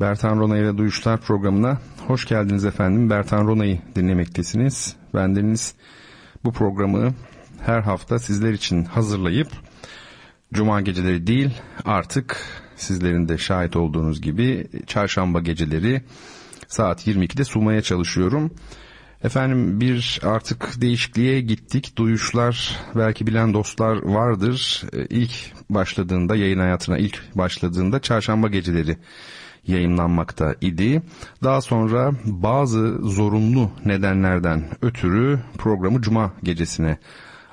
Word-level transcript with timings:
Bertan 0.00 0.38
Rona 0.38 0.58
ile 0.58 0.78
Duyuşlar 0.78 1.20
programına 1.20 1.78
hoş 2.06 2.26
geldiniz 2.26 2.64
efendim. 2.64 3.10
Bertan 3.10 3.46
Rona'yı 3.46 3.78
dinlemektesiniz. 3.96 4.96
Bendeniz 5.14 5.74
bu 6.44 6.52
programı 6.52 7.14
her 7.60 7.80
hafta 7.80 8.18
sizler 8.18 8.52
için 8.52 8.84
hazırlayıp 8.84 9.48
Cuma 10.52 10.80
geceleri 10.80 11.26
değil 11.26 11.50
artık 11.84 12.36
sizlerin 12.76 13.28
de 13.28 13.38
şahit 13.38 13.76
olduğunuz 13.76 14.20
gibi 14.20 14.68
çarşamba 14.86 15.40
geceleri 15.40 16.02
saat 16.68 17.06
22'de 17.06 17.44
sunmaya 17.44 17.82
çalışıyorum. 17.82 18.50
Efendim 19.24 19.80
bir 19.80 20.20
artık 20.22 20.80
değişikliğe 20.80 21.40
gittik. 21.40 21.96
Duyuşlar 21.96 22.76
belki 22.96 23.26
bilen 23.26 23.54
dostlar 23.54 24.02
vardır. 24.02 24.82
Ee, 24.92 25.06
ilk 25.10 25.32
başladığında 25.70 26.36
yayın 26.36 26.58
hayatına 26.58 26.98
ilk 26.98 27.22
başladığında 27.34 28.00
çarşamba 28.00 28.48
geceleri 28.48 28.98
yayınlanmakta 29.66 30.54
idi. 30.60 31.02
Daha 31.42 31.60
sonra 31.60 32.12
bazı 32.24 32.98
zorunlu 33.02 33.70
nedenlerden 33.84 34.64
ötürü 34.82 35.40
programı 35.58 36.02
cuma 36.02 36.32
gecesine 36.42 36.98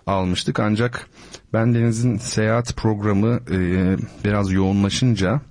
almıştık. 0.07 0.59
Ancak 0.59 1.07
bendenizin 1.53 2.17
seyahat 2.17 2.75
programı 2.75 3.39
e, 3.51 3.57
biraz 4.25 4.51
yoğunlaşınca 4.51 5.41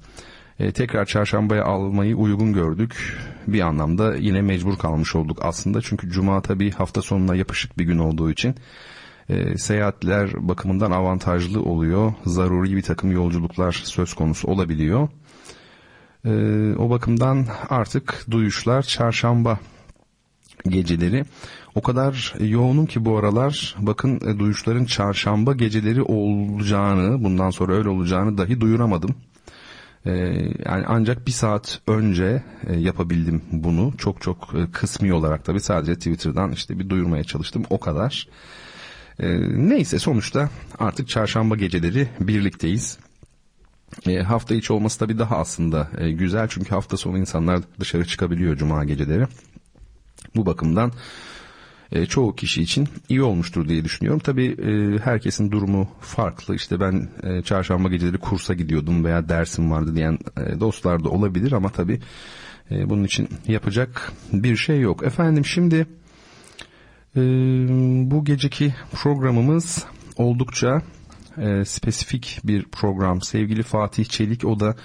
e, 0.58 0.72
tekrar 0.72 1.04
çarşambaya 1.04 1.64
almayı 1.64 2.16
uygun 2.16 2.52
gördük. 2.52 3.18
Bir 3.46 3.60
anlamda 3.60 4.16
yine 4.16 4.42
mecbur 4.42 4.78
kalmış 4.78 5.16
olduk 5.16 5.38
aslında. 5.42 5.80
Çünkü 5.82 6.10
cuma 6.10 6.40
tabii 6.40 6.70
hafta 6.70 7.02
sonuna 7.02 7.34
yapışık 7.34 7.78
bir 7.78 7.84
gün 7.84 7.98
olduğu 7.98 8.30
için 8.30 8.54
e, 9.28 9.58
seyahatler 9.58 10.48
bakımından 10.48 10.90
avantajlı 10.90 11.62
oluyor. 11.62 12.12
Zaruri 12.26 12.76
bir 12.76 12.82
takım 12.82 13.12
yolculuklar 13.12 13.72
söz 13.72 14.14
konusu 14.14 14.48
olabiliyor. 14.48 15.08
E, 16.24 16.30
o 16.78 16.90
bakımdan 16.90 17.46
artık 17.70 18.26
duyuşlar 18.30 18.82
çarşamba 18.82 19.58
geceleri 20.68 21.24
o 21.74 21.82
kadar 21.82 22.34
yoğunum 22.40 22.86
ki 22.86 23.04
bu 23.04 23.18
aralar 23.18 23.76
bakın 23.78 24.20
e, 24.28 24.38
duyuşların 24.38 24.84
çarşamba 24.84 25.52
geceleri 25.52 26.02
olacağını 26.02 27.24
bundan 27.24 27.50
sonra 27.50 27.74
öyle 27.74 27.88
olacağını 27.88 28.38
dahi 28.38 28.60
duyuramadım. 28.60 29.14
Ee, 30.06 30.10
yani 30.66 30.84
ancak 30.86 31.26
bir 31.26 31.32
saat 31.32 31.80
önce 31.86 32.42
e, 32.66 32.76
yapabildim 32.76 33.42
bunu. 33.52 33.92
Çok 33.98 34.22
çok 34.22 34.54
e, 34.54 34.70
kısmi 34.72 35.12
olarak 35.12 35.44
tabii 35.44 35.60
sadece 35.60 35.94
Twitter'dan 35.94 36.52
işte 36.52 36.78
bir 36.78 36.88
duyurmaya 36.88 37.24
çalıştım 37.24 37.64
o 37.70 37.80
kadar. 37.80 38.28
Ee, 39.20 39.40
neyse 39.68 39.98
sonuçta 39.98 40.50
artık 40.78 41.08
çarşamba 41.08 41.56
geceleri 41.56 42.08
birlikteyiz. 42.20 42.98
E, 44.06 44.18
hafta 44.18 44.54
içi 44.54 44.72
olması 44.72 44.98
tabii 44.98 45.18
daha 45.18 45.36
aslında 45.36 45.88
e, 45.98 46.10
güzel 46.10 46.48
çünkü 46.48 46.70
hafta 46.70 46.96
sonu 46.96 47.18
insanlar 47.18 47.60
dışarı 47.80 48.04
çıkabiliyor 48.04 48.56
cuma 48.56 48.84
geceleri. 48.84 49.26
Bu 50.36 50.46
bakımdan 50.46 50.92
e, 51.92 52.06
çoğu 52.06 52.34
kişi 52.34 52.62
için 52.62 52.88
iyi 53.08 53.22
olmuştur 53.22 53.68
diye 53.68 53.84
düşünüyorum. 53.84 54.20
Tabii 54.24 54.46
e, 54.46 54.98
herkesin 54.98 55.50
durumu 55.50 55.88
farklı. 56.00 56.54
İşte 56.54 56.80
ben 56.80 57.08
e, 57.22 57.42
çarşamba 57.42 57.88
geceleri 57.88 58.18
kursa 58.18 58.54
gidiyordum 58.54 59.04
veya 59.04 59.28
dersim 59.28 59.70
vardı 59.70 59.96
diyen 59.96 60.18
e, 60.36 60.60
dostlar 60.60 61.04
da 61.04 61.08
olabilir 61.08 61.52
ama 61.52 61.68
tabii 61.68 62.00
e, 62.70 62.90
bunun 62.90 63.04
için 63.04 63.28
yapacak 63.48 64.12
bir 64.32 64.56
şey 64.56 64.80
yok. 64.80 65.02
Efendim 65.02 65.44
şimdi 65.44 65.86
e, 67.16 67.20
bu 68.10 68.24
geceki 68.24 68.74
programımız 68.92 69.84
oldukça 70.16 70.82
e, 71.38 71.64
spesifik 71.64 72.40
bir 72.44 72.64
program. 72.64 73.22
Sevgili 73.22 73.62
Fatih 73.62 74.04
Çelik 74.04 74.44
o 74.44 74.60
da 74.60 74.76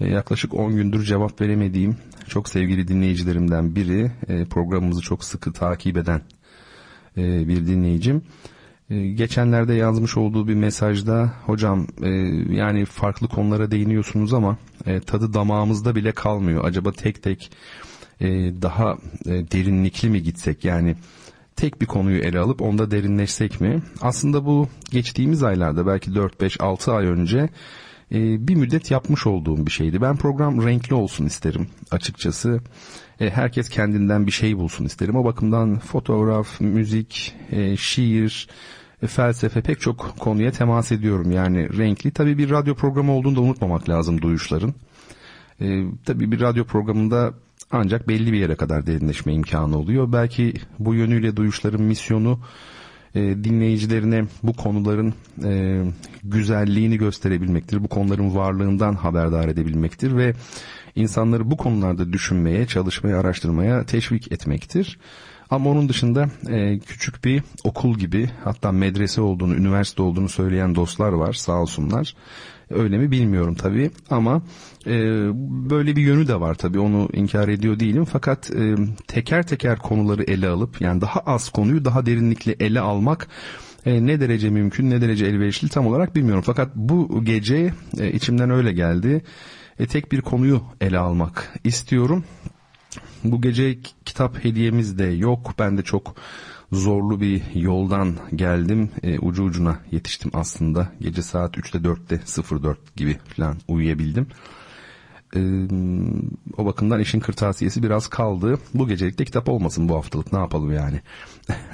e, 0.00 0.10
yaklaşık 0.10 0.54
10 0.54 0.76
gündür 0.76 1.04
cevap 1.04 1.40
veremediğim 1.40 1.96
çok 2.28 2.48
sevgili 2.48 2.88
dinleyicilerimden 2.88 3.76
biri. 3.76 4.10
E, 4.28 4.44
programımızı 4.44 5.00
çok 5.00 5.24
sıkı 5.24 5.52
takip 5.52 5.96
eden 5.96 6.20
e, 7.16 7.48
bir 7.48 7.66
dinleyicim. 7.66 8.22
E, 8.90 9.06
geçenlerde 9.06 9.74
yazmış 9.74 10.16
olduğu 10.16 10.48
bir 10.48 10.54
mesajda 10.54 11.32
hocam 11.46 11.86
e, 12.02 12.10
yani 12.54 12.84
farklı 12.84 13.28
konulara 13.28 13.70
değiniyorsunuz 13.70 14.34
ama 14.34 14.58
e, 14.86 15.00
tadı 15.00 15.34
damağımızda 15.34 15.94
bile 15.94 16.12
kalmıyor. 16.12 16.64
Acaba 16.64 16.92
tek 16.92 17.22
tek 17.22 17.50
e, 18.20 18.28
daha 18.62 18.96
e, 19.26 19.30
derinlikli 19.30 20.08
mi 20.08 20.22
gitsek 20.22 20.64
yani 20.64 20.96
tek 21.56 21.80
bir 21.80 21.86
konuyu 21.86 22.18
ele 22.18 22.38
alıp 22.38 22.62
onda 22.62 22.90
derinleşsek 22.90 23.60
mi? 23.60 23.82
Aslında 24.00 24.44
bu 24.44 24.68
geçtiğimiz 24.90 25.42
aylarda 25.42 25.86
belki 25.86 26.10
4-5-6 26.10 26.92
ay 26.92 27.06
önce 27.06 27.48
e, 28.12 28.48
bir 28.48 28.54
müddet 28.54 28.90
yapmış 28.90 29.26
olduğum 29.26 29.66
bir 29.66 29.70
şeydi. 29.70 30.00
Ben 30.00 30.16
program 30.16 30.66
renkli 30.66 30.94
olsun 30.94 31.26
isterim 31.26 31.66
açıkçası. 31.90 32.60
E, 33.20 33.30
herkes 33.30 33.68
kendinden 33.68 34.26
bir 34.26 34.32
şey 34.32 34.58
bulsun 34.58 34.84
isterim. 34.84 35.16
O 35.16 35.24
bakımdan 35.24 35.78
fotoğraf, 35.78 36.60
müzik, 36.60 37.34
e, 37.50 37.76
şiir, 37.76 38.48
felsefe 39.06 39.60
pek 39.60 39.80
çok 39.80 40.14
konuya 40.18 40.50
temas 40.50 40.92
ediyorum. 40.92 41.32
Yani 41.32 41.78
renkli. 41.78 42.10
Tabii 42.10 42.38
bir 42.38 42.50
radyo 42.50 42.74
programı 42.74 43.12
olduğunu 43.12 43.36
da 43.36 43.40
unutmamak 43.40 43.88
lazım 43.88 44.22
duyuşların. 44.22 44.74
Tabii 46.04 46.32
bir 46.32 46.40
radyo 46.40 46.64
programında 46.64 47.34
ancak 47.72 48.08
belli 48.08 48.32
bir 48.32 48.38
yere 48.38 48.54
kadar 48.54 48.86
derinleşme 48.86 49.32
imkanı 49.32 49.78
oluyor. 49.78 50.12
Belki 50.12 50.54
bu 50.78 50.94
yönüyle 50.94 51.36
duyuşların 51.36 51.82
misyonu 51.82 52.40
e, 53.14 53.20
dinleyicilerine 53.20 54.24
bu 54.42 54.52
konuların 54.52 55.14
e, 55.44 55.82
güzelliğini 56.24 56.96
gösterebilmektir. 56.96 57.84
Bu 57.84 57.88
konuların 57.88 58.34
varlığından 58.34 58.94
haberdar 58.94 59.48
edebilmektir 59.48 60.16
ve 60.16 60.34
insanları 60.94 61.50
bu 61.50 61.56
konularda 61.56 62.12
düşünmeye, 62.12 62.66
çalışmaya, 62.66 63.20
araştırmaya 63.20 63.86
teşvik 63.86 64.32
etmektir. 64.32 64.98
Ama 65.50 65.70
onun 65.70 65.88
dışında 65.88 66.28
e, 66.48 66.78
küçük 66.78 67.24
bir 67.24 67.42
okul 67.64 67.98
gibi 67.98 68.30
hatta 68.44 68.72
medrese 68.72 69.20
olduğunu, 69.20 69.54
üniversite 69.54 70.02
olduğunu 70.02 70.28
söyleyen 70.28 70.74
dostlar 70.74 71.12
var 71.12 71.32
sağ 71.32 71.60
olsunlar. 71.62 72.14
Öyle 72.74 72.98
mi 72.98 73.10
bilmiyorum 73.10 73.54
tabii 73.54 73.90
ama 74.10 74.42
e, 74.86 74.92
böyle 75.70 75.96
bir 75.96 76.02
yönü 76.02 76.28
de 76.28 76.40
var 76.40 76.54
tabii 76.54 76.78
onu 76.78 77.08
inkar 77.12 77.48
ediyor 77.48 77.80
değilim. 77.80 78.04
Fakat 78.04 78.50
e, 78.50 78.74
teker 79.06 79.46
teker 79.46 79.78
konuları 79.78 80.22
ele 80.22 80.48
alıp 80.48 80.80
yani 80.80 81.00
daha 81.00 81.20
az 81.20 81.48
konuyu 81.48 81.84
daha 81.84 82.06
derinlikli 82.06 82.56
ele 82.60 82.80
almak 82.80 83.28
e, 83.86 84.06
ne 84.06 84.20
derece 84.20 84.50
mümkün 84.50 84.90
ne 84.90 85.00
derece 85.00 85.26
elverişli 85.26 85.68
tam 85.68 85.86
olarak 85.86 86.16
bilmiyorum. 86.16 86.42
Fakat 86.46 86.76
bu 86.76 87.24
gece 87.24 87.74
e, 87.98 88.12
içimden 88.12 88.50
öyle 88.50 88.72
geldi. 88.72 89.22
E, 89.78 89.86
tek 89.86 90.12
bir 90.12 90.20
konuyu 90.20 90.62
ele 90.80 90.98
almak 90.98 91.52
istiyorum. 91.64 92.24
Bu 93.24 93.40
gece 93.40 93.78
kitap 94.04 94.44
hediyemiz 94.44 94.98
de 94.98 95.04
yok. 95.04 95.54
Ben 95.58 95.78
de 95.78 95.82
çok 95.82 96.14
zorlu 96.72 97.20
bir 97.20 97.42
yoldan 97.54 98.16
geldim. 98.34 98.90
E, 99.02 99.18
ucu 99.18 99.44
ucuna 99.44 99.78
yetiştim 99.90 100.30
aslında. 100.34 100.92
Gece 101.00 101.22
saat 101.22 101.56
3'te 101.56 101.78
4'te 101.78 102.62
04 102.62 102.96
gibi 102.96 103.18
falan 103.36 103.56
uyuyabildim. 103.68 104.26
E, 105.36 105.40
o 106.56 106.66
bakımdan 106.66 107.00
işin 107.00 107.20
kırtasiyesi 107.20 107.82
biraz 107.82 108.08
kaldı. 108.08 108.58
Bu 108.74 108.88
gecelik 108.88 109.18
de 109.18 109.24
kitap 109.24 109.48
olmasın 109.48 109.88
bu 109.88 109.96
haftalık 109.96 110.32
ne 110.32 110.38
yapalım 110.38 110.72
yani. 110.72 111.00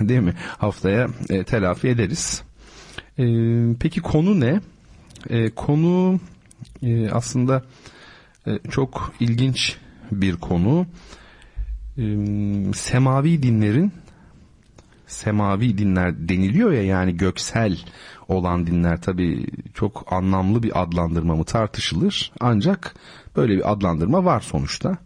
Değil 0.09 0.21
mi? 0.21 0.35
Haftaya 0.59 1.09
e, 1.31 1.45
telafi 1.45 1.89
ederiz. 1.89 2.43
E, 3.19 3.25
peki 3.81 4.01
konu 4.01 4.41
ne? 4.41 4.61
E, 5.31 5.51
konu 5.51 6.21
e, 6.83 7.11
aslında 7.11 7.65
e, 8.47 8.59
çok 8.71 9.13
ilginç 9.21 9.77
bir 10.13 10.37
konu. 10.37 10.87
E, 11.99 12.05
semavi 12.75 13.43
dinlerin 13.43 13.93
semavi 15.09 15.79
dinler 15.79 16.29
deniliyor 16.29 16.73
ya 16.73 16.83
yani 16.83 17.17
göksel 17.17 17.79
olan 18.29 18.67
dinler 18.67 19.01
tabi 19.03 19.47
çok 19.75 20.13
anlamlı 20.13 20.63
bir 20.63 20.83
adlandırma 20.83 21.37
mı 21.37 21.45
tartışılır 21.45 22.33
ancak 22.41 22.95
böyle 23.37 23.57
bir 23.57 23.73
adlandırma 23.73 24.25
var 24.25 24.41
sonuçta 24.41 24.99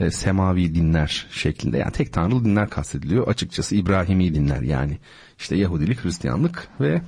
e, 0.00 0.10
semavi 0.10 0.74
dinler 0.74 1.26
şeklinde 1.30 1.78
yani 1.78 1.92
tek 1.92 2.12
tanrılı 2.12 2.44
dinler 2.44 2.70
kastediliyor 2.70 3.28
açıkçası 3.28 3.76
İbrahimi 3.76 4.34
dinler 4.34 4.62
yani 4.62 4.98
işte 5.38 5.56
Yahudilik 5.56 6.04
Hristiyanlık 6.04 6.68
ve 6.80 7.02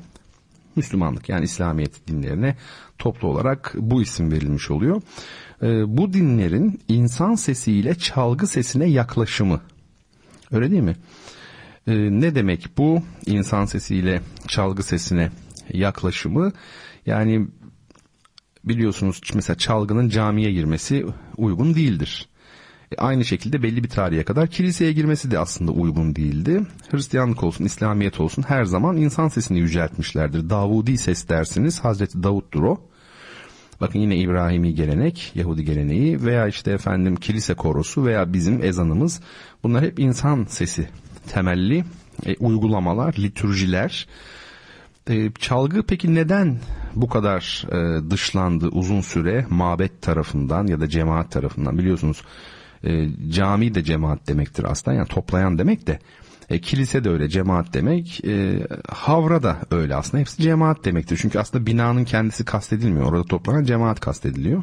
Müslümanlık 0.77 1.29
yani 1.29 1.45
İslamiyet 1.45 2.09
dinlerine 2.09 2.57
toplu 2.99 3.29
olarak 3.29 3.75
bu 3.77 4.03
isim 4.03 4.33
verilmiş 4.33 4.71
oluyor. 4.71 5.03
e, 5.63 5.97
bu 5.97 6.13
dinlerin 6.13 6.81
insan 6.89 7.35
sesiyle 7.35 7.95
çalgı 7.95 8.47
sesine 8.47 8.87
yaklaşımı. 8.87 9.61
Öyle 10.53 10.71
değil 10.71 10.83
mi? 10.83 10.97
E, 11.87 11.93
ne 11.95 12.35
demek 12.35 12.69
bu 12.79 13.03
insan 13.27 13.65
sesiyle 13.65 14.21
çalgı 14.49 14.83
sesine 14.83 15.31
yaklaşımı? 15.73 16.53
Yani 17.07 17.49
biliyorsunuz 18.65 19.21
mesela 19.35 19.59
çalgının 19.59 20.09
camiye 20.09 20.53
girmesi 20.53 21.07
uygun 21.37 21.75
değildir. 21.75 22.29
E, 22.93 22.97
aynı 22.97 23.25
şekilde 23.25 23.63
belli 23.63 23.85
bir 23.85 23.89
tarihe 23.89 24.25
kadar 24.25 24.49
kiliseye 24.49 24.93
girmesi 24.93 25.31
de 25.31 25.39
aslında 25.39 25.73
uygun 25.73 26.17
değildi. 26.17 26.63
Hristiyanlık 26.91 27.45
olsun, 27.45 27.65
İslamiyet 27.65 28.21
olsun 28.21 28.45
her 28.49 28.65
zaman 28.65 28.97
insan 28.97 29.29
sesini 29.29 29.59
yüceltmişlerdir. 29.59 30.51
Davudi 30.51 30.99
ses 30.99 31.29
dersiniz, 31.29 31.81
Hazreti 31.81 32.23
Davut'dur 32.23 32.63
o. 32.63 32.81
Bakın 33.81 33.99
yine 33.99 34.17
İbrahimi 34.17 34.75
gelenek, 34.75 35.33
Yahudi 35.35 35.65
geleneği 35.65 36.23
veya 36.25 36.49
işte 36.49 36.71
efendim 36.73 37.17
kilise 37.17 37.55
korosu 37.55 38.05
veya 38.05 38.33
bizim 38.33 38.65
ezanımız 38.65 39.21
bunlar 39.63 39.85
hep 39.85 39.99
insan 39.99 40.45
sesi 40.45 40.89
temelli 41.29 41.85
e, 42.27 42.37
uygulamalar, 42.37 43.15
litürjiler. 43.19 44.07
E, 45.11 45.33
çalgı 45.33 45.83
peki 45.83 46.15
neden 46.15 46.59
bu 46.95 47.09
kadar 47.09 47.67
e, 47.73 48.11
dışlandı 48.11 48.69
uzun 48.69 49.01
süre 49.01 49.47
mabet 49.51 50.03
tarafından 50.03 50.67
ya 50.67 50.81
da 50.81 50.89
cemaat 50.89 51.31
tarafından? 51.31 51.79
Biliyorsunuz 51.79 52.23
e, 52.85 53.09
cami 53.31 53.75
de 53.75 53.85
cemaat 53.85 54.29
demektir 54.29 54.65
aslında 54.65 54.97
yani 54.97 55.09
toplayan 55.09 55.59
demek 55.59 55.87
de. 55.87 55.99
E, 56.51 56.61
kilise 56.61 57.05
de 57.05 57.11
öyle 57.11 57.29
cemaat 57.29 57.75
demek. 57.75 58.25
E, 58.25 58.67
havra 58.89 59.43
da 59.43 59.59
öyle 59.71 59.97
aslında. 59.97 60.21
Hepsi 60.21 60.43
cemaat 60.43 60.85
demektir. 60.85 61.19
Çünkü 61.23 61.39
aslında 61.39 61.67
binanın 61.67 62.05
kendisi 62.05 62.45
kastedilmiyor. 62.45 63.07
Orada 63.07 63.25
toplanan 63.25 63.65
cemaat 63.65 64.01
kastediliyor. 64.01 64.63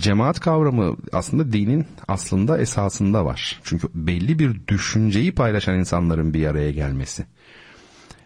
Cemaat 0.00 0.40
kavramı 0.40 0.96
aslında 1.12 1.52
dinin 1.52 1.86
aslında 2.08 2.58
esasında 2.58 3.24
var. 3.24 3.60
Çünkü 3.64 3.88
belli 3.94 4.38
bir 4.38 4.66
düşünceyi 4.68 5.34
paylaşan 5.34 5.78
insanların 5.78 6.34
bir 6.34 6.46
araya 6.46 6.70
gelmesi. 6.70 7.26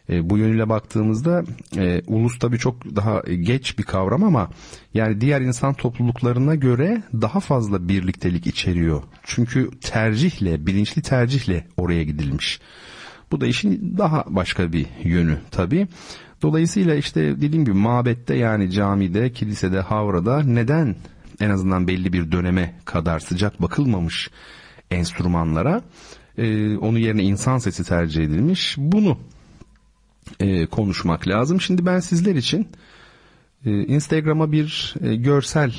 E, 0.08 0.30
bu 0.30 0.38
yönüyle 0.38 0.68
baktığımızda 0.68 1.44
e, 1.76 2.02
ulus 2.06 2.38
tabii 2.38 2.58
çok 2.58 2.96
daha 2.96 3.20
geç 3.20 3.78
bir 3.78 3.82
kavram 3.82 4.24
ama 4.24 4.50
yani 4.94 5.20
diğer 5.20 5.40
insan 5.40 5.74
topluluklarına 5.74 6.54
göre 6.54 7.02
daha 7.12 7.40
fazla 7.40 7.88
birliktelik 7.88 8.46
içeriyor. 8.46 9.02
Çünkü 9.22 9.70
tercihle, 9.80 10.66
bilinçli 10.66 11.02
tercihle 11.02 11.66
oraya 11.76 12.04
gidilmiş. 12.04 12.60
Bu 13.32 13.40
da 13.40 13.46
işin 13.46 13.98
daha 13.98 14.24
başka 14.28 14.72
bir 14.72 14.86
yönü 15.04 15.38
tabii. 15.50 15.88
Dolayısıyla 16.42 16.94
işte 16.94 17.20
dediğim 17.40 17.64
gibi 17.64 17.74
mabette 17.74 18.34
yani 18.34 18.70
camide, 18.70 19.32
kilisede, 19.32 19.80
havrada 19.80 20.42
neden 20.42 20.96
en 21.40 21.50
azından 21.50 21.88
belli 21.88 22.12
bir 22.12 22.32
döneme 22.32 22.74
kadar 22.84 23.18
sıcak 23.18 23.62
bakılmamış 23.62 24.30
enstrümanlara 24.90 25.82
e, 26.38 26.76
onun 26.76 26.98
yerine 26.98 27.22
insan 27.22 27.58
sesi 27.58 27.84
tercih 27.84 28.24
edilmiş. 28.24 28.74
Bunu 28.78 29.18
e, 30.40 30.66
konuşmak 30.66 31.28
lazım. 31.28 31.60
Şimdi 31.60 31.86
ben 31.86 32.00
sizler 32.00 32.34
için 32.34 32.68
e, 33.66 33.70
Instagram'a 33.70 34.52
bir 34.52 34.94
e, 35.02 35.14
görsel 35.14 35.72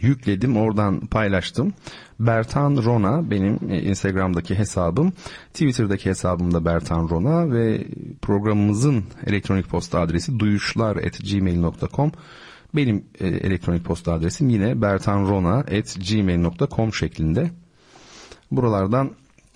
yükledim 0.00 0.56
oradan 0.56 1.00
paylaştım. 1.00 1.72
Bertan 2.20 2.76
Rona 2.84 3.30
benim 3.30 3.58
e, 3.70 3.82
Instagram'daki 3.82 4.54
hesabım. 4.54 5.12
Twitter'daki 5.52 6.10
hesabım 6.10 6.54
da 6.54 6.64
Bertan 6.64 7.08
Rona 7.08 7.52
ve 7.52 7.86
programımızın 8.22 9.04
elektronik 9.26 9.68
posta 9.68 10.00
adresi 10.00 10.38
duyuşlar@gmail.com. 10.38 12.12
Benim 12.74 13.04
e, 13.20 13.26
elektronik 13.26 13.84
posta 13.84 14.12
adresim 14.12 14.48
yine 14.48 14.82
bertanrona@gmail.com 14.82 16.94
şeklinde. 16.94 17.50
Buralardan 18.50 19.10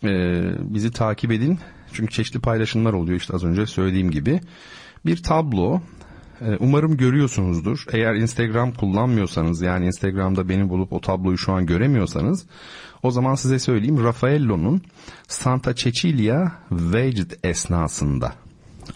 e, 0.05 0.43
bizi 0.61 0.91
takip 0.91 1.33
edin. 1.33 1.59
Çünkü 1.93 2.13
çeşitli 2.13 2.41
paylaşımlar 2.41 2.93
oluyor 2.93 3.19
işte 3.19 3.35
az 3.35 3.45
önce 3.45 3.67
söylediğim 3.67 4.11
gibi. 4.11 4.41
Bir 5.07 5.23
tablo 5.23 5.81
e, 6.41 6.57
umarım 6.61 6.97
görüyorsunuzdur. 6.97 7.85
Eğer 7.93 8.15
Instagram 8.15 8.73
kullanmıyorsanız 8.73 9.63
yani 9.63 9.87
Instagram'da 9.87 10.49
beni 10.49 10.69
bulup 10.69 10.93
o 10.93 11.01
tabloyu 11.01 11.39
şu 11.39 11.53
an 11.53 11.67
göremiyorsanız 11.67 12.47
o 13.03 13.11
zaman 13.11 13.35
size 13.35 13.59
söyleyeyim 13.59 14.05
Raffaello'nun 14.05 14.83
Santa 15.29 15.75
Cecilia 15.75 16.53
Vecd 16.71 17.33
esnasında 17.45 18.33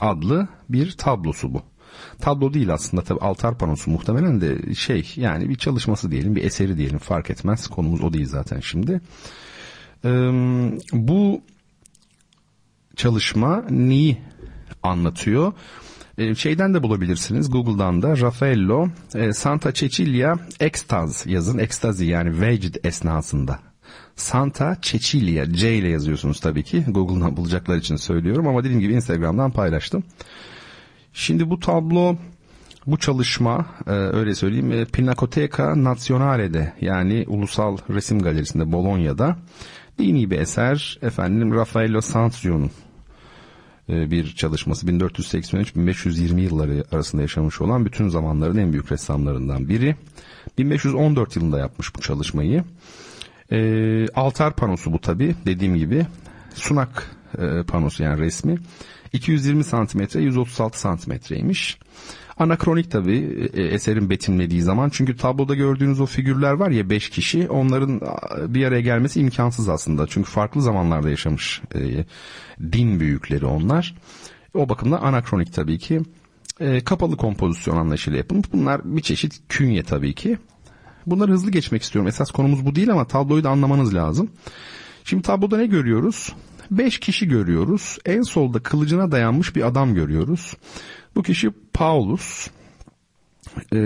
adlı 0.00 0.49
bir 0.69 0.93
tablosu 0.93 1.55
bu. 1.55 1.62
Tablo 2.20 2.55
değil 2.55 2.73
aslında 2.73 3.03
tabi 3.03 3.20
altar 3.20 3.59
panosu 3.59 3.91
muhtemelen 3.91 4.41
de 4.41 4.75
şey 4.75 5.12
yani 5.17 5.49
bir 5.49 5.55
çalışması 5.55 6.11
diyelim 6.11 6.37
bir 6.37 6.44
eseri 6.44 6.79
diyelim 6.79 6.99
fark 6.99 7.31
etmez 7.31 7.67
konumuz 7.69 8.03
o 8.03 8.12
değil 8.12 8.26
zaten 8.26 8.61
şimdi. 8.61 9.00
Ee, 10.05 10.09
bu 10.93 11.43
çalışma 12.97 13.65
neyi 13.70 14.19
anlatıyor? 14.82 15.53
Şeyden 16.37 16.75
de 16.75 16.82
bulabilirsiniz 16.82 17.50
Google'dan 17.50 18.03
da 18.03 18.20
Raffaello 18.20 18.88
Santa 19.32 19.73
Cecilia 19.73 20.37
Ekstaz 20.61 21.26
yazın 21.26 21.59
ekstazi 21.59 22.06
yani 22.06 22.41
vecd 22.41 22.76
esnasında. 22.85 23.59
Santa 24.17 24.76
Cecilia 24.82 25.53
C 25.53 25.76
ile 25.76 25.88
yazıyorsunuz 25.88 26.41
tabii 26.41 26.62
ki 26.62 26.85
Google'dan 26.88 27.37
bulacaklar 27.37 27.76
için 27.76 27.97
söylüyorum 27.97 28.49
ama 28.49 28.65
dediğim 28.65 28.81
gibi 28.81 28.94
Instagram'dan 28.94 29.50
paylaştım. 29.50 30.05
Şimdi 31.19 31.50
bu 31.50 31.61
tablo 31.61 32.17
bu 32.87 32.99
çalışma 32.99 33.67
e, 33.87 33.91
öyle 33.91 34.35
söyleyeyim 34.35 34.73
e, 34.73 34.85
Pinacoteca 34.85 35.85
Nazionale'de 35.85 36.73
yani 36.81 37.25
Ulusal 37.29 37.76
Resim 37.91 38.23
Galerisi'nde 38.23 38.73
Bologna'da 38.73 39.37
dini 39.99 40.31
bir 40.31 40.38
eser 40.38 40.99
efendim 41.03 41.55
Raffaello 41.55 42.00
Sanzio'nun 42.00 42.70
e, 43.88 44.11
bir 44.11 44.35
çalışması 44.35 44.87
1483-1520 44.87 46.41
yılları 46.41 46.85
arasında 46.93 47.23
yaşamış 47.23 47.61
olan 47.61 47.85
bütün 47.85 48.09
zamanların 48.09 48.56
en 48.56 48.73
büyük 48.73 48.93
ressamlarından 48.93 49.69
biri. 49.69 49.97
1514 50.59 51.37
yılında 51.37 51.59
yapmış 51.59 51.97
bu 51.97 52.00
çalışmayı. 52.00 52.65
E, 53.53 54.09
altar 54.09 54.56
panosu 54.56 54.93
bu 54.93 55.00
tabi 55.00 55.35
dediğim 55.47 55.76
gibi 55.76 56.06
sunak 56.55 57.11
e, 57.38 57.62
panosu 57.62 58.03
yani 58.03 58.20
resmi 58.20 58.59
220 59.12 59.64
santimetre 59.64 60.20
136 60.20 60.81
santimetreymiş. 60.81 61.78
Anakronik 62.38 62.90
tabi 62.90 63.48
e, 63.55 63.62
eserin 63.62 64.10
betimlediği 64.10 64.62
zaman 64.62 64.88
çünkü 64.88 65.17
tabloda 65.17 65.55
gördüğünüz 65.55 66.00
o 66.00 66.06
figürler 66.06 66.53
var 66.53 66.70
ya 66.70 66.91
5 66.91 67.10
kişi 67.10 67.48
onların 67.48 68.00
bir 68.55 68.65
araya 68.65 68.81
gelmesi 68.81 69.20
imkansız 69.20 69.69
aslında. 69.69 70.06
Çünkü 70.06 70.31
farklı 70.31 70.62
zamanlarda 70.62 71.10
yaşamış 71.10 71.62
e, 71.74 72.05
din 72.72 73.00
büyükleri 73.00 73.46
onlar. 73.46 73.94
O 74.55 74.69
bakımdan 74.69 75.00
anakronik 75.00 75.55
tabii 75.55 75.79
ki. 75.79 76.00
E, 76.60 76.81
kapalı 76.84 77.17
kompozisyon 77.17 77.77
anlayışıyla 77.77 78.19
yapılmış. 78.19 78.53
Bunlar 78.53 78.81
bir 78.84 79.03
çeşit 79.03 79.41
künye 79.48 79.82
tabii 79.82 80.15
ki. 80.15 80.38
Bunları 81.06 81.32
hızlı 81.32 81.50
geçmek 81.50 81.82
istiyorum. 81.82 82.08
Esas 82.08 82.31
konumuz 82.31 82.67
bu 82.67 82.74
değil 82.74 82.91
ama 82.91 83.05
tabloyu 83.05 83.44
da 83.44 83.50
anlamanız 83.50 83.94
lazım. 83.94 84.31
Şimdi 85.05 85.22
tabloda 85.22 85.56
ne 85.56 85.67
görüyoruz? 85.67 86.32
Beş 86.70 87.01
kişi 87.01 87.29
görüyoruz. 87.29 87.98
En 88.06 88.22
solda 88.22 88.58
kılıcına 88.58 89.13
dayanmış 89.13 89.56
bir 89.56 89.67
adam 89.67 89.94
görüyoruz. 89.94 90.55
Bu 91.15 91.22
kişi 91.22 91.51
Paulus. 91.72 92.48
E, 93.72 93.77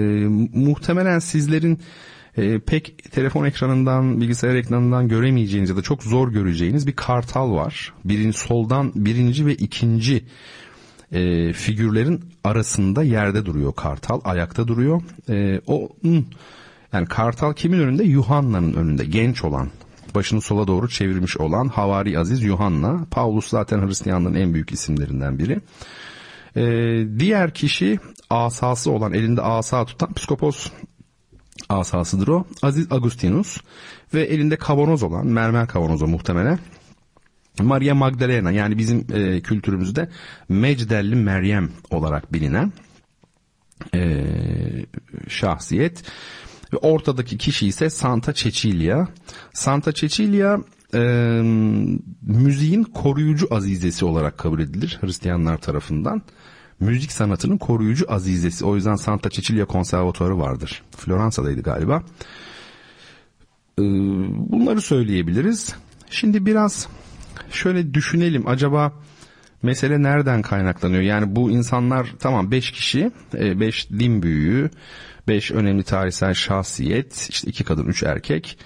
muhtemelen 0.54 1.18
sizlerin 1.18 1.78
e, 2.36 2.58
pek 2.58 3.12
telefon 3.12 3.44
ekranından, 3.44 4.20
bilgisayar 4.20 4.54
ekranından 4.54 5.08
göremeyeceğiniz 5.08 5.70
ya 5.70 5.76
da 5.76 5.82
çok 5.82 6.02
zor 6.02 6.32
göreceğiniz 6.32 6.86
bir 6.86 6.92
kartal 6.92 7.52
var. 7.52 7.92
Birinci 8.04 8.38
soldan 8.38 8.92
birinci 8.94 9.46
ve 9.46 9.54
ikinci 9.54 10.24
e, 11.12 11.52
figürlerin 11.52 12.20
arasında 12.44 13.02
yerde 13.02 13.46
duruyor 13.46 13.72
kartal, 13.74 14.20
ayakta 14.24 14.68
duruyor. 14.68 15.02
E, 15.28 15.60
o 15.66 15.88
yani 16.92 17.06
kartal 17.06 17.52
kimin 17.52 17.78
önünde? 17.78 18.04
Yuhanna'nın 18.04 18.74
önünde, 18.74 19.04
genç 19.04 19.44
olan 19.44 19.68
başını 20.14 20.40
sola 20.40 20.66
doğru 20.66 20.88
çevirmiş 20.88 21.36
olan 21.36 21.68
Havari 21.68 22.18
Aziz 22.18 22.42
Yuhanna. 22.42 23.06
Paulus 23.10 23.48
zaten 23.48 23.86
Hristiyanlığın 23.86 24.34
en 24.34 24.54
büyük 24.54 24.72
isimlerinden 24.72 25.38
biri. 25.38 25.60
Ee, 26.56 27.18
diğer 27.18 27.54
kişi 27.54 27.98
asası 28.30 28.90
olan 28.90 29.12
elinde 29.12 29.42
asa 29.42 29.84
tutan 29.84 30.12
psikopos 30.12 30.70
asasıdır 31.68 32.28
o. 32.28 32.44
Aziz 32.62 32.92
Agustinus 32.92 33.58
ve 34.14 34.22
elinde 34.22 34.56
kavanoz 34.56 35.02
olan 35.02 35.26
mermer 35.26 35.68
kavanozu 35.68 36.06
muhtemelen. 36.06 36.58
Maria 37.60 37.94
Magdalena 37.94 38.50
yani 38.50 38.78
bizim 38.78 39.06
e, 39.12 39.40
kültürümüzde 39.40 40.08
Mecdelli 40.48 41.16
Meryem 41.16 41.70
olarak 41.90 42.32
bilinen 42.32 42.72
e, 43.94 44.24
şahsiyet. 45.28 46.02
Ve 46.72 46.76
ortadaki 46.76 47.38
kişi 47.38 47.66
ise 47.66 47.90
Santa 47.90 48.34
Cecilia. 48.34 49.06
Santa 49.52 49.92
Cecilia 49.92 50.58
e, 50.94 50.98
müziğin 52.22 52.84
koruyucu 52.84 53.48
azizesi 53.50 54.04
olarak 54.04 54.38
kabul 54.38 54.60
edilir 54.60 54.98
Hristiyanlar 55.00 55.58
tarafından. 55.58 56.22
Müzik 56.80 57.12
sanatının 57.12 57.58
koruyucu 57.58 58.12
azizesi. 58.12 58.64
O 58.64 58.74
yüzden 58.74 58.94
Santa 58.94 59.30
Cecilia 59.30 59.66
Konservatuarı 59.66 60.38
vardır. 60.38 60.82
Floransa'daydı 60.96 61.62
galiba. 61.62 62.02
Ee, 63.78 63.82
bunları 64.52 64.80
söyleyebiliriz. 64.80 65.74
Şimdi 66.10 66.46
biraz 66.46 66.88
şöyle 67.50 67.94
düşünelim 67.94 68.48
acaba 68.48 68.92
mesele 69.62 70.02
nereden 70.02 70.42
kaynaklanıyor? 70.42 71.02
Yani 71.02 71.36
bu 71.36 71.50
insanlar 71.50 72.14
tamam 72.18 72.50
5 72.50 72.70
kişi, 72.70 73.10
5 73.34 73.86
e, 73.86 73.98
din 73.98 74.22
büyüğü, 74.22 74.70
5 75.28 75.50
önemli 75.50 75.82
tarihsel 75.82 76.34
şahsiyet, 76.34 77.28
işte 77.30 77.50
iki 77.50 77.64
kadın, 77.64 77.86
üç 77.86 78.02
erkek 78.02 78.58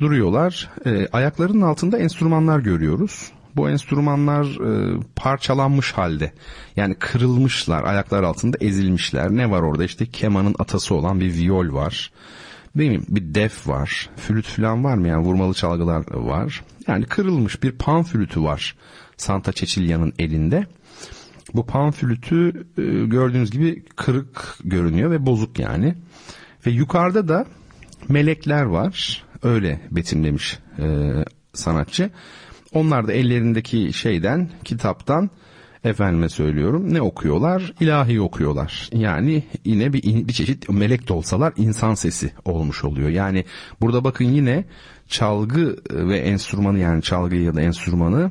duruyorlar. 0.00 0.70
E, 0.86 1.08
ayaklarının 1.12 1.62
altında 1.62 1.98
enstrümanlar 1.98 2.58
görüyoruz. 2.58 3.32
Bu 3.56 3.70
enstrümanlar 3.70 4.44
e, 4.44 5.00
parçalanmış 5.16 5.92
halde. 5.92 6.32
Yani 6.76 6.94
kırılmışlar, 6.94 7.84
ayaklar 7.84 8.22
altında 8.22 8.56
ezilmişler. 8.60 9.30
Ne 9.30 9.50
var 9.50 9.62
orada? 9.62 9.84
İşte 9.84 10.06
kemanın 10.06 10.54
atası 10.58 10.94
olan 10.94 11.20
bir 11.20 11.34
viol 11.34 11.74
var. 11.74 12.12
Değil 12.76 12.90
mi? 12.90 13.04
Bir 13.08 13.34
def 13.34 13.68
var. 13.68 14.10
Flüt 14.16 14.46
falan 14.46 14.84
var 14.84 14.94
mı? 14.94 15.08
Yani 15.08 15.24
vurmalı 15.24 15.54
çalgılar 15.54 16.04
var. 16.14 16.62
Yani 16.88 17.04
kırılmış 17.04 17.62
bir 17.62 17.72
pan 17.72 18.02
flütü 18.02 18.42
var. 18.42 18.76
Santa 19.16 19.52
Cecilia'nın 19.52 20.12
elinde. 20.18 20.66
Bu 21.54 21.66
pan 21.66 21.90
flütü 21.90 22.66
e, 22.78 22.82
gördüğünüz 23.06 23.50
gibi 23.50 23.84
kırık 23.96 24.58
görünüyor 24.64 25.10
ve 25.10 25.26
bozuk 25.26 25.58
yani. 25.58 25.94
Ve 26.66 26.70
yukarıda 26.70 27.28
da 27.28 27.46
melekler 28.08 28.62
var. 28.62 29.24
Öyle 29.42 29.80
betimlemiş 29.90 30.58
e, 30.78 31.12
sanatçı. 31.52 32.10
Onlar 32.72 33.08
da 33.08 33.12
ellerindeki 33.12 33.92
şeyden, 33.92 34.50
kitaptan 34.64 35.30
efendime 35.84 36.28
söylüyorum 36.28 36.94
ne 36.94 37.02
okuyorlar? 37.02 37.72
İlahi 37.80 38.20
okuyorlar. 38.20 38.88
Yani 38.92 39.42
yine 39.64 39.92
bir, 39.92 40.02
bir 40.28 40.32
çeşit 40.32 40.68
melek 40.68 41.08
de 41.08 41.12
olsalar 41.12 41.52
insan 41.56 41.94
sesi 41.94 42.32
olmuş 42.44 42.84
oluyor. 42.84 43.08
Yani 43.08 43.44
burada 43.80 44.04
bakın 44.04 44.24
yine 44.24 44.64
çalgı 45.08 45.76
ve 45.90 46.18
enstrümanı 46.18 46.78
yani 46.78 47.02
çalgıyı 47.02 47.42
ya 47.42 47.54
da 47.54 47.60
enstrümanı 47.60 48.30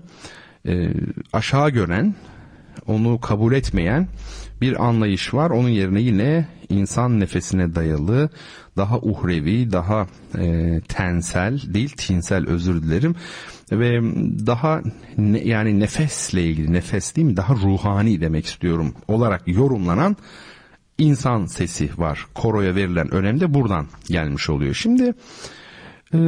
e, 0.67 0.93
aşağı 1.33 1.69
gören, 1.69 2.15
onu 2.87 3.19
kabul 3.19 3.53
etmeyen 3.53 4.07
bir 4.61 4.85
anlayış 4.85 5.33
var. 5.33 5.49
Onun 5.49 5.69
yerine 5.69 6.01
yine 6.01 6.47
insan 6.69 7.19
nefesine 7.19 7.75
dayalı, 7.75 8.29
daha 8.77 8.99
uhrevi, 8.99 9.71
daha 9.71 10.07
e, 10.37 10.81
tensel 10.87 11.59
değil 11.73 11.89
tinsel 11.89 12.47
özür 12.47 12.81
dilerim 12.83 13.15
ve 13.71 14.01
daha 14.45 14.81
ne, 15.17 15.39
yani 15.39 15.79
nefesle 15.79 16.43
ilgili 16.43 16.73
nefes 16.73 17.15
değil 17.15 17.27
mi 17.27 17.37
daha 17.37 17.55
ruhani 17.55 18.21
demek 18.21 18.45
istiyorum 18.45 18.93
olarak 19.07 19.47
yorumlanan 19.47 20.15
insan 20.97 21.45
sesi 21.45 21.89
var. 21.97 22.25
Koroya 22.35 22.75
verilen 22.75 23.13
önem 23.13 23.39
de 23.39 23.53
buradan 23.53 23.87
gelmiş 24.07 24.49
oluyor. 24.49 24.73
Şimdi 24.73 25.13
e, 26.13 26.19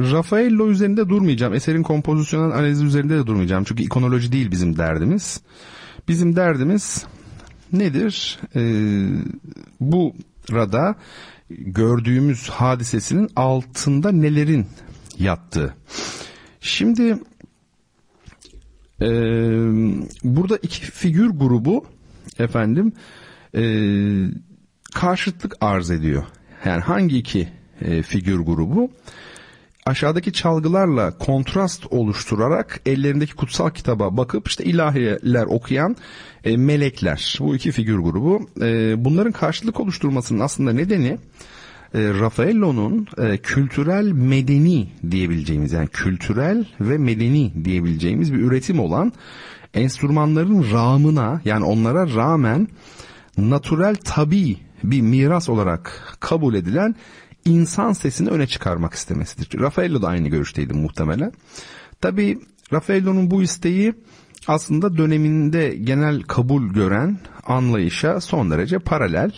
Raffaello 0.00 0.68
üzerinde 0.70 1.08
durmayacağım. 1.08 1.54
Eserin 1.54 1.82
kompozisyonel 1.82 2.56
analizi 2.56 2.84
üzerinde 2.84 3.18
de 3.18 3.26
durmayacağım. 3.26 3.64
Çünkü 3.64 3.82
ikonoloji 3.82 4.32
değil 4.32 4.50
bizim 4.50 4.76
derdimiz. 4.76 5.40
Bizim 6.08 6.36
derdimiz 6.36 7.06
nedir? 7.72 8.38
Ee, 8.56 9.06
bu 9.80 10.14
rada 10.52 10.94
gördüğümüz 11.50 12.48
hadisesinin 12.48 13.30
altında 13.36 14.12
nelerin 14.12 14.66
yattığı. 15.18 15.74
Şimdi 16.60 17.18
e, 19.00 19.08
burada 20.24 20.56
iki 20.56 20.80
figür 20.80 21.30
grubu 21.30 21.84
efendim 22.38 22.92
e, 23.54 23.62
karşıtlık 24.94 25.56
arz 25.60 25.90
ediyor. 25.90 26.24
Yani 26.64 26.80
hangi 26.80 27.18
iki 27.18 27.48
e, 27.80 28.02
figür 28.02 28.38
grubu? 28.38 28.90
Aşağıdaki 29.88 30.32
çalgılarla 30.32 31.18
kontrast 31.18 31.86
oluşturarak 31.90 32.80
ellerindeki 32.86 33.34
kutsal 33.34 33.70
kitaba 33.70 34.16
bakıp 34.16 34.48
işte 34.48 34.64
ilahiler 34.64 35.44
okuyan 35.44 35.96
e, 36.44 36.56
melekler. 36.56 37.36
Bu 37.40 37.54
iki 37.54 37.72
figür 37.72 37.98
grubu. 37.98 38.48
E, 38.60 38.94
bunların 39.04 39.32
karşılık 39.32 39.80
oluşturmasının 39.80 40.40
aslında 40.40 40.72
nedeni 40.72 41.18
e, 41.94 42.00
Raffaello'nun 42.00 43.06
e, 43.18 43.36
kültürel 43.36 44.12
medeni 44.12 44.88
diyebileceğimiz 45.10 45.72
yani 45.72 45.88
kültürel 45.88 46.64
ve 46.80 46.98
medeni 46.98 47.64
diyebileceğimiz 47.64 48.32
bir 48.32 48.38
üretim 48.38 48.80
olan 48.80 49.12
enstrümanların 49.74 50.72
rağmına 50.72 51.40
yani 51.44 51.64
onlara 51.64 52.14
rağmen 52.14 52.68
natürel 53.36 53.94
tabi 53.94 54.56
bir 54.84 55.00
miras 55.00 55.48
olarak 55.48 56.16
kabul 56.20 56.54
edilen 56.54 56.94
insan 57.48 57.92
sesini 57.92 58.28
öne 58.28 58.46
çıkarmak 58.46 58.94
istemesidir. 58.94 59.60
Raffaello 59.60 60.02
da 60.02 60.08
aynı 60.08 60.28
görüşteydi 60.28 60.74
muhtemelen. 60.74 61.32
Tabi 62.00 62.38
Raffaello'nun 62.72 63.30
bu 63.30 63.42
isteği 63.42 63.94
aslında 64.46 64.96
döneminde 64.96 65.68
genel 65.68 66.22
kabul 66.22 66.72
gören 66.72 67.18
anlayışa 67.46 68.20
son 68.20 68.50
derece 68.50 68.78
paralel. 68.78 69.32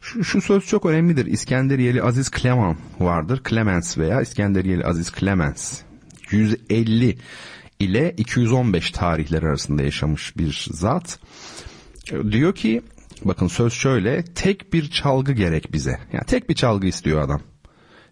Şu, 0.00 0.24
şu 0.24 0.40
söz 0.40 0.66
çok 0.66 0.86
önemlidir. 0.86 1.26
İskenderiyeli 1.26 2.02
Aziz 2.02 2.30
Clement 2.30 2.78
vardır. 3.00 3.40
Clemens 3.48 3.98
veya 3.98 4.20
İskenderiyeli 4.20 4.84
Aziz 4.84 5.12
Clemens. 5.18 5.80
150 6.30 7.18
ile 7.78 8.14
215 8.16 8.90
tarihler 8.90 9.42
arasında 9.42 9.82
yaşamış 9.82 10.36
bir 10.36 10.66
zat. 10.70 11.18
Diyor 12.30 12.54
ki 12.54 12.82
Bakın 13.24 13.46
söz 13.46 13.72
şöyle 13.72 14.24
tek 14.24 14.72
bir 14.72 14.90
çalgı 14.90 15.32
gerek 15.32 15.72
bize. 15.72 15.98
Yani 16.12 16.24
tek 16.26 16.48
bir 16.48 16.54
çalgı 16.54 16.86
istiyor 16.86 17.20
adam. 17.20 17.40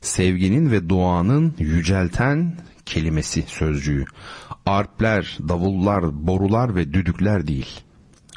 Sevginin 0.00 0.70
ve 0.70 0.88
duanın 0.88 1.54
yücelten 1.58 2.56
kelimesi 2.86 3.42
sözcüğü. 3.42 4.04
Arpler, 4.66 5.38
davullar, 5.48 6.26
borular 6.26 6.76
ve 6.76 6.92
düdükler 6.92 7.46
değil. 7.46 7.80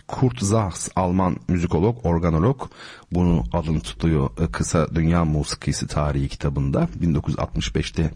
Kurt 0.08 0.40
Zahs 0.40 0.90
Alman 0.96 1.38
müzikolog, 1.48 2.06
organolog 2.06 2.70
bunu 3.12 3.44
alın 3.54 3.80
tutuyor 3.80 4.30
e, 4.40 4.48
kısa 4.52 4.96
Dünya 4.96 5.26
Musikisi 5.26 5.88
Tarihi 5.88 6.30
kitabında 6.30 6.90
1965'te 7.02 8.12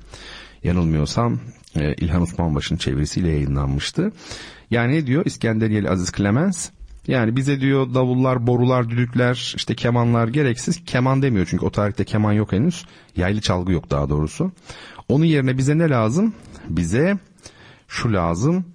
yanılmıyorsam 0.64 1.40
e, 1.76 1.94
İlhan 1.94 2.22
Osmanbaşı'nın 2.22 2.80
çevirisiyle 2.80 3.30
yayınlanmıştı. 3.30 4.12
Yani 4.72 4.94
ne 4.94 5.08
diyor 5.08 5.26
İskenderiyeli 5.26 5.90
Aziz 5.90 6.12
Clemens? 6.12 6.70
Yani 7.08 7.36
bize 7.36 7.62
diyor 7.62 7.94
davullar, 7.94 8.48
borular, 8.48 8.90
düdükler, 8.90 9.54
işte 9.56 9.76
kemanlar 9.76 10.28
gereksiz. 10.28 10.86
Keman 10.86 11.22
demiyor 11.22 11.48
çünkü 11.50 11.66
o 11.66 11.70
tarihte 11.70 12.06
keman 12.06 12.34
yok 12.34 12.52
henüz. 12.52 12.86
Yaylı 13.16 13.42
çalgı 13.42 13.72
yok 13.72 13.90
daha 13.90 14.10
doğrusu. 14.10 14.52
Onun 15.10 15.26
yerine 15.26 15.58
bize 15.58 15.78
ne 15.78 15.90
lazım? 15.90 16.34
Bize 16.70 17.18
şu 17.88 18.14
lazım. 18.14 18.66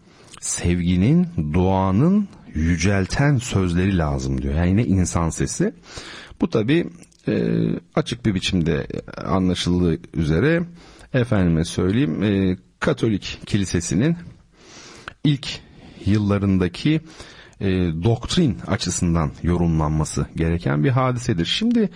Sevginin, 0.40 1.28
duanın 1.52 2.28
yücelten 2.54 3.36
sözleri 3.36 3.98
lazım 3.98 4.42
diyor. 4.42 4.54
Yani 4.54 4.68
yine 4.68 4.84
insan 4.84 5.30
sesi. 5.30 5.74
Bu 6.40 6.50
tabi 6.50 6.86
e, 7.28 7.34
açık 7.94 8.26
bir 8.26 8.34
biçimde 8.34 8.86
anlaşıldığı 9.24 9.98
üzere 10.14 10.62
efendime 11.14 11.64
söyleyeyim 11.64 12.22
e, 12.22 12.56
Katolik 12.80 13.38
kilisesinin 13.46 14.16
ilk 15.24 15.48
yıllarındaki 16.06 17.00
e, 17.62 17.68
doktrin 18.04 18.58
açısından 18.66 19.30
yorumlanması 19.42 20.26
gereken 20.36 20.84
bir 20.84 20.90
hadisedir. 20.90 21.44
Şimdi 21.44 21.90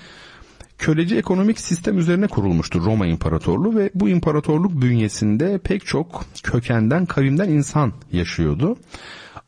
köleci 0.78 1.16
ekonomik 1.16 1.60
sistem 1.60 1.98
üzerine 1.98 2.26
kurulmuştur 2.26 2.84
Roma 2.84 3.06
İmparatorluğu 3.06 3.76
ve 3.76 3.90
bu 3.94 4.08
imparatorluk 4.08 4.82
bünyesinde 4.82 5.58
pek 5.58 5.86
çok 5.86 6.24
kökenden 6.42 7.06
kavimden 7.06 7.48
insan 7.48 7.92
yaşıyordu. 8.12 8.76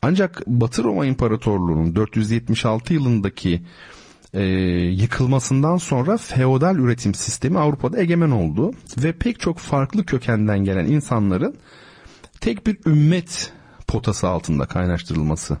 Ancak 0.01 0.47
Batı 0.47 0.83
Roma 0.83 1.05
İmparatorluğu'nun 1.05 1.95
476 1.95 2.93
yılındaki 2.93 3.61
e, 4.33 4.43
yıkılmasından 4.91 5.77
sonra 5.77 6.17
feodal 6.17 6.75
üretim 6.75 7.13
sistemi 7.13 7.59
Avrupa'da 7.59 7.99
egemen 7.99 8.31
oldu 8.31 8.71
ve 8.97 9.11
pek 9.11 9.39
çok 9.39 9.57
farklı 9.57 10.05
kökenden 10.05 10.59
gelen 10.59 10.85
insanların 10.85 11.55
tek 12.41 12.67
bir 12.67 12.77
ümmet 12.85 13.53
potası 13.87 14.27
altında 14.27 14.65
kaynaştırılması 14.65 15.57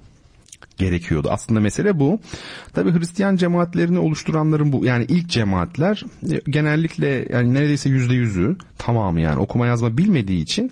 gerekiyordu. 0.79 1.27
Aslında 1.31 1.59
mesele 1.59 1.99
bu. 1.99 2.19
Tabi 2.73 2.99
Hristiyan 2.99 3.35
cemaatlerini 3.35 3.99
oluşturanların 3.99 4.71
bu 4.71 4.85
yani 4.85 5.05
ilk 5.07 5.29
cemaatler 5.29 6.03
e, 6.31 6.41
genellikle 6.49 7.27
yani 7.29 7.53
neredeyse 7.53 7.89
yüzde 7.89 8.13
yüzü 8.13 8.55
tamamı 8.77 9.21
yani 9.21 9.39
okuma 9.39 9.67
yazma 9.67 9.97
bilmediği 9.97 10.41
için 10.41 10.71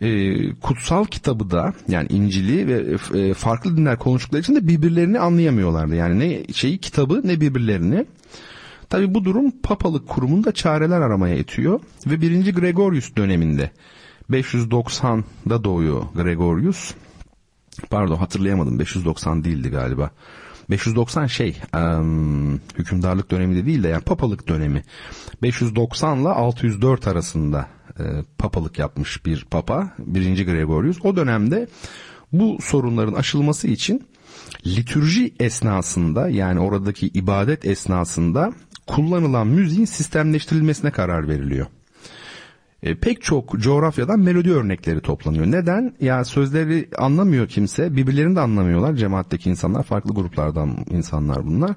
e, 0.00 0.52
kutsal 0.52 1.04
kitabı 1.04 1.50
da 1.50 1.72
yani 1.88 2.06
İncil'i 2.10 2.66
ve 2.66 2.96
e, 3.20 3.34
farklı 3.34 3.76
dinler 3.76 3.98
konuştukları 3.98 4.42
için 4.42 4.54
de 4.54 4.68
birbirlerini 4.68 5.18
anlayamıyorlardı. 5.18 5.94
Yani 5.94 6.18
ne 6.18 6.52
şeyi 6.52 6.78
kitabı 6.78 7.20
ne 7.24 7.40
birbirlerini. 7.40 8.06
Tabi 8.90 9.14
bu 9.14 9.24
durum 9.24 9.50
papalık 9.62 10.08
kurumunda 10.08 10.52
çareler 10.52 11.00
aramaya 11.00 11.36
itiyor 11.36 11.80
ve 12.06 12.20
1. 12.20 12.54
Gregorius 12.54 13.16
döneminde 13.16 13.70
590'da 14.30 15.64
doğuyor 15.64 16.02
Gregorius 16.14 16.94
pardon 17.90 18.16
hatırlayamadım 18.16 18.78
590 18.78 19.44
değildi 19.44 19.68
galiba. 19.68 20.10
590 20.70 21.26
şey 21.26 21.56
hükümdarlık 22.78 23.30
dönemi 23.30 23.56
de 23.56 23.66
değil 23.66 23.82
de 23.82 23.88
yani 23.88 24.02
papalık 24.02 24.48
dönemi. 24.48 24.82
590 25.42 26.18
ile 26.18 26.28
604 26.28 27.08
arasında 27.08 27.68
e, 27.98 28.02
papalık 28.38 28.78
yapmış 28.78 29.26
bir 29.26 29.44
papa 29.50 29.92
1. 29.98 30.44
Gregorius. 30.44 30.98
O 31.04 31.16
dönemde 31.16 31.68
bu 32.32 32.58
sorunların 32.62 33.12
aşılması 33.12 33.68
için 33.68 34.06
litürji 34.66 35.34
esnasında 35.40 36.28
yani 36.28 36.60
oradaki 36.60 37.06
ibadet 37.06 37.66
esnasında 37.66 38.52
kullanılan 38.86 39.46
müziğin 39.46 39.84
sistemleştirilmesine 39.84 40.90
karar 40.90 41.28
veriliyor. 41.28 41.66
E, 42.82 42.94
pek 42.94 43.22
çok 43.22 43.58
coğrafyadan 43.58 44.20
melodi 44.20 44.52
örnekleri 44.52 45.00
toplanıyor. 45.00 45.46
Neden? 45.46 45.94
Ya 46.00 46.24
sözleri 46.24 46.88
anlamıyor 46.98 47.48
kimse, 47.48 47.96
birbirlerini 47.96 48.36
de 48.36 48.40
anlamıyorlar 48.40 48.94
cemaatteki 48.94 49.50
insanlar, 49.50 49.82
farklı 49.82 50.14
gruplardan 50.14 50.76
insanlar 50.90 51.46
bunlar. 51.46 51.70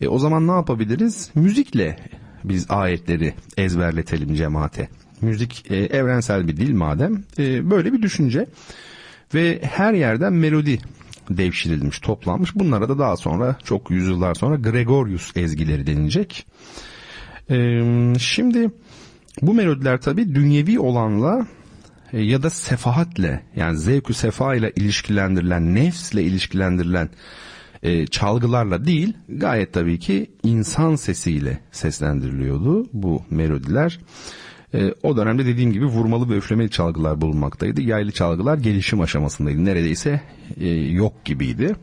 E, 0.00 0.08
o 0.08 0.18
zaman 0.18 0.46
ne 0.46 0.52
yapabiliriz? 0.52 1.30
Müzikle 1.34 1.96
biz 2.44 2.70
ayetleri 2.70 3.34
ezberletelim 3.56 4.34
cemaate. 4.34 4.88
Müzik 5.20 5.70
e, 5.70 5.76
evrensel 5.76 6.48
bir 6.48 6.56
dil 6.56 6.74
madem. 6.74 7.24
E, 7.38 7.70
böyle 7.70 7.92
bir 7.92 8.02
düşünce 8.02 8.46
ve 9.34 9.60
her 9.62 9.94
yerden 9.94 10.32
melodi 10.32 10.78
devşirilmiş, 11.30 11.98
toplanmış. 11.98 12.54
Bunlara 12.54 12.88
da 12.88 12.98
daha 12.98 13.16
sonra 13.16 13.56
çok 13.64 13.90
yüzyıllar 13.90 14.34
sonra 14.34 14.56
Gregorius 14.56 15.36
ezgileri 15.36 15.86
denilecek. 15.86 16.46
Ee, 17.50 17.82
şimdi 18.18 18.70
bu 19.42 19.54
melodiler 19.54 20.00
tabi 20.00 20.34
dünyevi 20.34 20.80
olanla 20.80 21.46
e, 22.12 22.20
ya 22.22 22.42
da 22.42 22.50
sefahatle 22.50 23.42
yani 23.56 23.78
zevkü 23.78 24.14
sefa 24.14 24.54
ile 24.54 24.72
ilişkilendirilen, 24.76 25.74
nefsle 25.74 26.22
ilişkilendirilen 26.22 27.08
e, 27.82 28.06
çalgılarla 28.06 28.84
değil 28.84 29.12
gayet 29.28 29.72
tabii 29.72 29.98
ki 29.98 30.30
insan 30.42 30.94
sesiyle 30.96 31.58
seslendiriliyordu 31.72 32.86
bu 32.92 33.22
melodiler. 33.30 33.98
E, 34.74 34.94
o 35.02 35.16
dönemde 35.16 35.46
dediğim 35.46 35.72
gibi 35.72 35.84
vurmalı 35.84 36.30
ve 36.30 36.36
üflemeli 36.36 36.70
çalgılar 36.70 37.20
bulunmaktaydı. 37.20 37.80
Yaylı 37.80 38.12
çalgılar 38.12 38.58
gelişim 38.58 39.00
aşamasındaydı. 39.00 39.64
Neredeyse 39.64 40.20
e, 40.60 40.68
yok 40.68 41.24
gibiydi. 41.24 41.76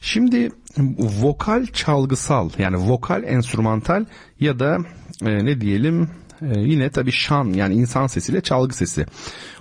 Şimdi 0.00 0.50
vokal 0.98 1.66
çalgısal 1.66 2.50
yani 2.58 2.76
vokal 2.76 3.24
enstrümantal 3.24 4.04
ya 4.40 4.58
da 4.58 4.78
e, 5.22 5.44
ne 5.44 5.60
diyelim 5.60 6.08
e, 6.42 6.60
yine 6.60 6.90
tabi 6.90 7.12
şan 7.12 7.44
yani 7.44 7.74
insan 7.74 8.06
sesiyle 8.06 8.40
çalgı 8.40 8.76
sesi. 8.76 9.06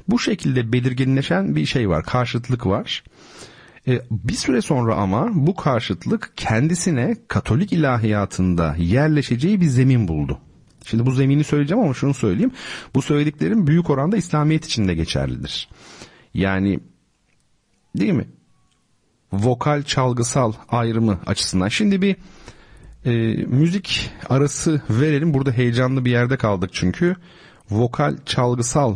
Bu 0.07 0.19
şekilde 0.19 0.73
belirginleşen 0.73 1.55
bir 1.55 1.65
şey 1.65 1.89
var 1.89 2.03
karşıtlık 2.03 2.65
var. 2.65 3.03
E, 3.87 4.01
bir 4.11 4.33
süre 4.33 4.61
sonra 4.61 4.95
ama 4.95 5.29
bu 5.33 5.55
karşıtlık 5.55 6.31
kendisine 6.35 7.15
Katolik 7.27 7.73
ilahiyatında 7.73 8.75
yerleşeceği 8.79 9.61
bir 9.61 9.65
zemin 9.67 10.07
buldu. 10.07 10.39
Şimdi 10.85 11.05
bu 11.05 11.11
zemini 11.11 11.43
söyleyeceğim 11.43 11.83
ama 11.83 11.93
şunu 11.93 12.13
söyleyeyim. 12.13 12.51
Bu 12.95 13.01
söylediklerim 13.01 13.67
büyük 13.67 13.89
oranda 13.89 14.17
İslamiyet 14.17 14.65
için 14.65 14.87
de 14.87 14.95
geçerlidir. 14.95 15.69
Yani 16.33 16.79
değil 17.97 18.13
mi? 18.13 18.27
Vokal 19.33 19.83
çalgısal 19.83 20.53
ayrımı 20.69 21.19
açısından. 21.25 21.67
Şimdi 21.67 22.01
bir 22.01 22.15
e, 23.05 23.11
müzik 23.47 24.11
arası 24.29 24.81
verelim. 24.89 25.33
Burada 25.33 25.51
heyecanlı 25.51 26.05
bir 26.05 26.11
yerde 26.11 26.37
kaldık 26.37 26.69
çünkü. 26.73 27.15
Vokal 27.69 28.17
çalgısal 28.25 28.95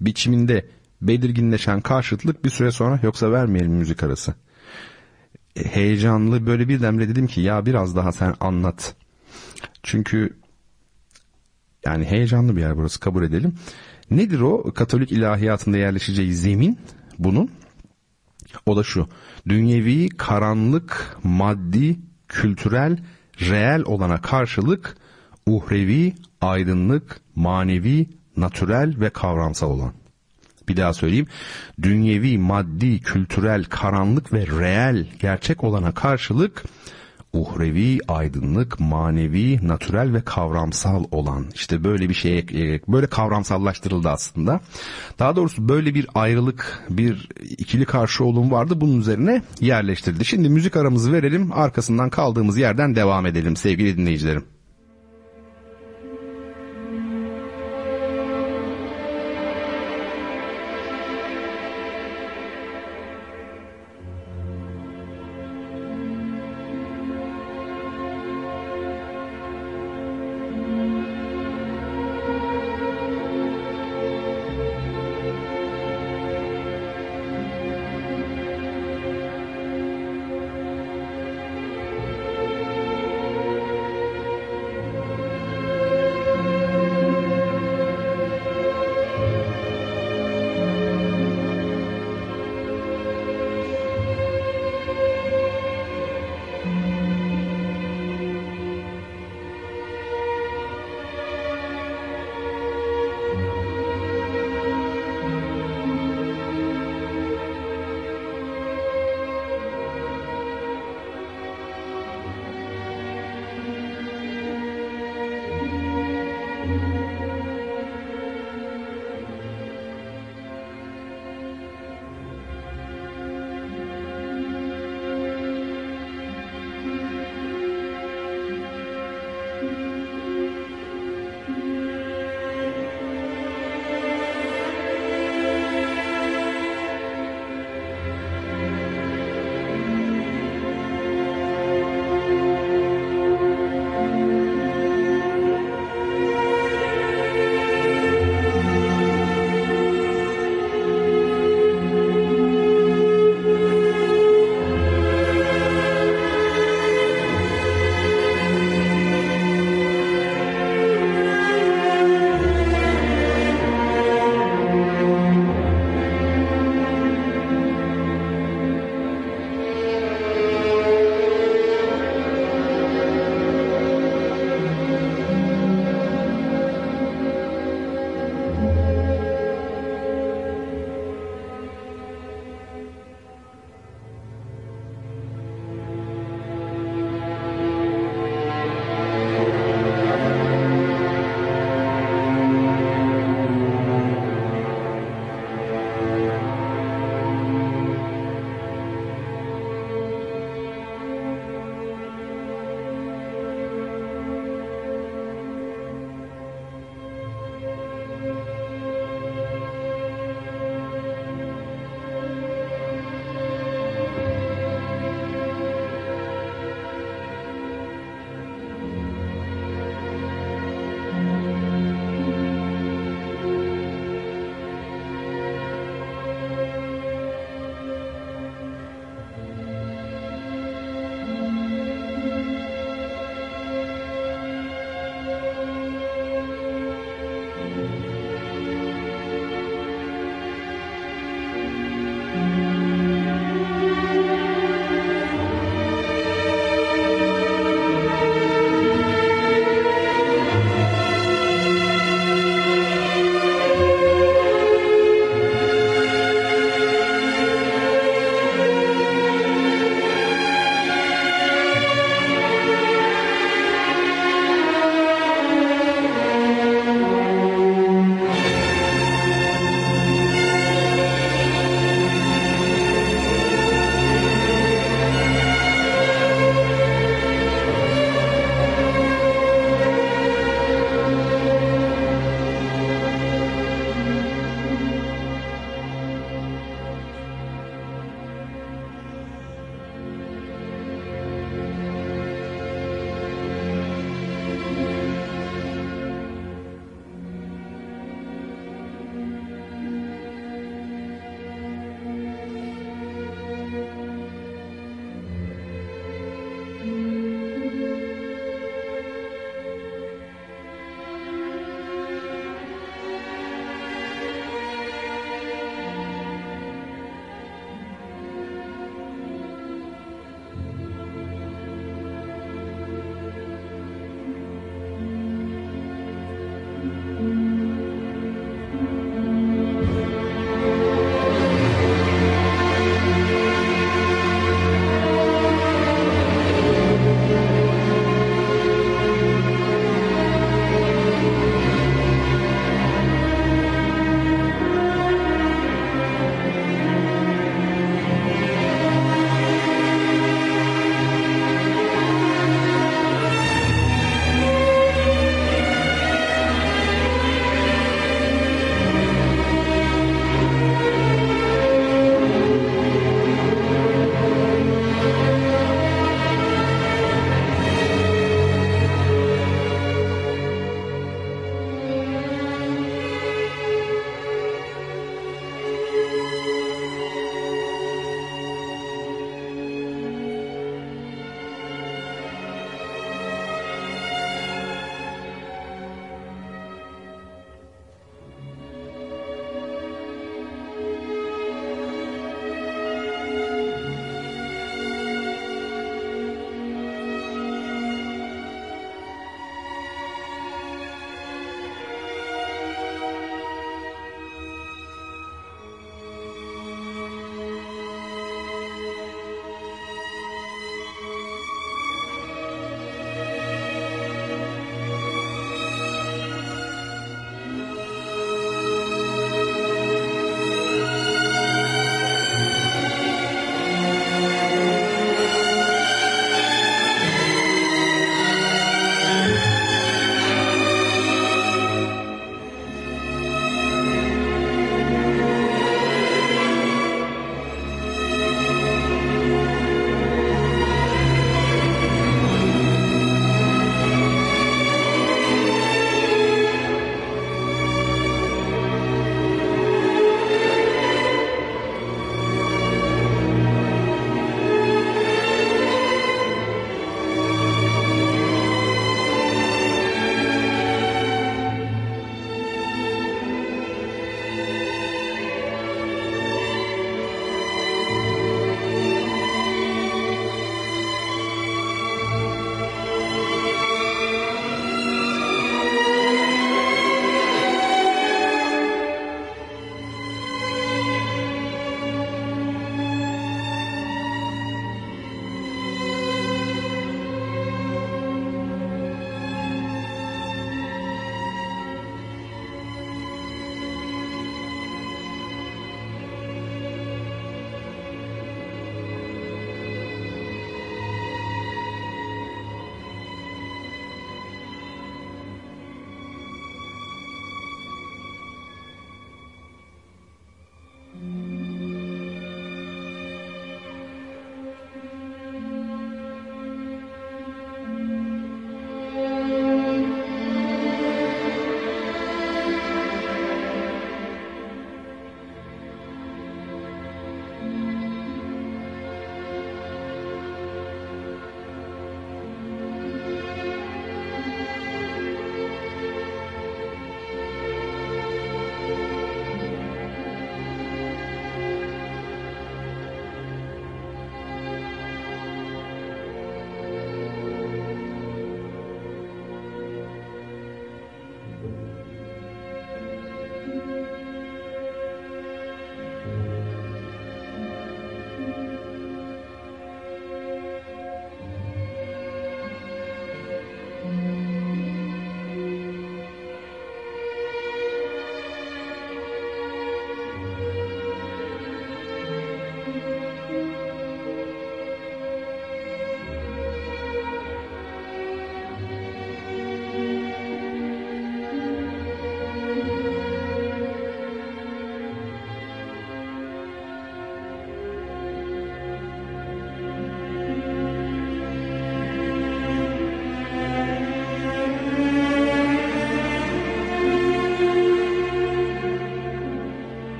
biçiminde 0.00 0.66
belirginleşen 1.02 1.80
karşıtlık 1.80 2.44
bir 2.44 2.50
süre 2.50 2.70
sonra 2.70 3.00
yoksa 3.02 3.32
vermeyelim 3.32 3.72
müzik 3.72 4.02
arası. 4.02 4.34
E, 5.56 5.64
heyecanlı 5.64 6.46
böyle 6.46 6.68
birdenbire 6.68 7.08
dedim 7.08 7.26
ki 7.26 7.40
ya 7.40 7.66
biraz 7.66 7.96
daha 7.96 8.12
sen 8.12 8.34
anlat. 8.40 8.94
Çünkü 9.82 10.36
yani 11.86 12.04
heyecanlı 12.04 12.56
bir 12.56 12.60
yer 12.60 12.76
burası 12.76 13.00
kabul 13.00 13.22
edelim. 13.22 13.54
Nedir 14.10 14.40
o 14.40 14.72
Katolik 14.74 15.12
ilahiyatında 15.12 15.78
yerleşeceği 15.78 16.34
zemin 16.34 16.78
bunun? 17.18 17.50
O 18.66 18.76
da 18.76 18.82
şu. 18.82 19.08
Dünyevi, 19.48 20.08
karanlık, 20.08 21.16
maddi, 21.22 21.96
kültürel, 22.32 22.98
reel 23.40 23.82
olana 23.84 24.20
karşılık 24.20 24.96
uhrevi, 25.46 26.14
aydınlık, 26.40 27.20
manevi, 27.34 28.08
natürel 28.36 29.00
ve 29.00 29.10
kavramsal 29.10 29.70
olan. 29.70 29.92
Bir 30.68 30.76
daha 30.76 30.94
söyleyeyim. 30.94 31.26
Dünyevi, 31.82 32.38
maddi, 32.38 33.00
kültürel, 33.00 33.64
karanlık 33.64 34.32
ve 34.32 34.46
reel 34.46 35.06
gerçek 35.20 35.64
olana 35.64 35.94
karşılık 35.94 36.64
uhrevi, 37.32 37.98
aydınlık, 38.08 38.80
manevi, 38.80 39.68
natürel 39.68 40.14
ve 40.14 40.20
kavramsal 40.20 41.04
olan 41.10 41.46
işte 41.54 41.84
böyle 41.84 42.08
bir 42.08 42.14
şeye 42.14 42.46
böyle 42.88 43.06
kavramsallaştırıldı 43.06 44.08
aslında. 44.08 44.60
Daha 45.18 45.36
doğrusu 45.36 45.68
böyle 45.68 45.94
bir 45.94 46.06
ayrılık, 46.14 46.86
bir 46.90 47.28
ikili 47.40 47.84
karşı 47.84 48.24
olum 48.24 48.50
vardı 48.50 48.80
bunun 48.80 49.00
üzerine 49.00 49.42
yerleştirildi. 49.60 50.24
Şimdi 50.24 50.48
müzik 50.48 50.76
aramızı 50.76 51.12
verelim 51.12 51.52
arkasından 51.52 52.10
kaldığımız 52.10 52.58
yerden 52.58 52.96
devam 52.96 53.26
edelim 53.26 53.56
sevgili 53.56 53.96
dinleyicilerim. 53.96 54.51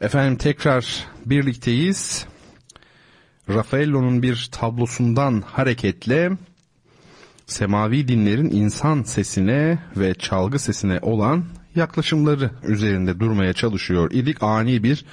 Efendim 0.00 0.36
tekrar 0.36 1.06
birlikteyiz. 1.26 2.26
Raffaello'nun 3.48 4.22
bir 4.22 4.48
tablosundan 4.52 5.42
hareketle 5.46 6.30
semavi 7.46 8.08
dinlerin 8.08 8.50
insan 8.50 9.02
sesine 9.02 9.78
ve 9.96 10.14
çalgı 10.14 10.58
sesine 10.58 10.98
olan 11.02 11.44
yaklaşımları 11.74 12.50
üzerinde 12.62 13.20
durmaya 13.20 13.52
çalışıyor 13.52 14.10
idik. 14.12 14.42
Ani 14.42 14.82
bir 14.82 15.04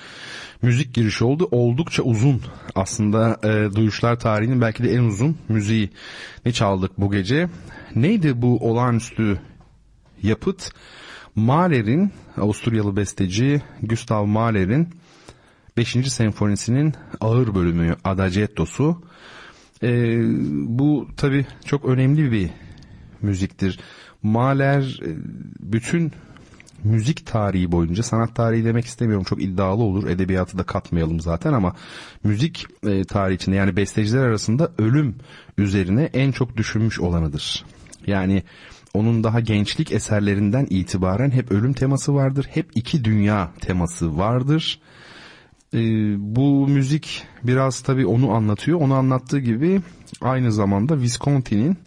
müzik 0.61 0.93
girişi 0.93 1.23
oldu. 1.25 1.47
Oldukça 1.51 2.03
uzun 2.03 2.41
aslında 2.75 3.39
e, 3.43 3.75
duyuşlar 3.75 4.19
tarihinin 4.19 4.61
belki 4.61 4.83
de 4.83 4.93
en 4.93 5.03
uzun 5.03 5.37
müziği 5.49 5.89
ne 6.45 6.51
çaldık 6.51 6.91
bu 6.97 7.11
gece. 7.11 7.49
Neydi 7.95 8.41
bu 8.41 8.69
olağanüstü 8.69 9.39
yapıt? 10.23 10.71
Mahler'in, 11.35 12.11
Avusturyalı 12.37 12.95
besteci 12.95 13.61
Gustav 13.81 14.25
Mahler'in 14.25 14.89
5. 15.77 15.89
senfonisinin 16.11 16.93
ağır 17.21 17.55
bölümü 17.55 17.95
Adagietto'su. 18.03 19.03
Ee, 19.83 20.19
bu 20.51 21.07
tabi 21.17 21.45
çok 21.65 21.85
önemli 21.85 22.31
bir 22.31 22.49
müziktir. 23.21 23.79
Mahler 24.23 24.99
e, 25.05 25.09
bütün 25.59 26.11
müzik 26.83 27.25
tarihi 27.25 27.71
boyunca 27.71 28.03
sanat 28.03 28.35
tarihi 28.35 28.65
demek 28.65 28.85
istemiyorum 28.85 29.23
çok 29.23 29.41
iddialı 29.41 29.83
olur 29.83 30.07
edebiyatı 30.07 30.57
da 30.57 30.63
katmayalım 30.63 31.19
zaten 31.19 31.53
ama 31.53 31.75
müzik 32.23 32.65
e, 32.83 33.03
tarihi 33.03 33.35
içinde 33.35 33.55
yani 33.55 33.75
besteciler 33.75 34.23
arasında 34.23 34.71
ölüm 34.77 35.15
üzerine 35.57 36.03
en 36.03 36.31
çok 36.31 36.57
düşünmüş 36.57 36.99
olanıdır. 36.99 37.65
Yani 38.07 38.43
onun 38.93 39.23
daha 39.23 39.39
gençlik 39.39 39.91
eserlerinden 39.91 40.67
itibaren 40.69 41.31
hep 41.31 41.51
ölüm 41.51 41.73
teması 41.73 42.15
vardır. 42.15 42.47
Hep 42.49 42.69
iki 42.75 43.03
dünya 43.03 43.51
teması 43.61 44.17
vardır. 44.17 44.79
Ee, 45.73 45.79
bu 46.17 46.67
müzik 46.67 47.23
biraz 47.43 47.81
tabii 47.81 48.05
onu 48.05 48.31
anlatıyor. 48.31 48.81
Onu 48.81 48.93
anlattığı 48.93 49.39
gibi 49.39 49.81
aynı 50.21 50.51
zamanda 50.51 51.01
Visconti'nin 51.01 51.77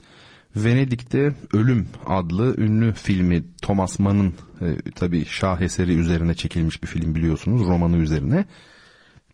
Venedik'te 0.56 1.34
Ölüm 1.52 1.88
adlı 2.06 2.56
ünlü 2.58 2.92
filmi 2.92 3.44
Thomas 3.62 3.98
Mann'ın 3.98 4.34
e, 4.60 4.90
tabii 4.94 5.24
şaheseri 5.24 5.94
üzerine 5.94 6.34
çekilmiş 6.34 6.82
bir 6.82 6.88
film 6.88 7.14
biliyorsunuz 7.14 7.66
romanı 7.66 7.96
üzerine 7.96 8.44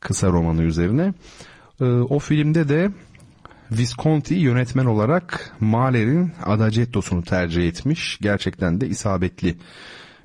kısa 0.00 0.28
romanı 0.28 0.62
üzerine. 0.62 1.14
E, 1.80 1.84
o 1.84 2.18
filmde 2.18 2.68
de 2.68 2.90
Visconti 3.78 4.34
yönetmen 4.34 4.84
olarak 4.84 5.56
Mahler'in 5.60 6.32
Adagietto'sunu 6.44 7.22
tercih 7.22 7.68
etmiş. 7.68 8.18
Gerçekten 8.20 8.80
de 8.80 8.88
isabetli 8.88 9.56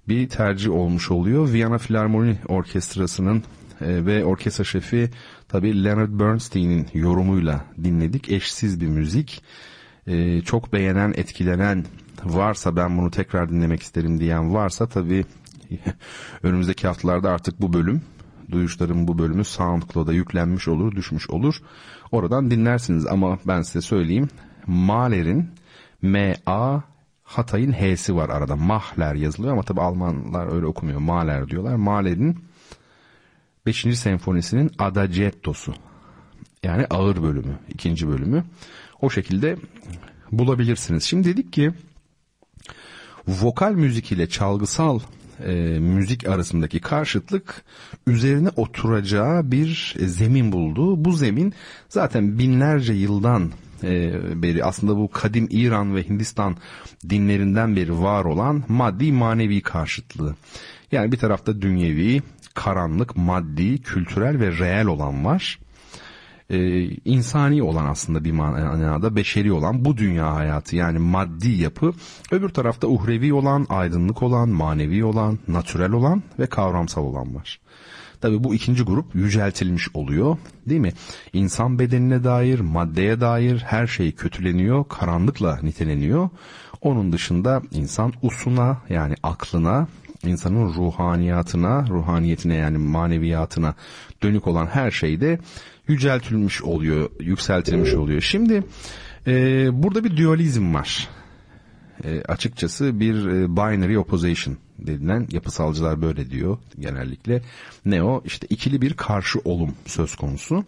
bir 0.07 0.29
tercih 0.29 0.71
olmuş 0.71 1.11
oluyor. 1.11 1.53
Viyana 1.53 1.77
Filarmoni 1.77 2.37
Orkestrası'nın 2.47 3.43
e, 3.81 4.05
ve 4.05 4.25
orkestra 4.25 4.63
şefi 4.63 5.09
tabi 5.47 5.83
Leonard 5.83 6.19
Bernstein'in 6.19 6.87
yorumuyla 6.93 7.65
dinledik. 7.83 8.31
Eşsiz 8.31 8.81
bir 8.81 8.87
müzik. 8.87 9.43
E, 10.07 10.41
çok 10.41 10.73
beğenen, 10.73 11.13
etkilenen 11.17 11.85
varsa 12.23 12.75
ben 12.75 12.97
bunu 12.97 13.11
tekrar 13.11 13.49
dinlemek 13.49 13.81
isterim 13.81 14.19
diyen 14.19 14.53
varsa 14.53 14.87
tabi 14.87 15.25
önümüzdeki 16.43 16.87
haftalarda 16.87 17.31
artık 17.31 17.61
bu 17.61 17.73
bölüm 17.73 18.01
duyuşların 18.51 19.07
bu 19.07 19.17
bölümü 19.17 19.43
SoundCloud'a 19.43 20.13
yüklenmiş 20.13 20.67
olur, 20.67 20.95
düşmüş 20.95 21.29
olur. 21.29 21.55
Oradan 22.11 22.51
dinlersiniz 22.51 23.05
ama 23.05 23.39
ben 23.45 23.61
size 23.61 23.81
söyleyeyim. 23.81 24.29
Mahler'in 24.67 25.49
M-A 26.01 26.83
Hatay'ın 27.23 27.71
H'si 27.71 28.15
var 28.15 28.29
arada. 28.29 28.55
Mahler 28.55 29.15
yazılıyor 29.15 29.53
ama 29.53 29.63
tabi 29.63 29.81
Almanlar 29.81 30.53
öyle 30.55 30.65
okumuyor. 30.65 30.99
Mahler 30.99 31.49
diyorlar. 31.49 31.75
Mahler'in 31.75 32.39
5. 33.65 33.99
senfonisinin 33.99 34.71
Adagietto'su. 34.79 35.73
Yani 36.63 36.85
ağır 36.89 37.23
bölümü, 37.23 37.59
ikinci 37.69 38.07
bölümü. 38.07 38.43
O 39.01 39.09
şekilde 39.09 39.57
bulabilirsiniz. 40.31 41.03
Şimdi 41.03 41.27
dedik 41.27 41.53
ki 41.53 41.71
vokal 43.27 43.71
müzik 43.71 44.11
ile 44.11 44.29
çalgısal 44.29 44.99
e, 45.45 45.79
müzik 45.79 46.27
arasındaki 46.27 46.79
karşıtlık 46.79 47.63
üzerine 48.07 48.49
oturacağı 48.55 49.51
bir 49.51 49.95
zemin 49.99 50.51
buldu. 50.51 51.05
Bu 51.05 51.11
zemin 51.11 51.53
zaten 51.89 52.39
binlerce 52.39 52.93
yıldan 52.93 53.51
e, 53.83 54.13
beri 54.43 54.63
aslında 54.63 54.97
bu 54.97 55.11
kadim 55.11 55.47
İran 55.51 55.95
ve 55.95 56.03
Hindistan 56.09 56.57
dinlerinden 57.09 57.75
beri 57.75 57.99
var 58.01 58.25
olan 58.25 58.63
maddi 58.67 59.11
manevi 59.11 59.61
karşıtlığı. 59.61 60.35
Yani 60.91 61.11
bir 61.11 61.17
tarafta 61.17 61.61
dünyevi, 61.61 62.21
karanlık, 62.53 63.17
maddi, 63.17 63.81
kültürel 63.81 64.39
ve 64.39 64.57
reel 64.57 64.85
olan 64.85 65.25
var 65.25 65.59
e, 66.49 66.83
insani 67.05 67.63
olan 67.63 67.85
aslında 67.85 68.23
bir 68.23 68.31
manada 68.31 69.15
beşeri 69.15 69.51
olan 69.51 69.85
bu 69.85 69.97
dünya 69.97 70.35
hayatı 70.35 70.75
yani 70.75 70.99
maddi 70.99 71.49
yapı 71.49 71.93
öbür 72.31 72.49
tarafta 72.49 72.87
uhrevi 72.87 73.33
olan 73.33 73.65
aydınlık 73.69 74.23
olan 74.23 74.49
manevi 74.49 75.03
olan 75.03 75.39
natürel 75.47 75.91
olan 75.91 76.23
ve 76.39 76.47
kavramsal 76.47 77.03
olan 77.03 77.35
var. 77.35 77.59
Tabi 78.21 78.43
bu 78.43 78.55
ikinci 78.55 78.83
grup 78.83 79.15
yüceltilmiş 79.15 79.87
oluyor 79.93 80.37
değil 80.69 80.81
mi? 80.81 80.93
İnsan 81.33 81.79
bedenine 81.79 82.23
dair, 82.23 82.59
maddeye 82.59 83.21
dair 83.21 83.57
her 83.57 83.87
şey 83.87 84.11
kötüleniyor, 84.11 84.85
karanlıkla 84.89 85.59
niteleniyor. 85.63 86.29
Onun 86.81 87.11
dışında 87.11 87.61
insan 87.71 88.13
usuna 88.21 88.77
yani 88.89 89.15
aklına, 89.23 89.87
insanın 90.23 90.73
ruhaniyatına, 90.73 91.87
ruhaniyetine 91.89 92.55
yani 92.55 92.77
maneviyatına 92.77 93.73
dönük 94.23 94.47
olan 94.47 94.65
her 94.65 94.91
şeyde 94.91 95.39
yüceltilmiş 95.87 96.61
oluyor, 96.61 97.09
yükseltilmiş 97.19 97.93
oluyor. 97.93 98.21
Şimdi 98.21 98.63
e, 99.27 99.33
burada 99.83 100.03
bir 100.03 100.17
dualizm 100.17 100.73
var. 100.73 101.09
E, 102.03 102.21
açıkçası 102.21 102.99
bir 102.99 103.25
e, 103.25 103.55
binary 103.55 103.97
opposition 103.97 104.57
denilen 104.79 105.27
yapısalcılar 105.31 106.01
böyle 106.01 106.29
diyor 106.29 106.57
genellikle. 106.79 107.41
Ne 107.85 108.03
o? 108.03 108.21
İşte 108.25 108.47
ikili 108.49 108.81
bir 108.81 108.93
karşı 108.93 109.39
olum 109.45 109.73
söz 109.85 110.15
konusu. 110.15 110.65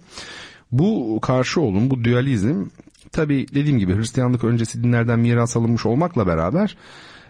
Bu 0.71 1.19
karşı 1.21 1.61
olum, 1.61 1.89
bu 1.89 2.03
dualizm 2.03 2.65
tabi 3.11 3.47
dediğim 3.53 3.79
gibi 3.79 3.95
Hristiyanlık 3.95 4.43
öncesi 4.43 4.83
dinlerden 4.83 5.19
miras 5.19 5.57
alınmış 5.57 5.85
olmakla 5.85 6.27
beraber 6.27 6.77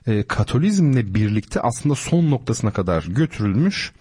e, 0.07 0.23
Katolizmle 0.23 1.13
birlikte 1.13 1.61
aslında 1.61 1.95
son 1.95 2.31
noktasına 2.31 2.71
kadar 2.71 3.03
götürülmüş 3.03 3.91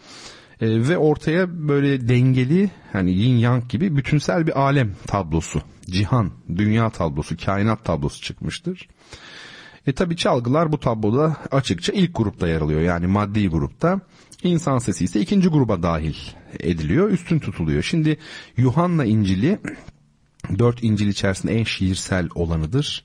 e, 0.61 0.89
ve 0.89 0.99
ortaya 0.99 1.69
böyle 1.69 2.09
dengeli 2.09 2.71
hani 2.93 3.11
yin 3.11 3.37
yang 3.37 3.69
gibi 3.69 3.97
bütünsel 3.97 4.47
bir 4.47 4.61
alem 4.61 4.93
tablosu, 5.07 5.63
cihan, 5.91 6.31
dünya 6.57 6.91
tablosu, 6.91 7.37
kainat 7.37 7.85
tablosu 7.85 8.23
çıkmıştır. 8.23 8.89
E 9.87 9.93
tabi 9.93 10.17
çalgılar 10.17 10.73
bu 10.73 10.81
tabloda 10.81 11.37
açıkça 11.51 11.93
ilk 11.93 12.15
grupta 12.15 12.49
yer 12.49 12.61
alıyor 12.61 12.81
yani 12.81 13.07
maddi 13.07 13.49
grupta. 13.49 14.01
İnsan 14.43 14.79
sesi 14.79 15.05
ise 15.05 15.21
ikinci 15.21 15.49
gruba 15.49 15.83
dahil 15.83 16.15
ediliyor, 16.61 17.11
üstün 17.11 17.39
tutuluyor. 17.39 17.83
Şimdi 17.83 18.19
Yuhanna 18.57 19.05
İncil'i 19.05 19.59
dört 20.59 20.85
İncil 20.85 21.09
içerisinde 21.09 21.59
en 21.59 21.65
şiirsel 21.65 22.29
olanıdır 22.35 23.05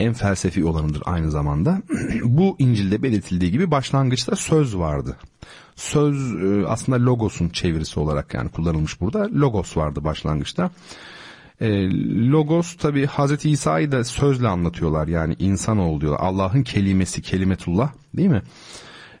en 0.00 0.12
felsefi 0.12 0.64
olanıdır 0.64 1.02
aynı 1.04 1.30
zamanda. 1.30 1.82
Bu 2.24 2.56
İncil'de 2.58 3.02
belirtildiği 3.02 3.50
gibi 3.50 3.70
başlangıçta 3.70 4.36
söz 4.36 4.76
vardı. 4.76 5.16
Söz 5.76 6.34
e, 6.34 6.66
aslında 6.66 7.04
logosun 7.04 7.48
çevirisi 7.48 8.00
olarak 8.00 8.34
yani 8.34 8.48
kullanılmış 8.48 9.00
burada. 9.00 9.28
Logos 9.32 9.76
vardı 9.76 10.04
başlangıçta. 10.04 10.70
E, 11.60 11.68
logos 12.30 12.76
tabi 12.76 13.06
Hazreti 13.06 13.50
İsa'yı 13.50 13.92
da 13.92 14.04
sözle 14.04 14.48
anlatıyorlar 14.48 15.08
yani 15.08 15.36
insan 15.38 15.78
ol 15.78 16.00
diyorlar. 16.00 16.20
Allah'ın 16.22 16.62
kelimesi 16.62 17.22
kelimetullah 17.22 17.92
değil 18.16 18.28
mi? 18.28 18.42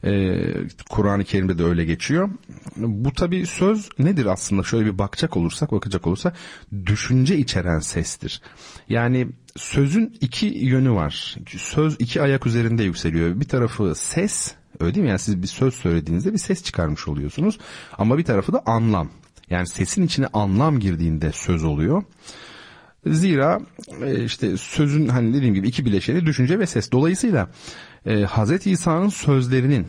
Ee, 0.04 0.52
Kur'an-ı 0.90 1.24
Kerim'de 1.24 1.58
de 1.58 1.64
öyle 1.64 1.84
geçiyor. 1.84 2.30
Bu 2.76 3.12
tabi 3.12 3.46
söz 3.46 3.88
nedir 3.98 4.26
aslında 4.26 4.62
şöyle 4.62 4.86
bir 4.86 4.98
bakacak 4.98 5.36
olursak 5.36 5.72
bakacak 5.72 6.06
olursak 6.06 6.36
düşünce 6.86 7.38
içeren 7.38 7.78
sestir. 7.78 8.42
Yani 8.88 9.28
sözün 9.56 10.16
iki 10.20 10.46
yönü 10.46 10.90
var. 10.90 11.36
Söz 11.56 11.96
iki 11.98 12.22
ayak 12.22 12.46
üzerinde 12.46 12.82
yükseliyor. 12.82 13.40
Bir 13.40 13.48
tarafı 13.48 13.94
ses 13.94 14.54
öyle 14.80 14.94
değil 14.94 15.04
mi? 15.04 15.08
Yani 15.08 15.18
siz 15.18 15.42
bir 15.42 15.46
söz 15.46 15.74
söylediğinizde 15.74 16.32
bir 16.32 16.38
ses 16.38 16.62
çıkarmış 16.62 17.08
oluyorsunuz. 17.08 17.58
Ama 17.98 18.18
bir 18.18 18.24
tarafı 18.24 18.52
da 18.52 18.62
anlam. 18.66 19.10
Yani 19.50 19.68
sesin 19.68 20.02
içine 20.02 20.26
anlam 20.32 20.80
girdiğinde 20.80 21.32
söz 21.32 21.64
oluyor. 21.64 22.02
Zira 23.06 23.60
e, 24.02 24.24
işte 24.24 24.56
sözün 24.56 25.08
hani 25.08 25.34
dediğim 25.34 25.54
gibi 25.54 25.68
iki 25.68 25.84
bileşeni 25.84 26.26
düşünce 26.26 26.58
ve 26.58 26.66
ses. 26.66 26.92
Dolayısıyla 26.92 27.50
e, 28.06 28.24
Hz. 28.24 28.66
İsa'nın 28.66 29.08
sözlerinin 29.08 29.86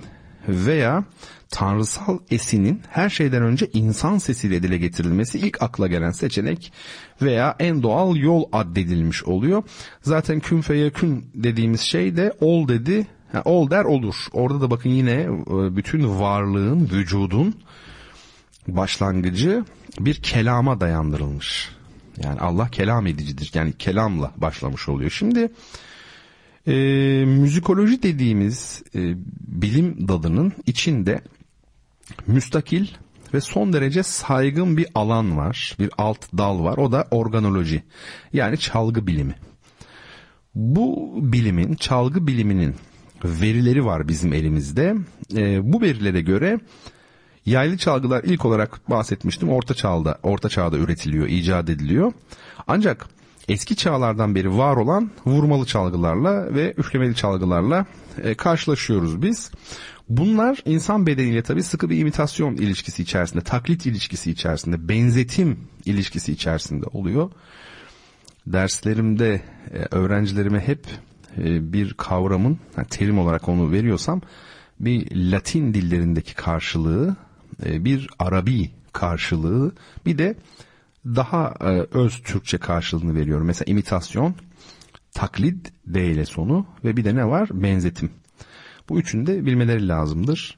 veya 0.48 1.04
tanrısal 1.50 2.20
esinin 2.32 2.82
her 2.90 3.10
şeyden 3.10 3.44
önce 3.44 3.70
insan 3.74 4.18
sesiyle 4.18 4.64
dile 4.64 4.78
getirilmesi 4.78 5.40
ilk 5.40 5.62
akla 5.62 5.88
gelen 5.88 6.12
seçenek 6.12 6.74
veya 7.22 7.56
en 7.60 7.84
doğal 7.84 8.16
yol 8.16 8.44
addedilmiş 8.52 9.24
oluyor. 9.24 9.64
Zaten 10.02 10.40
kün 10.40 10.62
feyekün 10.62 11.26
dediğimiz 11.36 11.82
şey 11.82 12.18
de 12.18 12.34
ol 12.42 12.68
dedi, 12.68 13.08
yani 13.34 13.42
ol 13.46 13.70
der 13.70 13.86
olur. 13.86 14.16
Orada 14.34 14.62
da 14.62 14.72
bakın 14.72 14.90
yine 14.90 15.12
e, 15.22 15.76
bütün 15.76 16.20
varlığın, 16.20 16.90
vücudun 16.94 17.56
başlangıcı 18.68 19.66
bir 20.00 20.16
kelama 20.16 20.80
dayandırılmış. 20.80 21.70
Yani 22.24 22.40
Allah 22.40 22.70
kelam 22.70 23.08
edicidir. 23.08 23.52
Yani 23.54 23.74
kelamla 23.74 24.32
başlamış 24.38 24.90
oluyor. 24.90 25.12
Şimdi 25.12 25.52
e, 26.68 26.74
müzikoloji 27.26 28.04
dediğimiz 28.04 28.84
e, 28.96 29.00
bilim 29.48 30.08
dalının 30.08 30.54
içinde 30.66 31.22
müstakil 32.28 32.88
ve 33.34 33.42
son 33.42 33.74
derece 33.74 34.04
saygın 34.04 34.78
bir 34.78 34.88
alan 34.96 35.38
var. 35.38 35.76
Bir 35.80 35.90
alt 35.98 36.38
dal 36.38 36.64
var. 36.64 36.78
O 36.78 36.92
da 36.92 37.08
organoloji. 37.12 37.84
Yani 38.34 38.58
çalgı 38.58 39.08
bilimi. 39.08 39.36
Bu 40.56 41.14
bilimin, 41.22 41.76
çalgı 41.76 42.28
biliminin 42.28 42.76
verileri 43.26 43.86
var 43.86 44.08
bizim 44.08 44.34
elimizde. 44.34 44.96
E, 45.36 45.74
bu 45.74 45.82
verilere 45.82 46.22
göre 46.22 46.60
yaylı 47.46 47.78
çalgılar 47.78 48.24
ilk 48.24 48.46
olarak 48.46 48.90
bahsetmiştim 48.90 49.50
orta 49.50 49.74
çağda, 49.74 50.20
orta 50.24 50.50
çağda 50.50 50.78
üretiliyor, 50.78 51.28
icat 51.28 51.70
ediliyor. 51.70 52.14
Ancak 52.68 53.08
eski 53.48 53.76
çağlardan 53.76 54.36
beri 54.36 54.58
var 54.58 54.78
olan 54.78 55.12
vurmalı 55.26 55.66
çalgılarla 55.66 56.56
ve 56.56 56.74
üflemeli 56.78 57.16
çalgılarla 57.16 57.86
e, 58.24 58.36
karşılaşıyoruz 58.36 59.22
biz. 59.22 59.52
Bunlar 60.10 60.62
insan 60.66 61.08
bedeniyle 61.08 61.44
tabii 61.44 61.64
sıkı 61.64 61.90
bir 61.90 61.98
imitasyon 61.98 62.56
ilişkisi 62.56 63.04
içerisinde, 63.04 63.44
taklit 63.44 63.86
ilişkisi 63.86 64.32
içerisinde, 64.32 64.90
benzetim 64.90 65.60
ilişkisi 65.86 66.32
içerisinde 66.32 66.86
oluyor. 66.86 67.32
Derslerimde 68.48 69.42
e, 69.74 69.96
öğrencilerime 69.96 70.60
hep 70.60 70.86
bir 71.74 71.94
kavramın, 71.94 72.60
terim 72.90 73.20
olarak 73.20 73.50
onu 73.50 73.72
veriyorsam, 73.72 74.22
bir 74.80 75.16
Latin 75.32 75.74
dillerindeki 75.74 76.36
karşılığı, 76.36 77.16
e, 77.66 77.86
bir 77.86 78.10
Arabi 78.20 78.72
karşılığı, 78.94 79.72
bir 80.06 80.18
de 80.18 80.36
daha 81.06 81.54
e, 81.62 81.98
öz 81.98 82.22
Türkçe 82.24 82.58
karşılığını 82.58 83.16
veriyorum. 83.16 83.48
Mesela 83.48 83.72
imitasyon, 83.72 84.36
taklit, 85.14 85.72
D 85.88 86.06
ile 86.06 86.26
sonu 86.26 86.66
ve 86.84 86.98
bir 86.98 87.06
de 87.06 87.16
ne 87.16 87.26
var? 87.26 87.50
Benzetim. 87.54 88.10
Bu 88.90 89.00
üçünü 89.00 89.28
de 89.28 89.46
bilmeleri 89.46 89.88
lazımdır. 89.88 90.58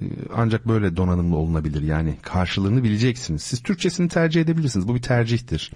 E, 0.00 0.04
ancak 0.34 0.68
böyle 0.68 0.96
donanımlı 0.96 1.36
olunabilir. 1.36 1.82
Yani 1.82 2.16
karşılığını 2.22 2.84
bileceksiniz. 2.84 3.42
Siz 3.42 3.62
Türkçesini 3.62 4.08
tercih 4.08 4.40
edebilirsiniz. 4.40 4.88
Bu 4.88 4.94
bir 4.94 5.02
tercihtir. 5.02 5.72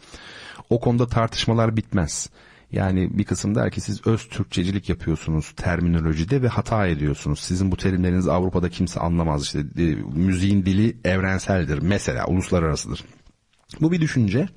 O 0.70 0.80
konuda 0.80 1.06
tartışmalar 1.06 1.76
bitmez. 1.76 2.30
Yani 2.72 3.18
bir 3.18 3.24
kısım 3.24 3.54
der 3.54 3.70
ki 3.70 3.80
siz 3.80 4.06
öz 4.06 4.28
Türkçecilik 4.28 4.88
yapıyorsunuz 4.88 5.52
terminolojide 5.56 6.42
ve 6.42 6.48
hata 6.48 6.86
ediyorsunuz. 6.86 7.40
Sizin 7.40 7.72
bu 7.72 7.76
terimlerinizi 7.76 8.32
Avrupa'da 8.32 8.68
kimse 8.68 9.00
anlamaz. 9.00 9.42
İşte 9.42 9.58
e, 9.58 9.84
müziğin 10.14 10.66
dili 10.66 10.96
evrenseldir. 11.04 11.78
Mesela 11.78 12.26
uluslararasıdır. 12.26 13.04
Bu 13.80 13.92
bir 13.92 14.00
düşünce. 14.00 14.48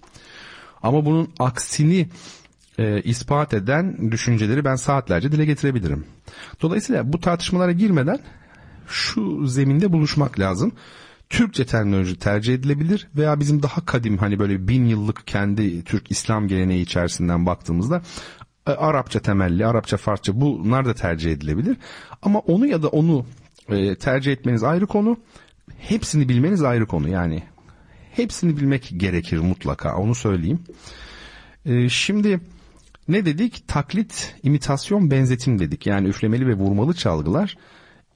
Ama 0.83 1.05
bunun 1.05 1.33
aksini 1.39 2.09
e, 2.77 3.01
ispat 3.01 3.53
eden 3.53 4.11
düşünceleri 4.11 4.65
ben 4.65 4.75
saatlerce 4.75 5.31
dile 5.31 5.45
getirebilirim. 5.45 6.05
Dolayısıyla 6.61 7.13
bu 7.13 7.19
tartışmalara 7.19 7.71
girmeden 7.71 8.19
şu 8.87 9.47
zeminde 9.47 9.93
buluşmak 9.93 10.39
lazım. 10.39 10.71
Türkçe 11.29 11.65
terminoloji 11.65 12.19
tercih 12.19 12.53
edilebilir 12.53 13.07
veya 13.15 13.39
bizim 13.39 13.63
daha 13.63 13.85
kadim 13.85 14.17
hani 14.17 14.39
böyle 14.39 14.67
bin 14.67 14.85
yıllık 14.85 15.27
kendi 15.27 15.83
Türk 15.83 16.11
İslam 16.11 16.47
geleneği 16.47 16.83
içerisinden 16.83 17.45
baktığımızda 17.45 18.01
e, 18.67 18.71
Arapça 18.71 19.19
temelli, 19.19 19.65
Arapça 19.65 19.97
Farsça 19.97 20.41
bunlar 20.41 20.85
da 20.85 20.93
tercih 20.93 21.31
edilebilir. 21.31 21.77
Ama 22.21 22.39
onu 22.39 22.67
ya 22.67 22.83
da 22.83 22.87
onu 22.87 23.25
e, 23.69 23.95
tercih 23.95 24.31
etmeniz 24.31 24.63
ayrı 24.63 24.87
konu. 24.87 25.17
Hepsini 25.77 26.29
bilmeniz 26.29 26.63
ayrı 26.63 26.85
konu. 26.85 27.09
Yani 27.09 27.43
hepsini 28.11 28.57
bilmek 28.57 28.93
gerekir 28.97 29.37
mutlaka 29.37 29.97
onu 29.97 30.15
söyleyeyim. 30.15 30.59
E, 31.65 31.89
şimdi 31.89 32.39
ne 33.07 33.25
dedik? 33.25 33.67
Taklit, 33.67 34.35
imitasyon, 34.43 35.11
benzetim 35.11 35.59
dedik. 35.59 35.87
Yani 35.87 36.07
üflemeli 36.07 36.47
ve 36.47 36.53
vurmalı 36.53 36.93
çalgılar 36.93 37.57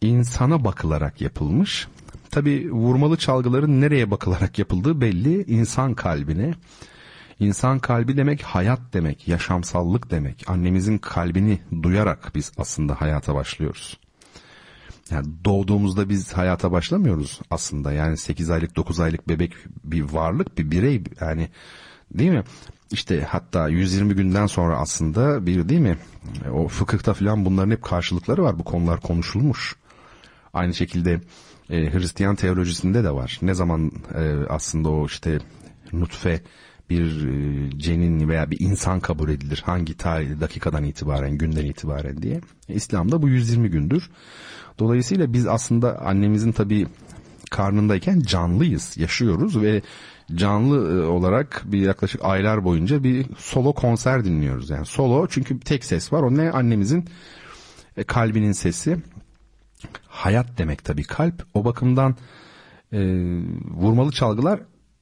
insana 0.01 0.66
bakılarak 0.66 1.22
yapılmış. 1.22 1.88
Tabi 2.32 2.72
vurmalı 2.72 3.18
çalgıların 3.18 3.82
nereye 3.82 4.12
bakılarak 4.12 4.60
yapıldığı 4.60 5.02
belli. 5.02 5.44
İnsan 5.44 5.94
kalbine. 5.94 6.54
İnsan 7.40 7.80
kalbi 7.80 8.18
demek 8.18 8.42
hayat 8.42 8.80
demek, 8.94 9.28
yaşamsallık 9.28 10.12
demek. 10.12 10.50
Annemizin 10.50 10.98
kalbini 10.98 11.60
duyarak 11.84 12.32
biz 12.36 12.52
aslında 12.58 13.02
hayata 13.02 13.36
başlıyoruz. 13.36 13.98
Yani 15.10 15.28
doğduğumuzda 15.46 16.10
biz 16.10 16.34
hayata 16.34 16.72
başlamıyoruz 16.72 17.40
aslında. 17.50 17.92
Yani 17.92 18.18
8 18.18 18.50
aylık 18.50 18.76
9 18.76 19.00
aylık 19.00 19.30
bebek 19.30 19.54
bir 19.84 20.02
varlık 20.02 20.58
bir 20.58 20.72
birey 20.72 21.04
yani 21.22 21.50
değil 22.12 22.32
mi? 22.32 22.44
İşte 22.92 23.22
hatta 23.30 23.70
120 23.70 24.16
günden 24.16 24.48
sonra 24.48 24.78
aslında 24.78 25.46
bir 25.46 25.70
değil 25.70 25.82
mi? 25.82 25.98
O 26.54 26.68
fıkıhta 26.68 27.14
falan 27.14 27.46
bunların 27.46 27.72
hep 27.72 27.82
karşılıkları 27.82 28.44
var. 28.44 28.60
Bu 28.60 28.64
konular 28.64 29.00
konuşulmuş. 29.00 29.76
Aynı 30.54 30.74
şekilde 30.74 31.22
e, 31.72 31.93
Hristiyan 31.93 32.36
teolojisinde 32.36 33.03
de 33.03 33.11
var. 33.11 33.39
Ne 33.41 33.53
zaman 33.53 33.91
e, 34.15 34.34
aslında 34.49 34.89
o 34.89 35.05
işte 35.05 35.39
nutfe 35.93 36.41
bir 36.89 37.28
e, 37.28 37.69
cenin 37.80 38.30
veya 38.30 38.51
bir 38.51 38.59
insan 38.59 38.99
kabul 38.99 39.30
edilir 39.30 39.63
hangi 39.65 39.97
tarih 39.97 40.39
dakikadan 40.39 40.84
itibaren 40.84 41.38
günden 41.38 41.65
itibaren 41.65 42.22
diye. 42.22 42.41
İslam'da 42.67 43.22
bu 43.22 43.30
120 43.30 43.69
gündür. 43.69 44.09
Dolayısıyla 44.80 45.34
biz 45.34 45.47
aslında 45.47 46.01
annemizin 46.01 46.51
tabi 46.51 46.88
karnındayken 47.51 48.19
canlıyız, 48.19 48.97
yaşıyoruz 48.97 49.61
ve 49.61 49.82
canlı 50.36 50.93
e, 50.93 51.05
olarak 51.05 51.63
bir 51.65 51.82
yaklaşık 51.82 52.26
aylar 52.26 52.63
boyunca 52.63 53.03
bir 53.03 53.26
solo 53.38 53.74
konser 53.74 54.26
dinliyoruz. 54.26 54.69
Yani 54.69 54.86
solo 54.86 55.28
çünkü 55.28 55.59
tek 55.59 55.86
ses 55.86 56.13
var. 56.13 56.24
O 56.24 56.38
ne 56.38 56.51
annemizin 56.51 57.05
e, 57.97 58.03
kalbinin 58.03 58.51
sesi. 58.51 58.97
Hayat 60.08 60.58
demek 60.58 60.86
tabii 60.86 61.04
kalp. 61.04 61.46
O 61.54 61.66
bakımdan 61.66 62.16
e, 62.94 63.00
vurmalı 63.72 64.12
çalgılar 64.12 64.60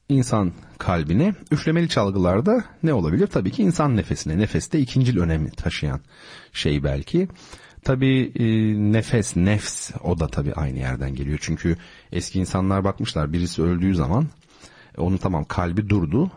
insan 0.08 0.52
kalbine, 0.78 1.34
üflemeli 1.50 1.88
çalgılarda 1.88 2.64
ne 2.82 2.92
olabilir? 2.92 3.26
Tabii 3.26 3.50
ki 3.50 3.62
insan 3.62 3.96
nefesine. 3.96 4.38
Nefeste 4.38 4.80
ikincil 4.80 5.18
önemi 5.18 5.50
taşıyan 5.50 6.00
şey 6.52 6.84
belki. 6.84 7.28
Tabii 7.84 8.32
e, 8.34 8.44
nefes, 8.92 9.36
nefs 9.36 9.90
o 10.04 10.20
da 10.20 10.26
tabii 10.26 10.54
aynı 10.54 10.78
yerden 10.78 11.14
geliyor. 11.14 11.38
Çünkü 11.42 11.76
eski 12.12 12.40
insanlar 12.40 12.84
bakmışlar 12.84 13.32
birisi 13.32 13.62
öldüğü 13.62 13.94
zaman 13.94 14.26
e, 14.98 15.00
onun 15.00 15.16
tamam 15.16 15.44
kalbi 15.44 15.88
durdu, 15.88 16.30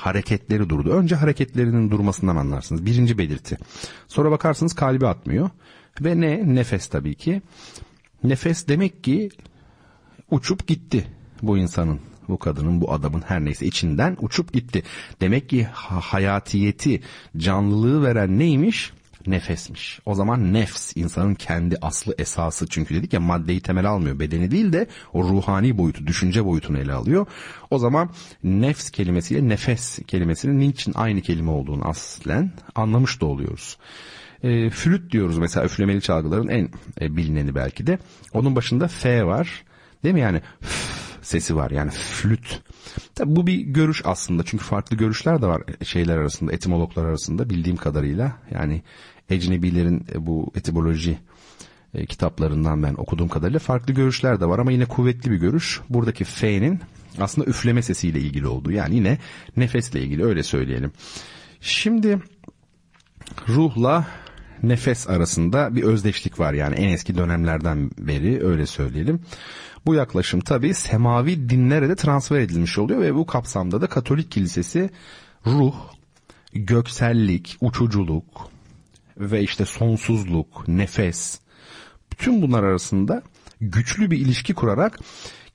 hareketleri 0.00 0.68
durdu. 0.68 0.90
Önce 0.90 1.14
hareketlerinin 1.14 1.90
durmasından 1.90 2.36
anlarsınız. 2.36 2.86
Birinci 2.86 3.18
belirti. 3.18 3.58
Sonra 4.08 4.30
bakarsınız 4.30 4.74
kalbi 4.74 5.06
atmıyor. 5.06 5.50
Ve 6.00 6.20
ne? 6.20 6.54
Nefes 6.54 6.86
tabii 6.88 7.14
ki. 7.14 7.42
Nefes 8.24 8.68
demek 8.68 9.04
ki 9.04 9.30
uçup 10.30 10.66
gitti 10.66 11.06
bu 11.42 11.58
insanın, 11.58 12.00
bu 12.28 12.38
kadının, 12.38 12.80
bu 12.80 12.92
adamın 12.92 13.20
her 13.26 13.44
neyse 13.44 13.66
içinden 13.66 14.16
uçup 14.20 14.52
gitti. 14.52 14.82
Demek 15.20 15.48
ki 15.48 15.64
hayatiyeti, 16.00 17.00
canlılığı 17.36 18.02
veren 18.04 18.38
neymiş? 18.38 18.92
Nefesmiş. 19.26 20.00
O 20.06 20.14
zaman 20.14 20.52
nefs 20.52 20.96
insanın 20.96 21.34
kendi 21.34 21.76
aslı 21.82 22.14
esası 22.18 22.66
çünkü 22.68 22.94
dedik 22.94 23.12
ya 23.12 23.20
maddeyi 23.20 23.60
temel 23.60 23.86
almıyor. 23.86 24.18
Bedeni 24.18 24.50
değil 24.50 24.72
de 24.72 24.86
o 25.12 25.24
ruhani 25.24 25.78
boyutu, 25.78 26.06
düşünce 26.06 26.44
boyutunu 26.44 26.78
ele 26.78 26.92
alıyor. 26.92 27.26
O 27.70 27.78
zaman 27.78 28.10
nefs 28.44 28.90
kelimesiyle 28.90 29.48
nefes 29.48 29.98
kelimesinin 30.06 30.58
niçin 30.58 30.92
aynı 30.94 31.20
kelime 31.20 31.50
olduğunu 31.50 31.88
aslen 31.88 32.52
anlamış 32.74 33.20
da 33.20 33.26
oluyoruz. 33.26 33.78
E, 34.42 34.70
flüt 34.70 35.12
diyoruz 35.12 35.38
mesela 35.38 35.66
üflemeli 35.66 36.00
çalgıların 36.00 36.48
en 36.48 36.68
e, 37.00 37.16
bilineni 37.16 37.54
belki 37.54 37.86
de. 37.86 37.98
Onun 38.32 38.56
başında 38.56 38.88
F 38.88 39.24
var. 39.26 39.64
Değil 40.04 40.14
mi 40.14 40.20
yani 40.20 40.40
sesi 41.22 41.56
var 41.56 41.70
yani 41.70 41.90
flüt. 41.90 42.62
Tabi 43.14 43.36
bu 43.36 43.46
bir 43.46 43.60
görüş 43.60 44.02
aslında 44.04 44.42
çünkü 44.44 44.64
farklı 44.64 44.96
görüşler 44.96 45.42
de 45.42 45.46
var 45.46 45.62
şeyler 45.84 46.16
arasında 46.16 46.52
etimologlar 46.52 47.04
arasında 47.04 47.50
bildiğim 47.50 47.76
kadarıyla 47.76 48.32
yani 48.50 48.82
ecnebilerin 49.30 50.06
e, 50.14 50.26
bu 50.26 50.52
etimoloji 50.54 51.18
e, 51.94 52.06
kitaplarından 52.06 52.82
ben 52.82 52.94
okuduğum 52.94 53.28
kadarıyla 53.28 53.58
farklı 53.58 53.94
görüşler 53.94 54.40
de 54.40 54.46
var 54.46 54.58
ama 54.58 54.72
yine 54.72 54.84
kuvvetli 54.84 55.30
bir 55.30 55.36
görüş. 55.36 55.80
Buradaki 55.88 56.24
F'nin 56.24 56.80
aslında 57.18 57.50
üfleme 57.50 57.82
sesiyle 57.82 58.20
ilgili 58.20 58.46
olduğu 58.46 58.72
yani 58.72 58.94
yine 58.94 59.18
nefesle 59.56 60.02
ilgili 60.02 60.24
öyle 60.24 60.42
söyleyelim. 60.42 60.92
Şimdi 61.60 62.18
ruhla 63.48 64.06
nefes 64.62 65.08
arasında 65.08 65.76
bir 65.76 65.82
özdeşlik 65.82 66.40
var 66.40 66.52
yani 66.52 66.74
en 66.74 66.88
eski 66.88 67.16
dönemlerden 67.16 67.90
beri 67.98 68.46
öyle 68.46 68.66
söyleyelim. 68.66 69.20
Bu 69.86 69.94
yaklaşım 69.94 70.40
tabi 70.40 70.74
semavi 70.74 71.48
dinlere 71.48 71.88
de 71.88 71.96
transfer 71.96 72.40
edilmiş 72.40 72.78
oluyor 72.78 73.00
ve 73.00 73.14
bu 73.14 73.26
kapsamda 73.26 73.80
da 73.80 73.86
Katolik 73.86 74.30
Kilisesi 74.30 74.90
ruh, 75.46 75.74
göksellik, 76.52 77.56
uçuculuk 77.60 78.50
ve 79.18 79.42
işte 79.42 79.64
sonsuzluk, 79.64 80.68
nefes 80.68 81.40
bütün 82.12 82.42
bunlar 82.42 82.62
arasında 82.62 83.22
güçlü 83.60 84.10
bir 84.10 84.18
ilişki 84.18 84.54
kurarak 84.54 84.98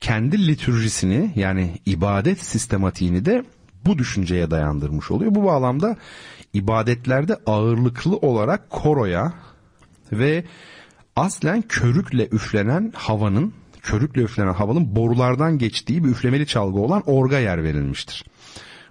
kendi 0.01 0.47
litürjisini 0.47 1.31
yani 1.35 1.79
ibadet 1.85 2.43
sistematiğini 2.43 3.25
de 3.25 3.45
bu 3.85 3.97
düşünceye 3.97 4.51
dayandırmış 4.51 5.11
oluyor. 5.11 5.35
Bu 5.35 5.43
bağlamda 5.43 5.97
ibadetlerde 6.53 7.37
ağırlıklı 7.45 8.17
olarak 8.17 8.69
koroya 8.69 9.33
ve 10.11 10.43
aslen 11.15 11.61
körükle 11.61 12.27
üflenen 12.27 12.93
havanın 12.95 13.53
körükle 13.85 14.21
üflenen 14.21 14.53
havanın 14.53 14.95
borulardan 14.95 15.57
geçtiği 15.57 16.03
bir 16.03 16.09
üflemeli 16.09 16.47
çalgı 16.47 16.79
olan 16.79 17.03
orga 17.05 17.39
yer 17.39 17.63
verilmiştir. 17.63 18.25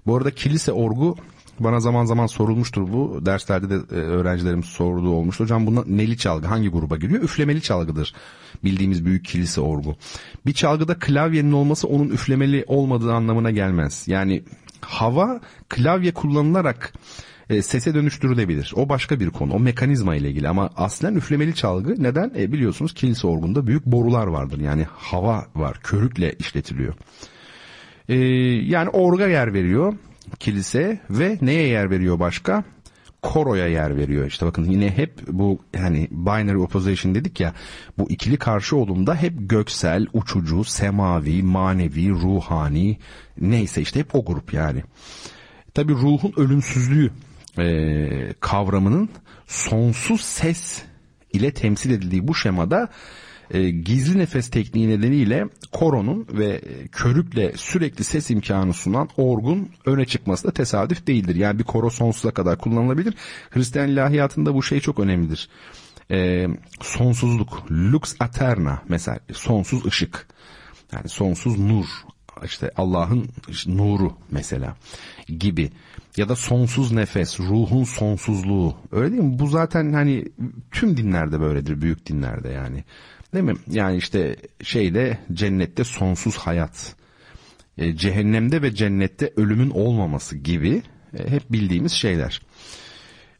Bu 0.06 0.16
arada 0.16 0.30
kilise 0.30 0.72
orgu 0.72 1.16
bana 1.60 1.80
zaman 1.80 2.04
zaman 2.04 2.26
sorulmuştur 2.26 2.92
bu. 2.92 3.26
Derslerde 3.26 3.70
de 3.70 3.74
e, 3.74 3.94
öğrencilerim 3.94 4.62
sorduğu 4.62 5.10
olmuştu. 5.10 5.44
Hocam 5.44 5.66
buna 5.66 5.84
neli 5.86 6.18
çalgı 6.18 6.46
hangi 6.46 6.68
gruba 6.68 6.96
giriyor? 6.96 7.22
Üflemeli 7.22 7.62
çalgıdır. 7.62 8.14
Bildiğimiz 8.64 9.04
büyük 9.04 9.24
kilise 9.24 9.60
orgu. 9.60 9.96
Bir 10.46 10.52
çalgıda 10.52 10.98
klavyenin 10.98 11.52
olması 11.52 11.88
onun 11.88 12.08
üflemeli 12.08 12.64
olmadığı 12.66 13.12
anlamına 13.12 13.50
gelmez. 13.50 14.04
Yani 14.08 14.42
hava 14.80 15.40
klavye 15.68 16.14
kullanılarak 16.14 16.92
e, 17.50 17.62
sese 17.62 17.94
dönüştürülebilir. 17.94 18.72
O 18.76 18.88
başka 18.88 19.20
bir 19.20 19.30
konu. 19.30 19.52
O 19.54 19.60
mekanizma 19.60 20.16
ile 20.16 20.28
ilgili 20.28 20.48
ama 20.48 20.70
aslen 20.76 21.14
üflemeli 21.14 21.54
çalgı 21.54 22.02
neden? 22.02 22.32
E, 22.38 22.52
biliyorsunuz 22.52 22.94
kilise 22.94 23.26
orgunda 23.26 23.66
büyük 23.66 23.86
borular 23.86 24.26
vardır. 24.26 24.60
Yani 24.60 24.86
hava 24.96 25.46
var. 25.54 25.80
Körükle 25.82 26.32
işletiliyor. 26.38 26.94
E, 28.08 28.16
yani 28.64 28.88
orga 28.88 29.26
yer 29.26 29.54
veriyor 29.54 29.94
kilise 30.40 31.00
ve 31.10 31.38
neye 31.42 31.66
yer 31.66 31.90
veriyor 31.90 32.18
başka? 32.18 32.64
Koroya 33.22 33.68
yer 33.68 33.96
veriyor. 33.96 34.26
İşte 34.26 34.46
bakın 34.46 34.64
yine 34.64 34.90
hep 34.90 35.26
bu 35.28 35.58
hani 35.76 36.08
binary 36.10 36.56
opposition 36.56 37.14
dedik 37.14 37.40
ya 37.40 37.54
bu 37.98 38.10
ikili 38.10 38.36
karşı 38.36 38.76
olumda 38.76 39.14
hep 39.14 39.32
göksel, 39.38 40.06
uçucu, 40.12 40.64
semavi, 40.64 41.42
manevi, 41.42 42.10
ruhani 42.10 42.98
neyse 43.40 43.80
işte 43.80 44.00
hep 44.00 44.14
o 44.14 44.24
grup 44.24 44.54
yani. 44.54 44.82
Tabi 45.74 45.92
ruhun 45.92 46.32
ölümsüzlüğü 46.36 47.10
e, 47.58 48.34
kavramının 48.40 49.08
sonsuz 49.46 50.20
ses 50.20 50.82
ile 51.32 51.50
temsil 51.50 51.90
edildiği 51.90 52.28
bu 52.28 52.34
şemada 52.34 52.88
e, 53.50 53.70
gizli 53.70 54.18
nefes 54.18 54.50
tekniği 54.50 54.88
nedeniyle 54.88 55.48
koronun 55.72 56.26
ve 56.32 56.60
körükle 56.92 57.52
sürekli 57.56 58.04
ses 58.04 58.30
imkanı 58.30 58.72
sunan 58.72 59.08
orgun 59.16 59.68
öne 59.86 60.04
çıkması 60.04 60.48
da 60.48 60.52
tesadüf 60.52 61.06
değildir. 61.06 61.34
Yani 61.34 61.58
bir 61.58 61.64
koro 61.64 61.90
sonsuza 61.90 62.30
kadar 62.30 62.58
kullanılabilir. 62.58 63.14
Hristiyan 63.50 63.88
ilahiyatında 63.88 64.54
bu 64.54 64.62
şey 64.62 64.80
çok 64.80 64.98
önemlidir. 64.98 65.48
E, 66.10 66.48
sonsuzluk, 66.80 67.70
lux 67.70 68.14
aterna 68.20 68.82
mesela 68.88 69.18
sonsuz 69.32 69.86
ışık. 69.86 70.26
Yani 70.92 71.08
sonsuz 71.08 71.58
nur 71.58 71.86
işte 72.44 72.70
Allah'ın 72.76 73.28
nuru 73.66 74.12
mesela 74.30 74.76
gibi 75.38 75.70
ya 76.16 76.28
da 76.28 76.36
sonsuz 76.36 76.92
nefes, 76.92 77.40
ruhun 77.40 77.84
sonsuzluğu. 77.84 78.76
Öyle 78.92 79.12
değil 79.12 79.22
mi? 79.22 79.38
Bu 79.38 79.46
zaten 79.46 79.92
hani 79.92 80.24
tüm 80.70 80.96
dinlerde 80.96 81.40
böyledir, 81.40 81.80
büyük 81.80 82.06
dinlerde 82.06 82.48
yani. 82.48 82.84
Değil 83.34 83.44
mi? 83.44 83.54
Yani 83.70 83.96
işte 83.96 84.36
şeyde 84.62 85.18
cennette 85.32 85.84
sonsuz 85.84 86.36
hayat. 86.36 86.96
E, 87.78 87.96
cehennemde 87.96 88.62
ve 88.62 88.74
cennette 88.74 89.32
ölümün 89.36 89.70
olmaması 89.70 90.36
gibi 90.36 90.82
e, 91.18 91.30
hep 91.30 91.52
bildiğimiz 91.52 91.92
şeyler. 91.92 92.42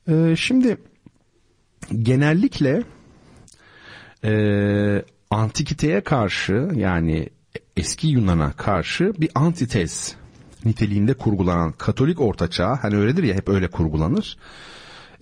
E, 0.09 0.37
şimdi 0.37 0.77
genellikle 2.03 2.83
e, 4.25 4.33
antikiteye 5.31 6.01
karşı 6.01 6.68
yani 6.75 7.29
eski 7.77 8.09
Yunan'a 8.09 8.53
karşı 8.53 9.12
bir 9.18 9.31
antitez 9.35 10.16
niteliğinde 10.65 11.15
kurgulanan 11.15 11.73
Katolik 11.73 12.21
ortaçağ 12.21 12.79
hani 12.83 12.97
öyledir 12.97 13.23
ya 13.23 13.35
hep 13.35 13.49
öyle 13.49 13.71
kurgulanır. 13.71 14.37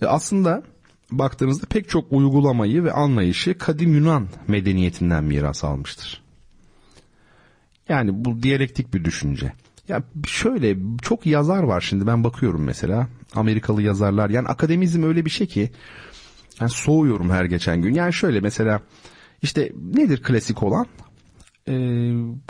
E 0.01 0.05
aslında 0.05 0.63
baktığınızda 1.11 1.65
pek 1.65 1.89
çok 1.89 2.11
uygulamayı 2.11 2.83
ve 2.83 2.91
anlayışı 2.91 3.57
kadim 3.57 3.93
Yunan 3.93 4.27
medeniyetinden 4.47 5.23
miras 5.23 5.63
almıştır. 5.63 6.23
Yani 7.89 8.25
bu 8.25 8.43
diyalektik 8.43 8.93
bir 8.93 9.03
düşünce. 9.03 9.53
Ya 9.87 10.03
şöyle 10.27 10.77
çok 11.01 11.25
yazar 11.25 11.63
var 11.63 11.81
şimdi 11.81 12.07
ben 12.07 12.23
bakıyorum 12.23 12.63
mesela 12.63 13.07
Amerikalı 13.35 13.81
yazarlar 13.81 14.29
yani 14.29 14.47
akademizm 14.47 15.03
öyle 15.03 15.25
bir 15.25 15.29
şey 15.29 15.47
ki 15.47 15.71
yani 16.59 16.71
soğuyorum 16.71 17.29
her 17.29 17.45
geçen 17.45 17.81
gün. 17.81 17.93
Yani 17.93 18.13
şöyle 18.13 18.39
mesela 18.39 18.81
işte 19.41 19.71
nedir 19.93 20.23
klasik 20.23 20.63
olan? 20.63 20.85
E, 21.67 21.73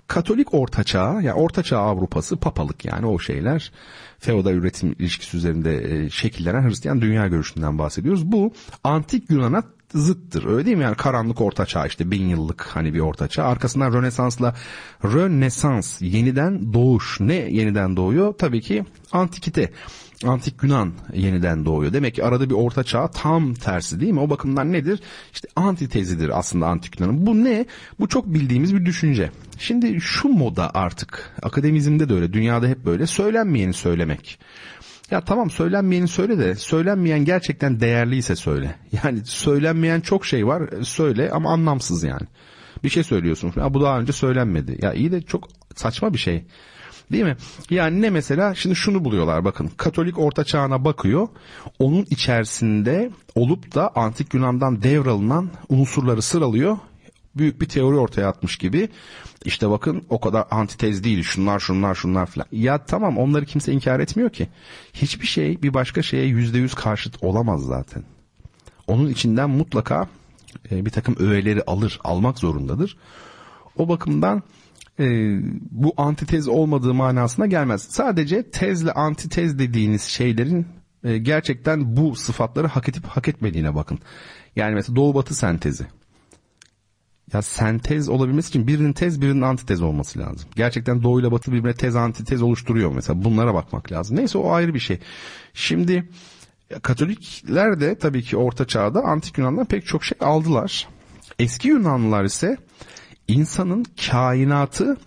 Katolik 0.08 0.54
Ortaçağ, 0.54 1.22
yani 1.22 1.34
Ortaçağ 1.34 1.78
Avrupası, 1.78 2.38
papalık 2.38 2.86
yani 2.86 3.06
o 3.06 3.20
şeyler, 3.20 3.72
feodal 4.20 4.54
üretim 4.54 4.96
ilişkisi 5.00 5.38
üzerinde 5.38 6.04
e, 6.06 6.10
şekillenen 6.10 6.70
Hristiyan 6.70 7.02
dünya 7.02 7.28
görüşünden 7.28 7.78
bahsediyoruz. 7.78 8.32
Bu 8.32 8.54
antik 8.84 9.30
Yunan'a 9.30 9.64
zıttır. 9.94 10.46
Öyle 10.46 10.66
değil 10.66 10.78
mi? 10.78 10.84
Yani 10.84 10.96
karanlık 10.96 11.42
ortaçağ 11.42 11.86
işte 11.86 12.12
bin 12.12 12.28
yıllık 12.28 12.62
hani 12.62 12.94
bir 12.94 13.00
ortaçağ. 13.00 13.44
Arkasından 13.44 13.94
Rönesans'la 13.94 14.56
Rönesans 15.04 16.02
yeniden 16.02 16.74
doğuş. 16.74 17.20
Ne 17.20 17.34
yeniden 17.34 17.96
doğuyor? 17.96 18.34
Tabii 18.34 18.62
ki 18.62 18.86
antikite 19.12 19.72
antik 20.26 20.64
Yunan 20.64 20.94
yeniden 21.14 21.66
doğuyor. 21.66 21.94
Demek 21.94 22.16
ki 22.16 22.24
arada 22.24 22.50
bir 22.50 22.56
orta 22.56 22.84
çağ 22.84 23.08
tam 23.08 23.54
tersi 23.54 24.00
değil 24.00 24.12
mi? 24.12 24.20
O 24.20 24.30
bakımdan 24.30 24.72
nedir? 24.72 25.00
İşte 25.34 25.48
antitezidir 25.56 26.40
aslında 26.40 26.68
antik 26.68 27.00
Yunan'ın. 27.00 27.26
Bu 27.26 27.44
ne? 27.44 27.66
Bu 28.00 28.08
çok 28.08 28.26
bildiğimiz 28.34 28.76
bir 28.76 28.86
düşünce. 28.86 29.32
Şimdi 29.58 30.02
şu 30.02 30.28
moda 30.28 30.72
artık 30.74 31.36
akademizmde 31.44 32.10
de 32.10 32.14
öyle 32.14 32.34
dünyada 32.34 32.68
hep 32.68 32.86
böyle 32.86 33.08
söylenmeyeni 33.08 33.74
söylemek. 33.74 34.40
Ya 35.12 35.22
tamam 35.22 35.50
söylenmeyeni 35.50 36.08
söyle 36.08 36.38
de 36.38 36.56
söylenmeyen 36.56 37.26
gerçekten 37.26 37.80
değerliyse 37.80 38.36
söyle. 38.36 38.76
Yani 39.04 39.26
söylenmeyen 39.26 40.02
çok 40.02 40.26
şey 40.26 40.48
var 40.48 40.70
söyle 40.84 41.32
ama 41.32 41.54
anlamsız 41.54 42.04
yani. 42.04 42.28
Bir 42.84 42.90
şey 42.90 43.04
söylüyorsun. 43.04 43.54
Ya 43.56 43.74
bu 43.74 43.82
daha 43.82 44.00
önce 44.00 44.14
söylenmedi. 44.14 44.78
Ya 44.82 44.94
iyi 44.94 45.12
de 45.12 45.22
çok 45.22 45.48
saçma 45.76 46.14
bir 46.14 46.18
şey. 46.18 46.46
Değil 47.12 47.24
mi? 47.24 47.38
Yani 47.70 48.02
ne 48.02 48.10
mesela 48.10 48.56
şimdi 48.56 48.76
şunu 48.76 49.06
buluyorlar 49.06 49.46
bakın 49.46 49.72
Katolik 49.78 50.20
orta 50.20 50.44
çağına 50.44 50.86
bakıyor 50.86 51.28
onun 51.80 52.06
içerisinde 52.10 53.12
olup 53.36 53.76
da 53.76 53.92
antik 53.96 54.34
Yunan'dan 54.34 54.84
devralınan 54.84 55.50
unsurları 55.70 56.22
sıralıyor 56.22 56.78
büyük 57.36 57.62
bir 57.62 57.66
teori 57.66 57.96
ortaya 57.96 58.28
atmış 58.28 58.58
gibi. 58.58 58.90
İşte 59.46 59.70
bakın 59.70 60.06
o 60.10 60.20
kadar 60.20 60.46
antitez 60.52 61.04
değil 61.04 61.24
şunlar 61.24 61.60
şunlar 61.60 61.96
şunlar 61.96 62.26
filan. 62.26 62.48
Ya 62.52 62.86
tamam 62.86 63.18
onları 63.18 63.46
kimse 63.46 63.72
inkar 63.72 64.00
etmiyor 64.00 64.30
ki. 64.30 64.48
Hiçbir 64.94 65.28
şey 65.28 65.62
bir 65.62 65.74
başka 65.74 66.02
şeye 66.02 66.26
yüzde 66.26 66.58
yüz 66.58 66.74
karşıt 66.74 67.24
olamaz 67.24 67.62
zaten. 67.62 68.04
Onun 68.88 69.10
içinden 69.10 69.50
mutlaka 69.50 70.08
e, 70.72 70.86
bir 70.86 70.92
takım 70.92 71.16
öğeleri 71.20 71.64
alır, 71.64 72.00
almak 72.04 72.40
zorundadır. 72.40 72.98
O 73.78 73.90
bakımdan 73.90 74.44
e, 75.00 75.06
bu 75.72 75.94
antitez 75.98 76.48
olmadığı 76.48 76.94
manasına 76.94 77.46
gelmez. 77.46 77.82
Sadece 77.82 78.50
tezle 78.50 78.92
antitez 78.92 79.60
dediğiniz 79.60 80.04
şeylerin 80.04 80.66
e, 81.04 81.18
gerçekten 81.18 81.98
bu 81.98 82.16
sıfatları 82.16 82.68
hak 82.68 82.90
edip 82.90 83.06
hak 83.06 83.28
etmediğine 83.28 83.76
bakın. 83.76 84.00
Yani 84.56 84.76
mesela 84.76 84.96
doğu 84.96 85.16
batı 85.16 85.36
sentezi. 85.36 85.86
Ya 87.34 87.42
sentez 87.42 88.10
olabilmesi 88.10 88.50
için 88.50 88.68
birinin 88.68 88.94
tez 88.94 89.22
birinin 89.22 89.42
antitez 89.42 89.82
olması 89.82 90.20
lazım. 90.20 90.50
Gerçekten 90.56 91.04
doğu 91.04 91.20
ile 91.22 91.32
batı 91.32 91.52
birbirine 91.52 91.74
tez 91.74 91.96
antitez 91.96 92.42
oluşturuyor 92.42 92.92
mesela. 92.96 93.24
Bunlara 93.24 93.54
bakmak 93.54 93.92
lazım. 93.92 94.18
Neyse 94.18 94.38
o 94.38 94.52
ayrı 94.52 94.74
bir 94.74 94.80
şey. 94.80 95.00
Şimdi 95.54 96.10
Katolikler 96.82 97.80
de 97.80 97.98
tabii 97.98 98.24
ki 98.24 98.38
Orta 98.38 98.68
Çağ'da 98.68 99.02
Antik 99.04 99.38
Yunan'dan 99.38 99.66
pek 99.66 99.86
çok 99.86 100.04
şey 100.04 100.18
aldılar. 100.22 100.88
Eski 101.40 101.68
Yunanlılar 101.68 102.24
ise 102.24 102.58
insanın 103.28 103.86
kainatı 104.08 104.98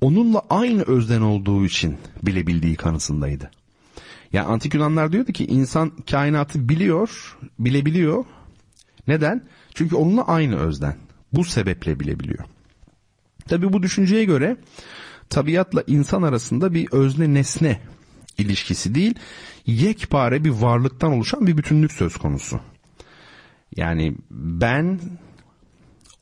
onunla 0.00 0.42
aynı 0.50 0.82
özden 0.82 1.20
olduğu 1.20 1.66
için 1.66 1.98
bilebildiği 2.22 2.76
kanısındaydı. 2.76 3.50
Yani 4.32 4.46
antik 4.46 4.74
Yunanlar 4.74 5.12
diyordu 5.12 5.32
ki 5.32 5.46
insan 5.46 5.92
kainatı 6.10 6.68
biliyor, 6.68 7.36
bilebiliyor. 7.58 8.24
Neden? 9.08 9.48
Çünkü 9.74 9.96
onunla 9.96 10.26
aynı 10.26 10.56
özden. 10.56 10.96
Bu 11.32 11.44
sebeple 11.44 12.00
bilebiliyor. 12.00 12.44
Tabi 13.48 13.72
bu 13.72 13.82
düşünceye 13.82 14.24
göre 14.24 14.56
tabiatla 15.30 15.84
insan 15.86 16.22
arasında 16.22 16.74
bir 16.74 16.92
özne 16.92 17.34
nesne 17.34 17.80
ilişkisi 18.38 18.94
değil, 18.94 19.14
yekpare 19.66 20.44
bir 20.44 20.50
varlıktan 20.50 21.12
oluşan 21.12 21.46
bir 21.46 21.56
bütünlük 21.56 21.92
söz 21.92 22.16
konusu. 22.16 22.60
Yani 23.76 24.14
ben 24.30 25.00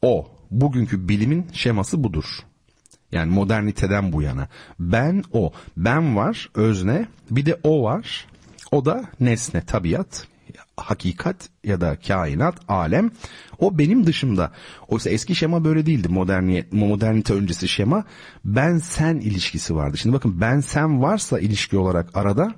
o 0.03 0.39
bugünkü 0.51 1.09
bilimin 1.09 1.47
şeması 1.53 2.05
budur. 2.05 2.25
Yani 3.13 3.33
moderniteden 3.33 4.13
bu 4.13 4.23
yana. 4.23 4.49
Ben 4.79 5.25
o. 5.33 5.53
Ben 5.77 6.17
var 6.17 6.51
özne 6.55 7.09
bir 7.31 7.47
de 7.47 7.61
o 7.63 7.83
var. 7.83 8.27
O 8.71 8.85
da 8.85 9.05
nesne 9.21 9.65
tabiat 9.65 10.27
hakikat 10.77 11.49
ya 11.65 11.81
da 11.81 11.97
kainat, 11.97 12.55
alem 12.69 13.11
o 13.59 13.79
benim 13.79 14.07
dışımda. 14.07 14.53
Oysa 14.89 15.11
eski 15.11 15.35
şema 15.35 15.65
böyle 15.65 15.87
değildi. 15.87 16.09
Moderniyet, 16.09 16.73
modernite 16.73 17.35
öncesi 17.35 17.69
şema 17.69 18.05
ben 18.45 18.79
sen 18.79 19.17
ilişkisi 19.17 19.75
vardı. 19.75 19.99
Şimdi 19.99 20.15
bakın 20.17 20.41
ben 20.41 20.61
sen 20.61 21.03
varsa 21.03 21.41
ilişki 21.41 21.77
olarak 21.79 22.17
arada 22.17 22.55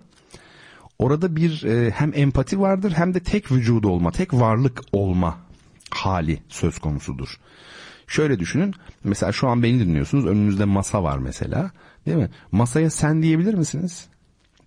orada 0.99 1.37
bir 1.37 1.65
e, 1.65 1.91
hem 1.91 2.13
empati 2.15 2.61
vardır 2.61 2.93
hem 2.97 3.15
de 3.15 3.21
tek 3.21 3.53
vücudu 3.53 3.89
olma, 3.89 4.11
tek 4.11 4.35
varlık 4.35 4.81
olma 4.93 5.39
hali 5.91 6.43
söz 6.49 6.79
konusudur. 6.79 7.39
Şöyle 8.13 8.39
düşünün. 8.39 8.75
Mesela 9.05 9.33
şu 9.33 9.49
an 9.49 9.63
beni 9.63 9.81
dinliyorsunuz. 9.81 10.27
Önünüzde 10.27 10.65
masa 10.65 11.03
var 11.03 11.19
mesela. 11.19 11.71
Değil 12.07 12.17
mi? 12.17 12.31
Masaya 12.53 12.91
sen 12.91 13.23
diyebilir 13.23 13.55
misiniz? 13.55 14.07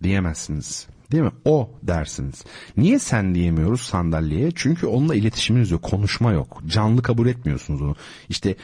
Diyemezsiniz. 0.03 0.87
Değil 1.11 1.23
mi? 1.23 1.31
O 1.45 1.71
dersiniz. 1.83 2.43
Niye 2.77 2.99
sen 2.99 3.35
diyemiyoruz 3.35 3.81
sandalyeye? 3.81 4.51
Çünkü 4.55 4.87
onunla 4.87 5.15
iletişiminiz 5.15 5.71
yok. 5.71 5.83
Konuşma 5.83 6.31
yok. 6.31 6.61
Canlı 6.67 7.01
kabul 7.01 7.27
etmiyorsunuz 7.27 7.81
onu. 7.81 7.95
İşte 8.29 8.55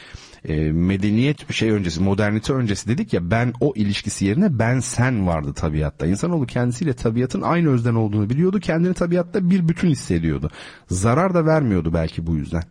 e, 0.44 0.72
medeniyet 0.72 1.52
şey 1.52 1.70
öncesi, 1.70 2.02
modernite 2.02 2.52
öncesi 2.52 2.88
dedik 2.88 3.12
ya 3.12 3.30
ben 3.30 3.52
o 3.60 3.72
ilişkisi 3.76 4.24
yerine 4.24 4.58
ben 4.58 4.80
sen 4.80 5.26
vardı 5.26 5.52
tabiatta. 5.54 6.06
İnsanoğlu 6.06 6.46
kendisiyle 6.46 6.92
tabiatın 6.92 7.42
aynı 7.42 7.70
özden 7.70 7.94
olduğunu 7.94 8.30
biliyordu. 8.30 8.60
Kendini 8.60 8.94
tabiatta 8.94 9.50
bir 9.50 9.68
bütün 9.68 9.88
hissediyordu. 9.88 10.50
Zarar 10.90 11.34
da 11.34 11.46
vermiyordu 11.46 11.94
belki 11.94 12.26
bu 12.26 12.36
yüzden. 12.36 12.62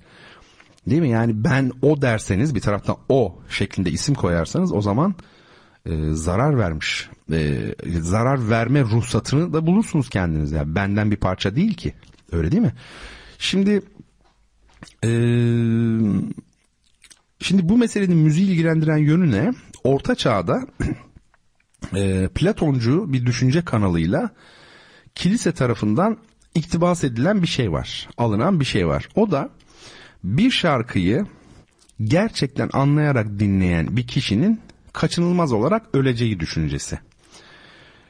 Değil 0.89 1.01
mi? 1.01 1.09
Yani 1.09 1.43
ben 1.43 1.71
o 1.82 2.01
derseniz 2.01 2.55
bir 2.55 2.59
taraftan 2.59 2.97
o 3.09 3.39
şeklinde 3.49 3.91
isim 3.91 4.15
koyarsanız 4.15 4.71
o 4.71 4.82
zaman 4.82 5.15
e, 5.86 6.11
zarar 6.11 6.57
vermiş. 6.57 7.09
E, 7.32 7.75
zarar 7.99 8.49
verme 8.49 8.82
ruhsatını 8.82 9.53
da 9.53 9.67
bulursunuz 9.67 10.09
kendiniz. 10.09 10.51
Yani 10.51 10.75
benden 10.75 11.11
bir 11.11 11.17
parça 11.17 11.55
değil 11.55 11.73
ki. 11.73 11.93
Öyle 12.32 12.51
değil 12.51 12.63
mi? 12.63 12.73
Şimdi 13.38 13.82
e, 15.03 15.09
şimdi 17.39 17.69
bu 17.69 17.77
meselenin 17.77 18.17
müziği 18.17 18.47
ilgilendiren 18.47 18.97
yönü 18.97 19.32
ne? 19.32 19.53
Orta 19.84 20.15
çağda 20.15 20.67
e, 21.95 22.27
Platoncu 22.36 23.13
bir 23.13 23.25
düşünce 23.25 23.65
kanalıyla 23.65 24.29
kilise 25.15 25.51
tarafından 25.51 26.17
iktibas 26.55 27.03
edilen 27.03 27.41
bir 27.41 27.47
şey 27.47 27.71
var. 27.71 28.09
Alınan 28.17 28.59
bir 28.59 28.65
şey 28.65 28.88
var. 28.88 29.09
O 29.15 29.32
da 29.32 29.49
bir 30.24 30.51
şarkıyı 30.51 31.26
gerçekten 32.03 32.69
anlayarak 32.74 33.39
dinleyen 33.39 33.97
bir 33.97 34.07
kişinin 34.07 34.61
kaçınılmaz 34.93 35.53
olarak 35.53 35.95
öleceği 35.95 36.39
düşüncesi. 36.39 36.99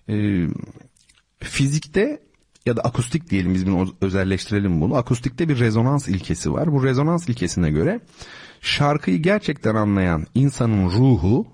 Ee, 0.10 0.48
fizikte 1.40 2.20
ya 2.66 2.78
da 2.78 2.82
akustik 2.82 3.30
diyelim 3.30 3.54
biz 3.54 3.68
bunu 3.68 3.96
özelleştirelim 4.02 4.82
bunu. 4.82 4.96
Akustikte 4.96 5.50
bir 5.50 5.60
rezonans 5.60 6.08
ilkesi 6.08 6.54
var. 6.54 6.72
Bu 6.72 6.84
rezonans 6.84 7.30
ilkesine 7.30 7.72
göre 7.72 8.00
şarkıyı 8.62 9.18
gerçekten 9.18 9.76
anlayan 9.76 10.26
insanın 10.36 10.90
ruhu 10.90 11.48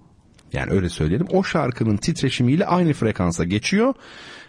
yani 0.53 0.71
öyle 0.71 0.89
söyleyelim 0.89 1.27
o 1.31 1.43
şarkının 1.43 1.97
titreşimiyle 1.97 2.65
aynı 2.65 2.93
frekansa 2.93 3.43
geçiyor 3.43 3.93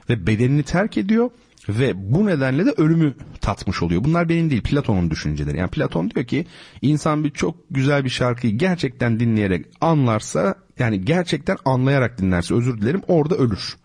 ve 0.08 0.26
bedenini 0.26 0.62
terk 0.62 0.98
ediyor 0.98 1.30
ve 1.68 1.92
bu 1.96 2.26
nedenle 2.26 2.66
de 2.66 2.74
ölümü 2.76 3.14
tatmış 3.40 3.82
oluyor. 3.82 4.04
Bunlar 4.04 4.28
benim 4.28 4.50
değil 4.50 4.62
Platon'un 4.62 5.10
düşünceleri. 5.10 5.58
Yani 5.58 5.70
Platon 5.70 6.10
diyor 6.10 6.26
ki 6.26 6.46
insan 6.82 7.24
bir 7.24 7.30
çok 7.30 7.56
güzel 7.70 8.04
bir 8.04 8.10
şarkıyı 8.10 8.58
gerçekten 8.58 9.20
dinleyerek 9.20 9.66
anlarsa 9.80 10.54
yani 10.78 11.04
gerçekten 11.04 11.56
anlayarak 11.64 12.18
dinlerse 12.18 12.54
özür 12.54 12.80
dilerim 12.80 13.02
orada 13.08 13.36
ölür. 13.36 13.76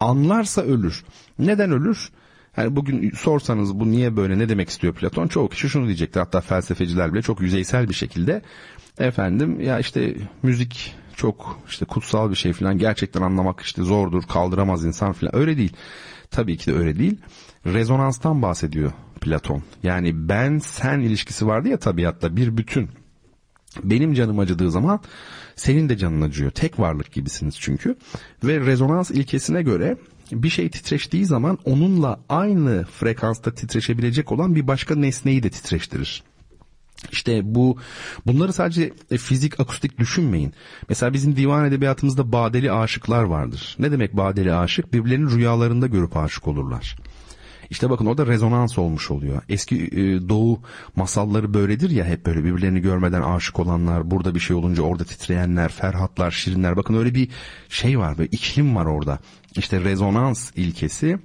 Anlarsa 0.00 0.62
ölür. 0.62 1.04
Neden 1.38 1.70
ölür? 1.70 2.10
Yani 2.56 2.76
bugün 2.76 3.10
sorsanız 3.10 3.80
bu 3.80 3.90
niye 3.90 4.16
böyle 4.16 4.38
ne 4.38 4.48
demek 4.48 4.68
istiyor 4.68 4.94
Platon? 4.94 5.28
Çoğu 5.28 5.48
kişi 5.48 5.68
şunu 5.68 5.86
diyecektir 5.86 6.20
hatta 6.20 6.40
felsefeciler 6.40 7.12
bile 7.12 7.22
çok 7.22 7.40
yüzeysel 7.40 7.88
bir 7.88 7.94
şekilde. 7.94 8.42
Efendim 8.98 9.60
ya 9.60 9.78
işte 9.78 10.14
müzik 10.42 10.94
çok 11.16 11.60
işte 11.68 11.84
kutsal 11.84 12.30
bir 12.30 12.36
şey 12.36 12.52
falan 12.52 12.78
gerçekten 12.78 13.22
anlamak 13.22 13.60
işte 13.60 13.82
zordur 13.82 14.22
kaldıramaz 14.22 14.84
insan 14.84 15.12
falan 15.12 15.36
öyle 15.36 15.56
değil. 15.56 15.72
Tabii 16.34 16.56
ki 16.56 16.66
de 16.66 16.74
öyle 16.74 16.98
değil. 16.98 17.16
Rezonanstan 17.66 18.42
bahsediyor 18.42 18.92
Platon. 19.20 19.62
Yani 19.82 20.28
ben 20.28 20.58
sen 20.58 21.00
ilişkisi 21.00 21.46
vardı 21.46 21.68
ya 21.68 21.78
tabiatta 21.78 22.36
bir 22.36 22.56
bütün. 22.56 22.88
Benim 23.84 24.14
canım 24.14 24.38
acıdığı 24.38 24.70
zaman 24.70 25.00
senin 25.56 25.88
de 25.88 25.96
canın 25.96 26.20
acıyor. 26.20 26.50
Tek 26.50 26.78
varlık 26.78 27.12
gibisiniz 27.12 27.56
çünkü. 27.60 27.96
Ve 28.44 28.60
rezonans 28.60 29.10
ilkesine 29.10 29.62
göre 29.62 29.96
bir 30.32 30.48
şey 30.48 30.70
titreştiği 30.70 31.26
zaman 31.26 31.58
onunla 31.64 32.20
aynı 32.28 32.84
frekansta 32.84 33.54
titreşebilecek 33.54 34.32
olan 34.32 34.54
bir 34.54 34.66
başka 34.66 34.94
nesneyi 34.94 35.42
de 35.42 35.50
titreştirir. 35.50 36.22
İşte 37.12 37.54
bu 37.54 37.78
bunları 38.26 38.52
sadece 38.52 38.92
e, 39.10 39.16
fizik 39.18 39.60
akustik 39.60 39.98
düşünmeyin. 39.98 40.52
Mesela 40.88 41.12
bizim 41.12 41.36
divan 41.36 41.64
edebiyatımızda 41.64 42.32
badeli 42.32 42.72
aşıklar 42.72 43.22
vardır. 43.22 43.76
Ne 43.78 43.92
demek 43.92 44.16
badeli 44.16 44.54
aşık? 44.54 44.92
Birbirlerinin 44.92 45.30
rüyalarında 45.30 45.86
görüp 45.86 46.16
aşık 46.16 46.48
olurlar. 46.48 46.96
İşte 47.70 47.90
bakın 47.90 48.06
orada 48.06 48.26
rezonans 48.26 48.78
olmuş 48.78 49.10
oluyor. 49.10 49.42
Eski 49.48 49.76
e, 49.76 50.28
doğu 50.28 50.60
masalları 50.96 51.54
böyledir 51.54 51.90
ya 51.90 52.04
hep 52.04 52.26
böyle 52.26 52.44
birbirlerini 52.44 52.80
görmeden 52.80 53.22
aşık 53.22 53.60
olanlar, 53.60 54.10
burada 54.10 54.34
bir 54.34 54.40
şey 54.40 54.56
olunca 54.56 54.82
orada 54.82 55.04
titreyenler, 55.04 55.68
ferhatlar, 55.68 56.30
şirinler. 56.30 56.76
Bakın 56.76 56.94
öyle 56.94 57.14
bir 57.14 57.28
şey 57.68 57.98
var 57.98 58.18
böyle 58.18 58.28
iklim 58.32 58.76
var 58.76 58.86
orada. 58.86 59.18
İşte 59.56 59.80
rezonans 59.80 60.50
ilkesi 60.56 61.18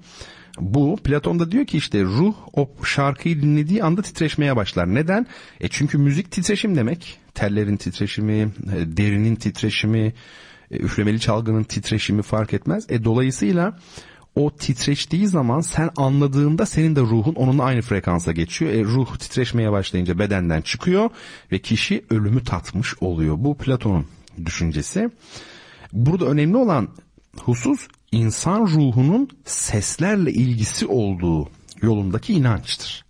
bu 0.60 0.98
Platon 1.04 1.40
da 1.40 1.52
diyor 1.52 1.66
ki 1.66 1.78
işte 1.78 2.04
ruh 2.04 2.36
o 2.54 2.70
şarkıyı 2.86 3.42
dinlediği 3.42 3.84
anda 3.84 4.02
titreşmeye 4.02 4.56
başlar. 4.56 4.96
Neden? 4.96 5.26
E 5.62 5.68
çünkü 5.68 5.98
müzik 5.98 6.32
titreşim 6.32 6.76
demek. 6.76 7.20
Tellerin 7.34 7.78
titreşimi, 7.78 8.34
e, 8.36 8.48
derinin 8.98 9.36
titreşimi, 9.36 10.14
e, 10.72 10.78
üflemeli 10.78 11.20
çalgının 11.20 11.64
titreşimi 11.64 12.22
fark 12.22 12.54
etmez. 12.54 12.86
E 12.90 13.04
dolayısıyla 13.04 13.80
o 14.36 14.56
titreştiği 14.56 15.28
zaman 15.28 15.62
sen 15.62 15.90
anladığında 15.98 16.66
senin 16.66 16.96
de 16.96 17.02
ruhun 17.02 17.34
onunla 17.34 17.64
aynı 17.64 17.82
frekansa 17.82 18.32
geçiyor. 18.32 18.72
E, 18.72 18.84
ruh 18.84 19.18
titreşmeye 19.18 19.72
başlayınca 19.72 20.20
bedenden 20.20 20.62
çıkıyor 20.62 21.10
ve 21.52 21.60
kişi 21.60 22.06
ölümü 22.10 22.44
tatmış 22.44 22.94
oluyor. 23.02 23.36
Bu 23.40 23.58
Platon'un 23.58 24.06
düşüncesi. 24.46 25.10
Burada 25.94 26.26
önemli 26.26 26.58
olan 26.58 26.90
husus 27.42 27.88
insan 28.12 28.62
ruhunun 28.62 29.30
seslerle 29.46 30.32
ilgisi 30.32 30.86
olduğu 30.86 31.50
yolundaki 31.82 32.34
inançtır. 32.34 33.06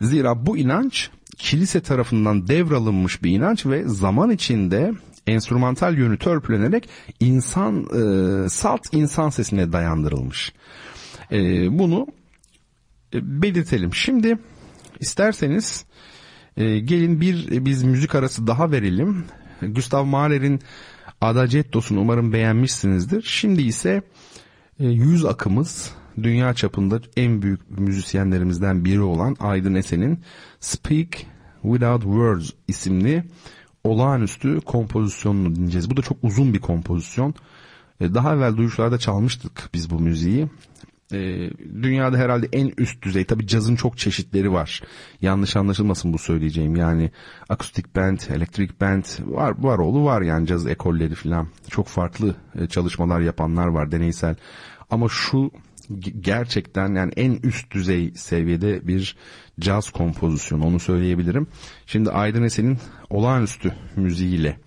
Zira 0.00 0.46
bu 0.46 0.58
inanç 0.58 1.10
kilise 1.38 1.80
tarafından 1.80 2.48
devralınmış 2.48 3.22
bir 3.22 3.30
inanç 3.30 3.66
ve 3.66 3.88
zaman 3.88 4.30
içinde 4.30 4.92
enstrümantal 5.26 5.98
yönü 5.98 6.18
törpülenerek 6.18 6.88
insan 7.20 7.84
e, 7.84 8.48
salt 8.48 8.82
insan 8.92 9.30
sesine 9.30 9.72
dayandırılmış. 9.72 10.52
E, 11.32 11.38
bunu 11.78 12.06
e, 13.14 13.42
belirtelim. 13.42 13.94
Şimdi 13.94 14.38
isterseniz 15.00 15.84
e, 16.56 16.78
gelin 16.78 17.20
bir 17.20 17.64
biz 17.64 17.82
müzik 17.82 18.14
arası 18.14 18.46
daha 18.46 18.70
verelim. 18.70 19.24
Gustav 19.62 20.04
Mahler'in 20.04 20.60
Adagettos'unu 21.24 22.00
umarım 22.00 22.32
beğenmişsinizdir. 22.32 23.22
Şimdi 23.22 23.62
ise 23.62 24.02
e, 24.80 24.86
yüz 24.86 25.24
akımız 25.24 25.90
dünya 26.22 26.54
çapında 26.54 27.00
en 27.16 27.42
büyük 27.42 27.78
müzisyenlerimizden 27.78 28.84
biri 28.84 29.00
olan 29.00 29.36
Aydın 29.40 29.74
Esen'in 29.74 30.20
Speak 30.60 31.08
Without 31.62 32.02
Words 32.02 32.50
isimli 32.68 33.24
olağanüstü 33.84 34.60
kompozisyonunu 34.60 35.56
dinleyeceğiz. 35.56 35.90
Bu 35.90 35.96
da 35.96 36.02
çok 36.02 36.18
uzun 36.22 36.54
bir 36.54 36.60
kompozisyon. 36.60 37.34
E, 38.00 38.14
daha 38.14 38.34
evvel 38.34 38.56
duyuşlarda 38.56 38.98
çalmıştık 38.98 39.70
biz 39.74 39.90
bu 39.90 40.00
müziği 40.00 40.48
e, 41.14 41.50
dünyada 41.82 42.16
herhalde 42.16 42.48
en 42.52 42.72
üst 42.78 43.02
düzey 43.02 43.24
tabi 43.24 43.46
cazın 43.46 43.76
çok 43.76 43.98
çeşitleri 43.98 44.52
var 44.52 44.82
yanlış 45.22 45.56
anlaşılmasın 45.56 46.12
bu 46.12 46.18
söyleyeceğim 46.18 46.76
yani 46.76 47.10
akustik 47.48 47.96
band 47.96 48.18
elektrik 48.34 48.80
band 48.80 49.04
var 49.20 49.54
var 49.58 49.78
oğlu 49.78 50.04
var 50.04 50.22
yani 50.22 50.46
caz 50.46 50.66
ekolleri 50.66 51.14
falan 51.14 51.48
çok 51.70 51.88
farklı 51.88 52.34
e, 52.54 52.66
çalışmalar 52.66 53.20
yapanlar 53.20 53.66
var 53.66 53.92
deneysel 53.92 54.36
ama 54.90 55.08
şu 55.08 55.50
gerçekten 56.20 56.94
yani 56.94 57.12
en 57.16 57.38
üst 57.42 57.70
düzey 57.70 58.12
seviyede 58.14 58.88
bir 58.88 59.16
caz 59.60 59.90
kompozisyonu 59.90 60.66
onu 60.66 60.80
söyleyebilirim. 60.80 61.46
Şimdi 61.86 62.10
Aydın 62.10 62.42
Esen'in 62.42 62.78
olağanüstü 63.10 63.74
müziğiyle 63.96 64.58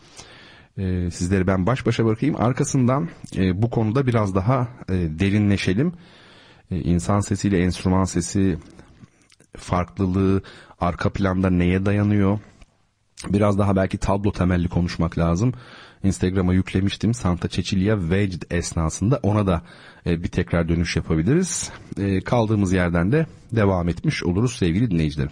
e, 0.77 1.11
sizleri 1.11 1.47
ben 1.47 1.65
baş 1.65 1.85
başa 1.85 2.05
bırakayım. 2.05 2.35
Arkasından 2.39 3.09
e, 3.37 3.61
bu 3.61 3.69
konuda 3.69 4.07
biraz 4.07 4.35
daha 4.35 4.67
e, 4.89 4.93
derinleşelim. 4.93 5.93
E, 6.72 6.80
insan 6.80 7.20
sesiyle 7.20 7.59
enstrüman 7.59 8.03
sesi 8.03 8.57
farklılığı 9.57 10.41
arka 10.80 11.09
planda 11.09 11.49
neye 11.49 11.86
dayanıyor? 11.86 12.39
Biraz 13.30 13.57
daha 13.57 13.76
belki 13.76 13.97
tablo 13.97 14.32
temelli 14.32 14.70
konuşmak 14.70 15.18
lazım. 15.18 15.53
Instagram'a 16.03 16.53
yüklemiştim 16.53 17.13
Santa 17.13 17.49
Cecilia 17.49 18.09
Vecd 18.09 18.41
esnasında 18.51 19.20
ona 19.24 19.47
da 19.47 19.61
e, 20.05 20.24
bir 20.24 20.28
tekrar 20.28 20.70
dönüş 20.70 20.95
yapabiliriz. 20.95 21.72
E, 21.97 22.22
kaldığımız 22.22 22.74
yerden 22.74 23.11
de 23.11 23.26
devam 23.51 23.89
etmiş 23.89 24.24
oluruz 24.24 24.55
sevgili 24.55 24.91
dinleyicilerim. 24.91 25.32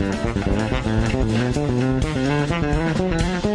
Thank 0.00 0.14
you. 3.44 3.49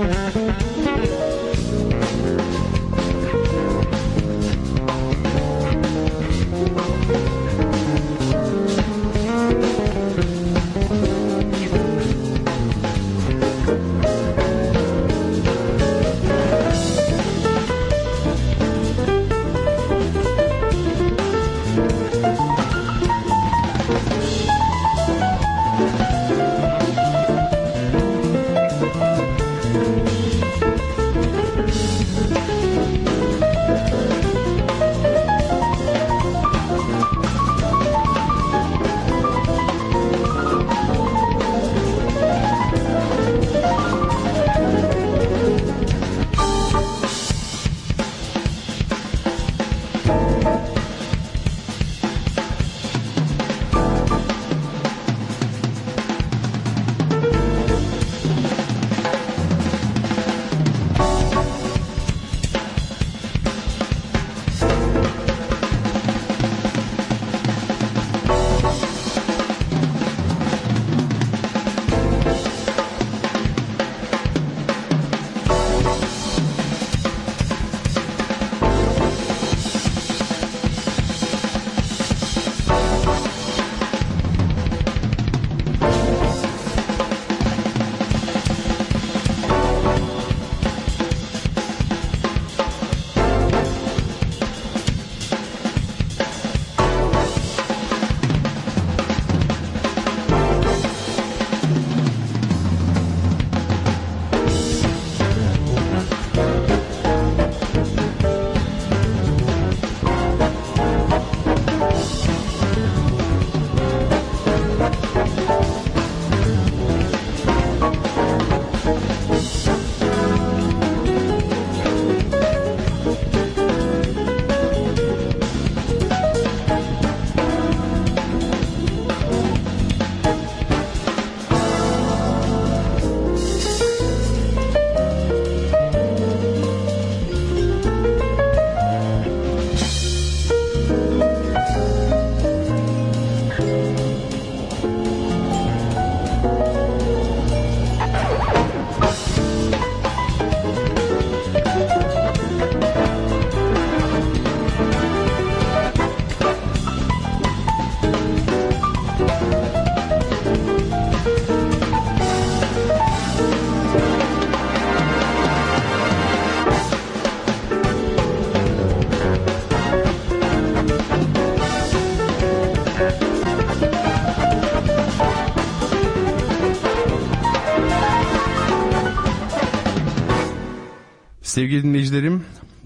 Sevgili 181.76 181.90
dinleyicilerim, 181.90 182.44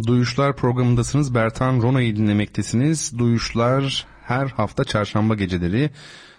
Duyuşlar 0.07 0.55
programındasınız. 0.55 1.35
Bertan 1.35 1.81
Rona'yı 1.81 2.15
dinlemektesiniz. 2.15 3.19
Duyuşlar 3.19 4.07
her 4.23 4.47
hafta 4.47 4.83
çarşamba 4.83 5.35
geceleri 5.35 5.89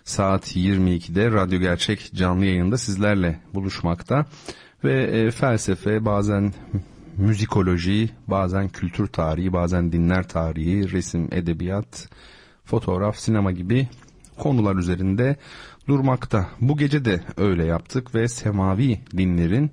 saat 0.05 0.57
22'de 0.57 1.31
Radyo 1.31 1.59
Gerçek 1.61 2.11
canlı 2.15 2.47
yayında 2.47 2.79
sizlerle 2.79 3.41
buluşmakta. 3.55 4.27
Ve 4.85 5.03
e, 5.03 5.31
felsefe, 5.31 6.05
bazen 6.05 6.55
müzikoloji, 7.17 8.11
bazen 8.27 8.69
kültür 8.69 9.07
tarihi, 9.07 9.53
bazen 9.53 9.93
dinler 9.93 10.29
tarihi, 10.29 10.93
resim, 10.93 11.29
edebiyat, 11.33 12.09
fotoğraf, 12.65 13.17
sinema 13.17 13.53
gibi 13.53 13.89
konular 14.39 14.77
üzerinde 14.77 15.37
durmakta. 15.89 16.49
Bu 16.61 16.77
gece 16.77 17.05
de 17.05 17.21
öyle 17.37 17.65
yaptık 17.65 18.15
ve 18.15 18.29
semavi 18.29 19.01
dinlerin 19.17 19.73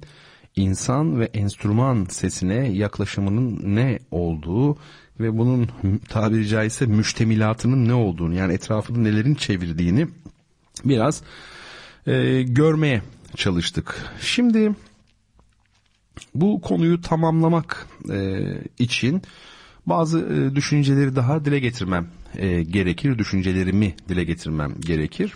insan 0.58 1.20
ve 1.20 1.26
enstrüman 1.26 2.06
sesine 2.10 2.68
yaklaşımının 2.68 3.76
ne 3.76 4.00
olduğu 4.12 4.78
ve 5.20 5.38
bunun 5.38 5.70
tabiri 6.10 6.48
caizse 6.48 6.86
müştemilatının 6.86 7.88
ne 7.88 7.94
olduğunu 7.94 8.34
yani 8.34 8.54
etrafını 8.54 9.04
nelerin 9.04 9.36
çevirdiğini 9.36 10.08
biraz 10.86 11.22
e, 12.08 12.42
görmeye 12.44 13.02
çalıştık. 13.36 14.06
Şimdi 14.22 14.72
bu 16.36 16.62
konuyu 16.62 17.02
tamamlamak 17.02 17.88
e, 18.12 18.42
için 18.80 19.22
bazı 19.86 20.20
e, 20.20 20.56
düşünceleri 20.56 21.16
daha 21.16 21.46
dile 21.46 21.60
getirmem 21.60 22.08
e, 22.36 22.64
gerekir, 22.64 23.18
düşüncelerimi 23.18 23.96
dile 24.10 24.24
getirmem 24.24 24.76
gerekir. 24.80 25.34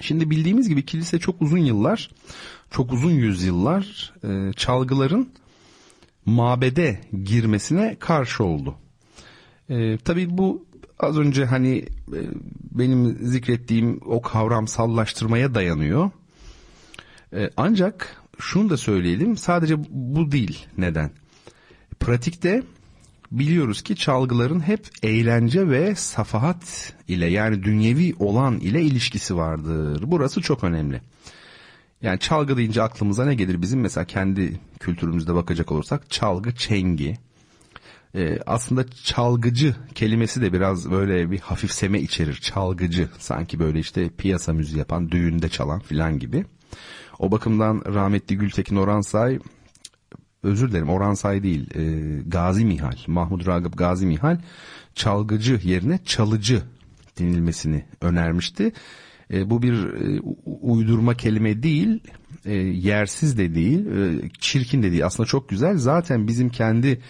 Şimdi 0.00 0.30
bildiğimiz 0.30 0.68
gibi 0.68 0.86
kilise 0.86 1.18
çok 1.18 1.42
uzun 1.42 1.58
yıllar, 1.58 2.10
çok 2.70 2.92
uzun 2.92 3.10
yüzyıllar 3.10 4.14
e, 4.24 4.52
çalgıların 4.52 5.28
mabede 6.24 7.00
girmesine 7.24 7.96
karşı 8.00 8.44
oldu. 8.44 8.74
E, 9.70 9.98
tabii 9.98 10.38
bu 10.38 10.66
az 10.98 11.18
önce 11.18 11.44
hani 11.44 11.76
e, 12.12 12.20
benim 12.70 13.18
zikrettiğim 13.22 14.00
o 14.06 14.22
kavramsallaştırmaya 14.22 15.54
dayanıyor. 15.54 16.10
E, 17.32 17.50
ancak 17.56 18.22
şunu 18.38 18.70
da 18.70 18.76
söyleyelim 18.76 19.36
sadece 19.36 19.76
bu 19.90 20.32
değil 20.32 20.66
neden? 20.78 21.10
Pratikte 22.00 22.62
biliyoruz 23.30 23.82
ki 23.82 23.96
çalgıların 23.96 24.60
hep 24.60 24.88
eğlence 25.02 25.68
ve 25.68 25.94
safahat 25.94 26.92
ile 27.08 27.26
yani 27.26 27.64
dünyevi 27.64 28.14
olan 28.18 28.58
ile 28.58 28.82
ilişkisi 28.82 29.36
vardır. 29.36 30.02
Burası 30.06 30.40
çok 30.40 30.64
önemli. 30.64 31.00
Yani 32.02 32.18
çalgı 32.18 32.56
deyince 32.56 32.82
aklımıza 32.82 33.24
ne 33.24 33.34
gelir 33.34 33.62
bizim 33.62 33.80
mesela 33.80 34.04
kendi 34.04 34.60
kültürümüzde 34.80 35.34
bakacak 35.34 35.72
olursak 35.72 36.10
çalgı 36.10 36.54
çengi. 36.54 37.18
Ee, 38.14 38.38
aslında 38.46 38.90
çalgıcı 39.04 39.76
kelimesi 39.94 40.42
de 40.42 40.52
biraz 40.52 40.90
böyle 40.90 41.30
bir 41.30 41.40
hafifseme 41.40 42.00
içerir. 42.00 42.34
Çalgıcı 42.34 43.08
sanki 43.18 43.58
böyle 43.58 43.78
işte 43.78 44.08
piyasa 44.08 44.52
müziği 44.52 44.78
yapan 44.78 45.10
düğünde 45.10 45.48
çalan 45.48 45.80
filan 45.80 46.18
gibi. 46.18 46.44
O 47.18 47.32
bakımdan 47.32 47.82
rahmetli 47.94 48.36
Gültekin 48.38 48.76
Oransay 48.76 49.38
özür 50.42 50.70
dilerim 50.70 50.88
Oransay 50.88 51.42
değil 51.42 51.76
e, 51.76 51.82
Gazi 52.26 52.64
Mihal 52.64 52.96
Mahmut 53.06 53.46
Ragıp 53.46 53.78
Gazi 53.78 54.06
Mihal 54.06 54.40
çalgıcı 54.94 55.60
yerine 55.64 55.98
çalıcı 56.04 56.62
denilmesini 57.18 57.84
önermişti. 58.00 58.72
E, 59.32 59.50
bu 59.50 59.62
bir 59.62 59.72
e, 59.72 60.20
uydurma 60.62 61.14
kelime 61.14 61.62
değil, 61.62 62.00
e, 62.44 62.54
yersiz 62.56 63.38
de 63.38 63.54
değil, 63.54 63.86
e, 63.86 64.30
çirkin 64.38 64.82
de 64.82 64.90
değil. 64.90 65.06
Aslında 65.06 65.26
çok 65.26 65.48
güzel. 65.48 65.78
Zaten 65.78 66.28
bizim 66.28 66.48
kendi 66.48 67.00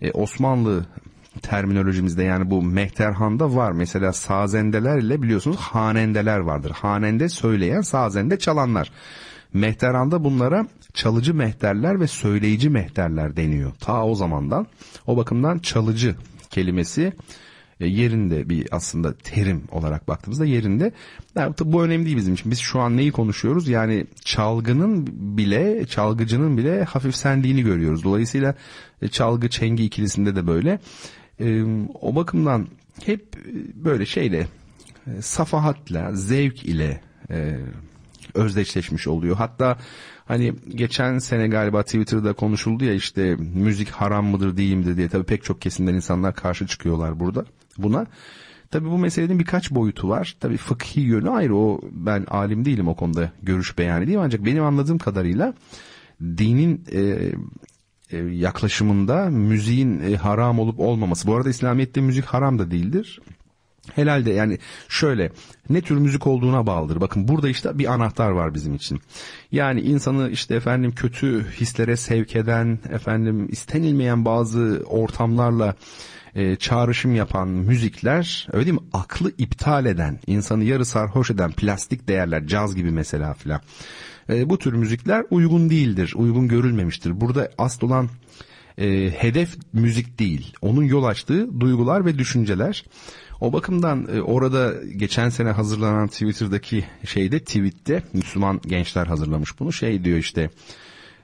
e, 0.00 0.10
Osmanlı 0.10 0.86
terminolojimizde 1.42 2.22
yani 2.22 2.50
bu 2.50 2.62
mehterhanda 2.62 3.54
var. 3.54 3.72
Mesela 3.72 4.12
sazendeler 4.12 4.98
ile 4.98 5.22
biliyorsunuz 5.22 5.56
hanendeler 5.56 6.38
vardır. 6.38 6.70
Hanende 6.70 7.28
söyleyen, 7.28 7.80
sazende 7.80 8.38
çalanlar. 8.38 8.92
Mehterhanda 9.52 10.24
bunlara 10.24 10.66
çalıcı 10.94 11.34
mehterler 11.34 12.00
ve 12.00 12.06
söyleyici 12.06 12.70
mehterler 12.70 13.36
deniyor. 13.36 13.72
Ta 13.80 14.04
o 14.04 14.14
zamandan. 14.14 14.66
O 15.06 15.16
bakımdan 15.16 15.58
çalıcı 15.58 16.14
kelimesi 16.50 17.12
yerinde 17.86 18.48
bir 18.48 18.68
aslında 18.70 19.14
terim 19.14 19.62
olarak 19.70 20.08
baktığımızda 20.08 20.44
yerinde. 20.44 20.92
Yani 21.36 21.54
bu 21.64 21.84
önemli 21.84 22.06
değil 22.06 22.16
bizim 22.16 22.34
için. 22.34 22.50
Biz 22.50 22.58
şu 22.58 22.80
an 22.80 22.96
neyi 22.96 23.12
konuşuyoruz? 23.12 23.68
Yani 23.68 24.06
çalgının 24.24 25.06
bile, 25.36 25.86
çalgıcının 25.86 26.56
bile 26.56 26.84
hafifsendiğini 26.84 27.62
görüyoruz. 27.62 28.04
Dolayısıyla 28.04 28.54
e, 29.02 29.08
çalgı 29.08 29.48
çengi 29.48 29.84
ikilisinde 29.84 30.36
de 30.36 30.46
böyle. 30.46 30.78
E, 31.40 31.62
o 32.00 32.14
bakımdan 32.14 32.68
hep 33.04 33.36
böyle 33.74 34.06
şeyle 34.06 34.46
safahatla, 35.20 36.14
zevk 36.14 36.64
ile 36.64 37.00
özdeşleşmiş 38.34 39.08
oluyor. 39.08 39.36
Hatta 39.36 39.78
hani 40.24 40.54
geçen 40.68 41.18
sene 41.18 41.48
galiba 41.48 41.82
Twitter'da 41.82 42.32
konuşuldu 42.32 42.84
ya 42.84 42.94
işte 42.94 43.36
müzik 43.54 43.90
haram 43.90 44.26
mıdır 44.26 44.56
değil 44.56 44.74
midir 44.74 44.96
diye 44.96 45.08
tabii 45.08 45.24
pek 45.24 45.44
çok 45.44 45.60
kesimden 45.60 45.94
insanlar 45.94 46.34
karşı 46.34 46.66
çıkıyorlar 46.66 47.20
burada 47.20 47.44
buna. 47.78 48.06
Tabi 48.70 48.90
bu 48.90 48.98
meselenin 48.98 49.38
birkaç 49.38 49.70
boyutu 49.70 50.08
var. 50.08 50.36
Tabi 50.40 50.56
fıkhi 50.56 51.00
yönü 51.00 51.30
ayrı. 51.30 51.56
O 51.56 51.80
ben 51.90 52.26
alim 52.30 52.64
değilim 52.64 52.88
o 52.88 52.96
konuda 52.96 53.32
görüş 53.42 53.78
beyan 53.78 54.02
edeyim. 54.02 54.20
Ancak 54.20 54.44
benim 54.44 54.64
anladığım 54.64 54.98
kadarıyla 54.98 55.54
dinin 56.20 56.84
e, 56.92 57.32
e, 58.10 58.16
yaklaşımında 58.18 59.30
müziğin 59.30 60.00
e, 60.00 60.16
haram 60.16 60.58
olup 60.58 60.80
olmaması. 60.80 61.26
Bu 61.28 61.36
arada 61.36 61.50
İslamiyet'te 61.50 62.00
müzik 62.00 62.24
haram 62.24 62.58
da 62.58 62.70
değildir. 62.70 63.20
Helal 63.94 64.26
de 64.26 64.30
yani 64.30 64.58
şöyle 64.88 65.32
ne 65.70 65.80
tür 65.80 65.96
müzik 65.98 66.26
olduğuna 66.26 66.66
bağlıdır. 66.66 67.00
Bakın 67.00 67.28
burada 67.28 67.48
işte 67.48 67.78
bir 67.78 67.92
anahtar 67.92 68.30
var 68.30 68.54
bizim 68.54 68.74
için. 68.74 69.00
Yani 69.52 69.80
insanı 69.80 70.30
işte 70.30 70.54
efendim 70.54 70.92
kötü 70.92 71.46
hislere 71.60 71.96
sevk 71.96 72.36
eden 72.36 72.78
efendim 72.90 73.48
istenilmeyen 73.50 74.24
bazı 74.24 74.82
ortamlarla 74.86 75.74
e, 76.34 76.56
çağrışım 76.56 77.14
yapan 77.14 77.48
müzikler 77.48 78.48
öyle 78.52 78.66
değil 78.66 78.80
mi? 78.80 78.86
Aklı 78.92 79.32
iptal 79.38 79.86
eden, 79.86 80.18
insanı 80.26 80.64
yarı 80.64 80.84
sarhoş 80.84 81.30
eden 81.30 81.52
plastik 81.52 82.08
değerler, 82.08 82.46
caz 82.46 82.74
gibi 82.74 82.90
mesela 82.90 83.34
filan. 83.34 83.60
E, 84.28 84.50
bu 84.50 84.58
tür 84.58 84.72
müzikler 84.72 85.24
uygun 85.30 85.70
değildir, 85.70 86.12
uygun 86.16 86.48
görülmemiştir. 86.48 87.20
Burada 87.20 87.50
asıl 87.58 87.86
olan 87.86 88.08
e, 88.78 89.10
hedef 89.10 89.56
müzik 89.72 90.18
değil, 90.18 90.54
onun 90.62 90.84
yol 90.84 91.04
açtığı 91.04 91.60
duygular 91.60 92.06
ve 92.06 92.18
düşünceler. 92.18 92.84
O 93.40 93.52
bakımdan 93.52 94.08
e, 94.14 94.20
orada 94.20 94.72
geçen 94.96 95.28
sene 95.28 95.50
hazırlanan 95.50 96.08
Twitter'daki 96.08 96.84
şeyde 97.04 97.40
tweette 97.40 98.02
Müslüman 98.12 98.60
gençler 98.66 99.06
hazırlamış 99.06 99.60
bunu 99.60 99.72
şey 99.72 100.04
diyor 100.04 100.18
işte 100.18 100.50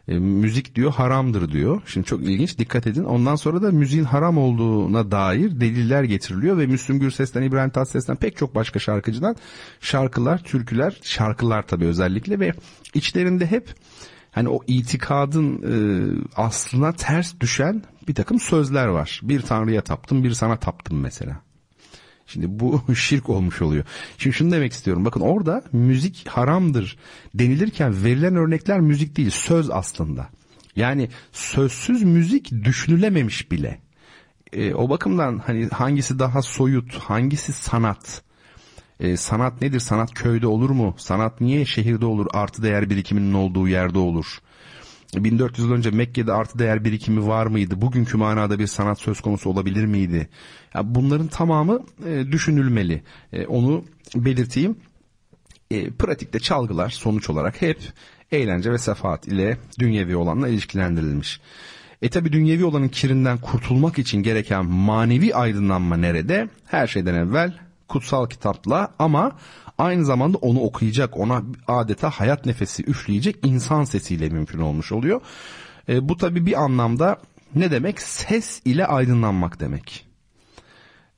e, 0.08 0.18
müzik 0.18 0.74
diyor 0.74 0.92
haramdır 0.92 1.52
diyor. 1.52 1.82
Şimdi 1.86 2.06
çok 2.06 2.22
ilginç 2.22 2.58
dikkat 2.58 2.86
edin. 2.86 3.04
Ondan 3.04 3.36
sonra 3.36 3.62
da 3.62 3.70
müziğin 3.70 4.04
haram 4.04 4.38
olduğuna 4.38 5.10
dair 5.10 5.60
deliller 5.60 6.02
getiriliyor 6.02 6.58
ve 6.58 6.66
Müslüm 6.66 7.00
Gürses'ten, 7.00 7.42
İbrahim 7.42 7.70
Tatlıses'ten 7.70 8.16
pek 8.16 8.36
çok 8.36 8.54
başka 8.54 8.78
şarkıcıdan 8.78 9.36
şarkılar, 9.80 10.38
türküler, 10.38 11.00
şarkılar 11.02 11.66
tabii 11.66 11.84
özellikle 11.84 12.40
ve 12.40 12.52
içlerinde 12.94 13.46
hep 13.46 13.74
hani 14.30 14.48
o 14.48 14.60
itikadın 14.66 15.62
e, 15.62 15.76
aslına 16.36 16.92
ters 16.92 17.40
düşen 17.40 17.82
bir 18.08 18.14
takım 18.14 18.40
sözler 18.40 18.86
var. 18.86 19.20
Bir 19.22 19.40
tanrıya 19.40 19.82
taptım, 19.82 20.24
bir 20.24 20.32
sana 20.32 20.56
taptım 20.56 21.00
mesela. 21.00 21.47
Şimdi 22.28 22.46
bu 22.48 22.82
şirk 22.94 23.28
olmuş 23.28 23.62
oluyor. 23.62 23.84
Şimdi 24.18 24.36
şunu 24.36 24.50
demek 24.52 24.72
istiyorum. 24.72 25.04
Bakın 25.04 25.20
orada 25.20 25.64
müzik 25.72 26.28
haramdır 26.28 26.98
denilirken 27.34 28.04
verilen 28.04 28.36
örnekler 28.36 28.80
müzik 28.80 29.16
değil, 29.16 29.30
söz 29.30 29.70
aslında. 29.70 30.28
Yani 30.76 31.08
sözsüz 31.32 32.02
müzik 32.02 32.64
düşünülememiş 32.64 33.50
bile. 33.50 33.78
E, 34.52 34.74
o 34.74 34.90
bakımdan 34.90 35.38
hani 35.46 35.68
hangisi 35.68 36.18
daha 36.18 36.42
soyut, 36.42 36.94
hangisi 36.94 37.52
sanat? 37.52 38.22
E, 39.00 39.16
sanat 39.16 39.62
nedir? 39.62 39.80
Sanat 39.80 40.14
köyde 40.14 40.46
olur 40.46 40.70
mu? 40.70 40.94
Sanat 40.98 41.40
niye 41.40 41.64
şehirde 41.64 42.06
olur? 42.06 42.26
Artı 42.32 42.62
değer 42.62 42.90
birikiminin 42.90 43.32
olduğu 43.32 43.68
yerde 43.68 43.98
olur. 43.98 44.38
1400 45.14 45.68
yıl 45.68 45.74
önce 45.74 45.90
Mekke'de 45.90 46.32
artı 46.32 46.58
değer 46.58 46.84
birikimi 46.84 47.26
var 47.26 47.46
mıydı? 47.46 47.80
Bugünkü 47.80 48.16
manada 48.16 48.58
bir 48.58 48.66
sanat 48.66 49.00
söz 49.00 49.20
konusu 49.20 49.50
olabilir 49.50 49.84
miydi? 49.84 50.28
Ya 50.74 50.94
bunların 50.94 51.26
tamamı 51.26 51.82
e, 52.06 52.32
düşünülmeli. 52.32 53.02
E, 53.32 53.46
onu 53.46 53.84
belirteyim. 54.14 54.76
E, 55.70 55.90
pratikte 55.90 56.40
çalgılar 56.40 56.90
sonuç 56.90 57.30
olarak 57.30 57.62
hep 57.62 57.78
eğlence 58.32 58.72
ve 58.72 58.78
sefaat 58.78 59.28
ile 59.28 59.56
dünyevi 59.78 60.16
olanla 60.16 60.48
ilişkilendirilmiş. 60.48 61.40
E 62.02 62.08
tabi 62.08 62.32
dünyevi 62.32 62.64
olanın 62.64 62.88
kirinden 62.88 63.38
kurtulmak 63.38 63.98
için 63.98 64.22
gereken 64.22 64.66
manevi 64.66 65.34
aydınlanma 65.34 65.96
nerede? 65.96 66.48
Her 66.64 66.86
şeyden 66.86 67.14
evvel 67.14 67.52
kutsal 67.88 68.26
kitapla 68.26 68.94
ama 68.98 69.32
aynı 69.78 70.04
zamanda 70.04 70.38
onu 70.38 70.60
okuyacak, 70.60 71.16
ona 71.16 71.42
adeta 71.66 72.10
hayat 72.10 72.46
nefesi 72.46 72.82
üfleyecek 72.82 73.36
insan 73.46 73.84
sesiyle 73.84 74.28
mümkün 74.28 74.58
olmuş 74.58 74.92
oluyor. 74.92 75.20
E, 75.88 76.08
bu 76.08 76.16
tabi 76.16 76.46
bir 76.46 76.62
anlamda 76.62 77.20
ne 77.54 77.70
demek? 77.70 78.00
Ses 78.00 78.62
ile 78.64 78.86
aydınlanmak 78.86 79.60
demek. 79.60 80.06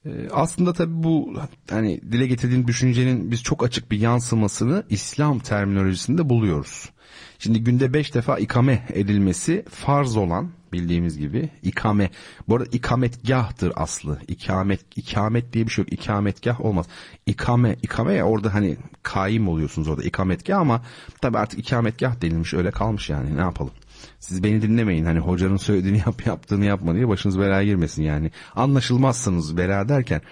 E, 0.05 0.11
aslında 0.33 0.73
tabi 0.73 1.03
bu 1.03 1.35
hani 1.71 2.01
dile 2.13 2.27
getirdiğim 2.27 2.67
düşüncenin 2.67 3.31
biz 3.31 3.43
çok 3.43 3.65
açık 3.65 3.91
bir 3.91 3.99
yansımasını 3.99 4.85
İslam 4.91 5.39
terminolojisinde 5.39 6.29
buluyoruz. 6.29 6.91
Şimdi 7.39 7.65
günde 7.65 7.95
beş 7.95 8.15
defa 8.15 8.39
ikame 8.39 8.87
edilmesi 8.89 9.65
farz 9.71 10.17
olan 10.17 10.51
bildiğimiz 10.73 11.19
gibi 11.19 11.49
ikame. 11.63 12.11
Bu 12.49 12.57
arada 12.57 12.69
ikametgahtır 12.73 13.73
aslı. 13.77 14.19
İkamet, 14.29 14.81
ikamet 14.97 15.53
diye 15.53 15.67
bir 15.67 15.71
şey 15.71 15.83
yok. 15.83 15.93
İkametgah 15.93 16.61
olmaz. 16.61 16.87
İkame, 17.27 17.77
ikame 17.83 18.15
ya 18.15 18.25
orada 18.25 18.55
hani 18.55 18.77
kaim 19.03 19.49
oluyorsunuz 19.49 19.89
orada 19.89 20.03
ikametgah 20.03 20.59
ama 20.59 20.83
tabi 21.21 21.39
artık 21.39 21.59
ikametgah 21.61 22.21
denilmiş 22.23 22.55
öyle 22.55 22.71
kalmış 22.71 23.11
yani 23.11 23.37
ne 23.37 23.41
yapalım. 23.41 23.73
Siz 24.19 24.45
beni 24.45 24.63
dinlemeyin 24.63 25.05
hani 25.05 25.19
hocanın 25.19 25.57
söylediğini 25.57 25.99
yap 26.07 26.27
yaptığını 26.27 26.65
yapma 26.65 26.95
diye 26.95 27.09
başınız 27.09 27.39
belaya 27.39 27.65
girmesin 27.65 28.03
yani. 28.03 28.31
Anlaşılmazsınız 28.55 29.57
bela 29.57 29.89
derken. 29.89 30.23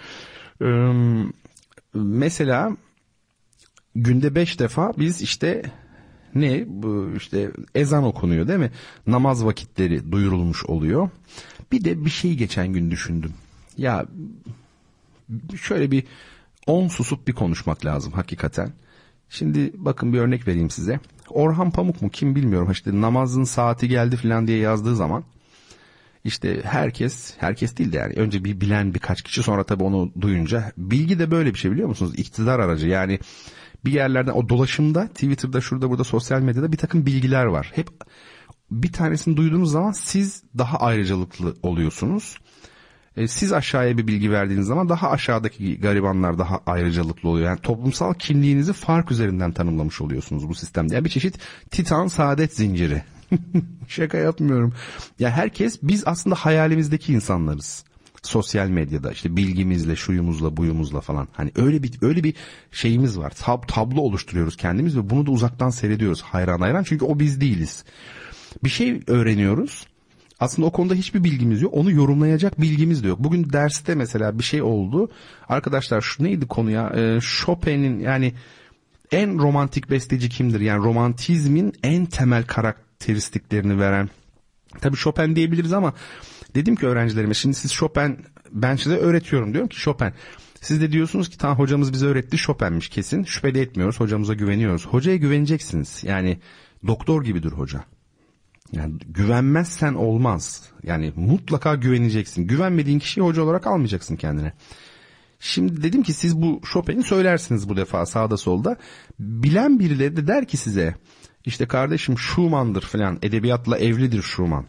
Ee, 0.62 0.92
mesela 1.94 2.76
günde 3.94 4.34
beş 4.34 4.58
defa 4.58 4.92
biz 4.98 5.22
işte 5.22 5.62
ne 6.34 6.64
bu 6.66 7.10
işte 7.16 7.50
ezan 7.74 8.04
okunuyor 8.04 8.48
değil 8.48 8.58
mi? 8.58 8.70
Namaz 9.06 9.44
vakitleri 9.44 10.12
duyurulmuş 10.12 10.64
oluyor. 10.64 11.10
Bir 11.72 11.84
de 11.84 12.04
bir 12.04 12.10
şey 12.10 12.34
geçen 12.34 12.72
gün 12.72 12.90
düşündüm. 12.90 13.32
Ya 13.76 14.06
şöyle 15.62 15.90
bir 15.90 16.04
on 16.66 16.88
susup 16.88 17.28
bir 17.28 17.32
konuşmak 17.32 17.84
lazım 17.84 18.12
hakikaten. 18.12 18.72
Şimdi 19.28 19.72
bakın 19.74 20.12
bir 20.12 20.18
örnek 20.18 20.48
vereyim 20.48 20.70
size. 20.70 21.00
Orhan 21.28 21.70
Pamuk 21.70 22.02
mu 22.02 22.10
kim 22.10 22.34
bilmiyorum 22.34 22.70
işte 22.70 23.00
namazın 23.00 23.44
saati 23.44 23.88
geldi 23.88 24.16
falan 24.16 24.46
diye 24.46 24.58
yazdığı 24.58 24.96
zaman 24.96 25.24
işte 26.24 26.60
herkes, 26.64 27.34
herkes 27.38 27.76
değil 27.76 27.92
de 27.92 27.96
yani 27.96 28.12
önce 28.12 28.44
bir 28.44 28.60
bilen 28.60 28.94
birkaç 28.94 29.22
kişi 29.22 29.42
sonra 29.42 29.64
tabii 29.64 29.82
onu 29.82 30.12
duyunca 30.20 30.72
bilgi 30.76 31.18
de 31.18 31.30
böyle 31.30 31.54
bir 31.54 31.58
şey 31.58 31.70
biliyor 31.70 31.88
musunuz? 31.88 32.12
İktidar 32.16 32.58
aracı 32.58 32.86
yani 32.86 33.18
bir 33.84 33.92
yerlerden 33.92 34.32
o 34.32 34.48
dolaşımda 34.48 35.08
Twitter'da 35.08 35.60
şurada 35.60 35.90
burada 35.90 36.04
sosyal 36.04 36.40
medyada 36.40 36.72
bir 36.72 36.76
takım 36.76 37.06
bilgiler 37.06 37.44
var. 37.44 37.72
Hep 37.74 37.88
bir 38.70 38.92
tanesini 38.92 39.36
duyduğunuz 39.36 39.72
zaman 39.72 39.92
siz 39.92 40.42
daha 40.58 40.78
ayrıcalıklı 40.78 41.54
oluyorsunuz. 41.62 42.38
E, 43.16 43.28
siz 43.28 43.52
aşağıya 43.52 43.98
bir 43.98 44.06
bilgi 44.06 44.30
verdiğiniz 44.30 44.66
zaman 44.66 44.88
daha 44.88 45.10
aşağıdaki 45.10 45.80
garibanlar 45.80 46.38
daha 46.38 46.60
ayrıcalıklı 46.66 47.28
oluyor. 47.28 47.46
Yani 47.46 47.60
toplumsal 47.60 48.14
kimliğinizi 48.14 48.72
fark 48.72 49.10
üzerinden 49.10 49.52
tanımlamış 49.52 50.00
oluyorsunuz 50.00 50.48
bu 50.48 50.54
sistemde. 50.54 50.94
Yani 50.94 51.04
bir 51.04 51.10
çeşit 51.10 51.38
titan 51.70 52.06
saadet 52.06 52.54
zinciri. 52.54 53.02
Şaka 53.88 54.18
yapmıyorum. 54.18 54.74
Ya 55.18 55.30
herkes 55.30 55.78
biz 55.82 56.02
aslında 56.06 56.34
hayalimizdeki 56.34 57.12
insanlarız. 57.12 57.84
Sosyal 58.22 58.68
medyada 58.68 59.12
işte 59.12 59.36
bilgimizle, 59.36 59.96
şuyumuzla, 59.96 60.56
buyumuzla 60.56 61.00
falan. 61.00 61.28
Hani 61.32 61.52
öyle 61.56 61.82
bir 61.82 61.92
öyle 62.02 62.24
bir 62.24 62.34
şeyimiz 62.72 63.18
var. 63.18 63.30
Tab 63.30 63.62
tablo 63.68 64.00
oluşturuyoruz 64.00 64.56
kendimiz 64.56 64.96
ve 64.96 65.10
bunu 65.10 65.26
da 65.26 65.30
uzaktan 65.30 65.70
seyrediyoruz 65.70 66.22
hayran 66.22 66.60
hayran. 66.60 66.82
Çünkü 66.82 67.04
o 67.04 67.18
biz 67.18 67.40
değiliz. 67.40 67.84
Bir 68.64 68.68
şey 68.68 69.00
öğreniyoruz. 69.06 69.86
Aslında 70.40 70.68
o 70.68 70.72
konuda 70.72 70.94
hiçbir 70.94 71.24
bilgimiz 71.24 71.62
yok. 71.62 71.74
Onu 71.74 71.90
yorumlayacak 71.92 72.60
bilgimiz 72.60 73.04
de 73.04 73.08
yok. 73.08 73.18
Bugün 73.18 73.52
derste 73.52 73.94
mesela 73.94 74.38
bir 74.38 74.44
şey 74.44 74.62
oldu. 74.62 75.10
Arkadaşlar 75.48 76.00
şu 76.00 76.24
neydi 76.24 76.46
konu 76.48 76.70
ya? 76.70 76.92
Ee, 76.96 77.18
Chopin'in 77.20 78.00
yani 78.00 78.32
en 79.12 79.38
romantik 79.38 79.90
besteci 79.90 80.28
kimdir? 80.28 80.60
Yani 80.60 80.84
romantizmin 80.84 81.72
en 81.82 82.06
temel 82.06 82.46
karakteristiklerini 82.46 83.78
veren. 83.78 84.08
Tabii 84.80 84.96
Chopin 84.96 85.36
diyebiliriz 85.36 85.72
ama 85.72 85.94
dedim 86.54 86.76
ki 86.76 86.86
öğrencilerime 86.86 87.34
şimdi 87.34 87.54
siz 87.54 87.72
Chopin 87.72 88.18
ben 88.52 88.76
size 88.76 88.96
öğretiyorum 88.96 89.52
diyorum 89.52 89.68
ki 89.68 89.76
Chopin. 89.76 90.12
Siz 90.60 90.80
de 90.80 90.92
diyorsunuz 90.92 91.28
ki 91.28 91.38
tamam 91.38 91.58
hocamız 91.58 91.92
bize 91.92 92.06
öğretti 92.06 92.36
Chopin'miş 92.36 92.88
kesin. 92.88 93.24
Şüphe 93.24 93.54
de 93.54 93.60
etmiyoruz. 93.60 94.00
Hocamıza 94.00 94.34
güveniyoruz. 94.34 94.86
Hocaya 94.86 95.16
güveneceksiniz. 95.16 96.04
Yani 96.04 96.38
doktor 96.86 97.24
gibidir 97.24 97.52
hoca. 97.52 97.84
Yani 98.72 98.94
güvenmezsen 99.06 99.94
olmaz. 99.94 100.62
Yani 100.82 101.12
mutlaka 101.16 101.74
güveneceksin. 101.74 102.46
Güvenmediğin 102.46 102.98
kişiyi 102.98 103.20
hoca 103.20 103.42
olarak 103.42 103.66
almayacaksın 103.66 104.16
kendine. 104.16 104.52
Şimdi 105.40 105.82
dedim 105.82 106.02
ki 106.02 106.12
siz 106.12 106.36
bu 106.36 106.60
Chopin'i 106.72 107.02
söylersiniz 107.02 107.68
bu 107.68 107.76
defa 107.76 108.06
sağda 108.06 108.36
solda. 108.36 108.76
Bilen 109.18 109.78
birileri 109.78 110.16
de 110.16 110.26
der 110.26 110.44
ki 110.44 110.56
size 110.56 110.94
işte 111.44 111.66
kardeşim 111.66 112.18
Schumann'dır 112.18 112.82
falan 112.82 113.18
edebiyatla 113.22 113.78
evlidir 113.78 114.22
Schumann 114.22 114.66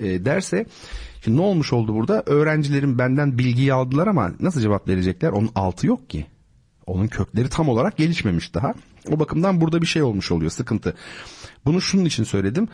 e, 0.00 0.24
derse 0.24 0.66
şimdi 1.20 1.36
ne 1.38 1.42
olmuş 1.42 1.72
oldu 1.72 1.94
burada? 1.94 2.22
Öğrencilerim 2.26 2.98
benden 2.98 3.38
bilgiyi 3.38 3.72
aldılar 3.72 4.06
ama 4.06 4.32
nasıl 4.40 4.60
cevap 4.60 4.88
verecekler? 4.88 5.30
Onun 5.30 5.50
altı 5.54 5.86
yok 5.86 6.10
ki. 6.10 6.26
Onun 6.86 7.06
kökleri 7.06 7.48
tam 7.48 7.68
olarak 7.68 7.96
gelişmemiş 7.96 8.54
daha. 8.54 8.74
O 9.10 9.20
bakımdan 9.20 9.60
burada 9.60 9.82
bir 9.82 9.86
şey 9.86 10.02
olmuş 10.02 10.32
oluyor 10.32 10.50
sıkıntı. 10.50 10.94
Bunu 11.64 11.80
şunun 11.80 12.04
için 12.04 12.24
söyledim. 12.24 12.68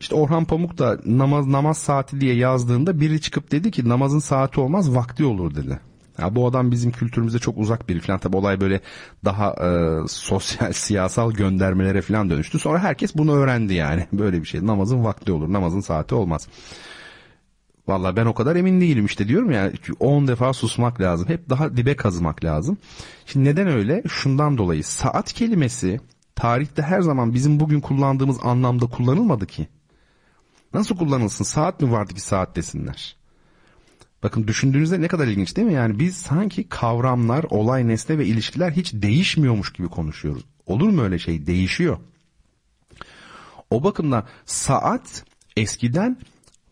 İşte 0.00 0.14
Orhan 0.14 0.44
Pamuk 0.44 0.78
da 0.78 0.98
namaz 1.06 1.46
namaz 1.46 1.78
saati 1.78 2.20
diye 2.20 2.34
yazdığında 2.34 3.00
biri 3.00 3.20
çıkıp 3.20 3.50
dedi 3.50 3.70
ki 3.70 3.88
namazın 3.88 4.18
saati 4.18 4.60
olmaz 4.60 4.94
vakti 4.94 5.24
olur 5.24 5.54
dedi. 5.54 5.80
Ya 6.18 6.34
bu 6.34 6.46
adam 6.46 6.70
bizim 6.70 6.92
kültürümüze 6.92 7.38
çok 7.38 7.58
uzak 7.58 7.88
biri 7.88 8.00
falan. 8.00 8.18
Tabi 8.18 8.36
olay 8.36 8.60
böyle 8.60 8.80
daha 9.24 9.50
e, 9.50 10.00
sosyal, 10.08 10.72
siyasal 10.72 11.32
göndermelere 11.32 12.02
falan 12.02 12.30
dönüştü. 12.30 12.58
Sonra 12.58 12.78
herkes 12.78 13.16
bunu 13.16 13.32
öğrendi 13.32 13.74
yani. 13.74 14.06
Böyle 14.12 14.40
bir 14.40 14.46
şey. 14.46 14.66
Namazın 14.66 15.04
vakti 15.04 15.32
olur, 15.32 15.52
namazın 15.52 15.80
saati 15.80 16.14
olmaz. 16.14 16.48
Valla 17.88 18.16
ben 18.16 18.26
o 18.26 18.34
kadar 18.34 18.56
emin 18.56 18.80
değilim 18.80 19.06
işte 19.06 19.28
diyorum 19.28 19.50
ya 19.50 19.72
10 20.00 20.28
defa 20.28 20.52
susmak 20.52 21.00
lazım. 21.00 21.28
Hep 21.28 21.50
daha 21.50 21.76
dibe 21.76 21.96
kazımak 21.96 22.44
lazım. 22.44 22.78
Şimdi 23.26 23.48
neden 23.48 23.68
öyle? 23.68 24.02
Şundan 24.08 24.58
dolayı 24.58 24.84
saat 24.84 25.32
kelimesi 25.32 26.00
tarihte 26.34 26.82
her 26.82 27.00
zaman 27.00 27.34
bizim 27.34 27.60
bugün 27.60 27.80
kullandığımız 27.80 28.38
anlamda 28.42 28.86
kullanılmadı 28.86 29.46
ki. 29.46 29.68
Nasıl 30.74 30.96
kullanılsın? 30.96 31.44
Saat 31.44 31.80
mi 31.80 31.90
vardı 31.92 32.14
ki 32.14 32.20
saat 32.20 32.56
desinler? 32.56 33.16
Bakın 34.26 34.46
düşündüğünüzde 34.46 35.00
ne 35.00 35.08
kadar 35.08 35.26
ilginç 35.26 35.56
değil 35.56 35.68
mi? 35.68 35.74
Yani 35.74 35.98
biz 35.98 36.16
sanki 36.16 36.68
kavramlar, 36.68 37.44
olay, 37.50 37.88
nesne 37.88 38.18
ve 38.18 38.26
ilişkiler 38.26 38.70
hiç 38.70 38.92
değişmiyormuş 38.94 39.72
gibi 39.72 39.88
konuşuyoruz. 39.88 40.44
Olur 40.66 40.88
mu 40.88 41.02
öyle 41.02 41.18
şey? 41.18 41.46
Değişiyor. 41.46 41.98
O 43.70 43.84
bakımdan 43.84 44.24
saat 44.44 45.24
eskiden 45.56 46.18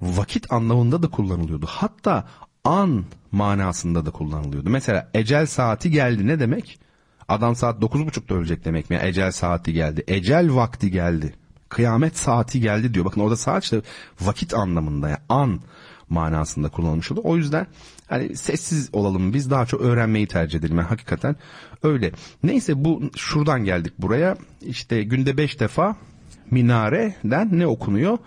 vakit 0.01 0.53
anlamında 0.53 1.03
da 1.03 1.11
kullanılıyordu. 1.11 1.67
Hatta 1.69 2.29
an 2.65 3.05
manasında 3.33 4.07
da 4.07 4.11
kullanılıyordu. 4.11 4.71
Mesela 4.71 5.11
ecel 5.15 5.47
saati 5.47 5.91
geldi 5.91 6.27
ne 6.27 6.41
demek? 6.41 6.79
Adam 7.29 7.57
saat 7.57 7.83
9.30'da 7.83 8.35
ölecek 8.35 8.65
demek 8.65 8.91
mi? 8.91 8.99
Ecel 9.03 9.33
saati 9.33 9.73
geldi. 9.73 10.05
Ecel 10.07 10.55
vakti 10.55 10.91
geldi. 10.91 11.35
Kıyamet 11.69 12.19
saati 12.19 12.61
geldi 12.61 12.95
diyor. 12.95 13.05
Bakın 13.05 13.21
orada 13.21 13.37
saat 13.37 13.65
işte 13.65 13.83
vakit 14.21 14.55
anlamında 14.55 15.09
yani 15.09 15.21
an 15.29 15.61
manasında 16.09 16.69
kullanılmış 16.69 17.13
oldu. 17.13 17.21
O 17.25 17.37
yüzden 17.37 17.67
hani 18.07 18.37
sessiz 18.37 18.89
olalım 18.93 19.35
biz 19.35 19.51
daha 19.51 19.67
çok 19.67 19.81
öğrenmeyi 19.81 20.27
tercih 20.27 20.59
edelim. 20.59 20.77
Yani 20.77 20.89
hakikaten 20.89 21.37
öyle. 21.83 22.13
Neyse 22.43 22.85
bu 22.85 23.03
şuradan 23.17 23.65
geldik 23.65 23.93
buraya. 23.99 24.37
İşte 24.61 25.03
günde 25.03 25.37
beş 25.37 25.61
defa 25.61 25.97
minareden 26.51 27.59
ne 27.59 27.67
okunuyor? 27.67 28.19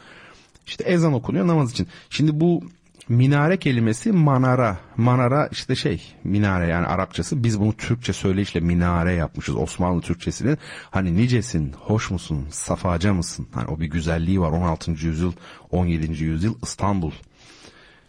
İşte 0.68 0.84
ezan 0.84 1.14
okunuyor 1.14 1.48
namaz 1.48 1.72
için. 1.72 1.88
Şimdi 2.10 2.40
bu 2.40 2.64
minare 3.10 3.58
kelimesi 3.58 4.12
manara. 4.12 4.78
Manara 4.98 5.48
işte 5.52 5.76
şey 5.76 6.14
minare 6.24 6.68
yani 6.68 6.88
Arapçası. 6.88 7.44
Biz 7.44 7.60
bunu 7.60 7.74
Türkçe 7.74 8.14
söyleyişle 8.14 8.60
minare 8.60 9.14
yapmışız. 9.14 9.56
Osmanlı 9.56 10.02
Türkçesinin 10.02 10.58
hani 10.92 11.16
nicesin, 11.16 11.74
hoş 11.74 12.12
musun, 12.12 12.48
safaca 12.52 13.14
mısın? 13.14 13.48
Hani 13.54 13.68
o 13.68 13.80
bir 13.80 13.86
güzelliği 13.86 14.42
var 14.42 14.52
16. 14.52 14.92
yüzyıl, 14.92 15.34
17. 15.72 16.24
yüzyıl 16.24 16.56
İstanbul 16.64 17.12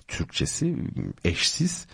Türkçesi 0.08 0.76
eşsiz. 1.24 1.86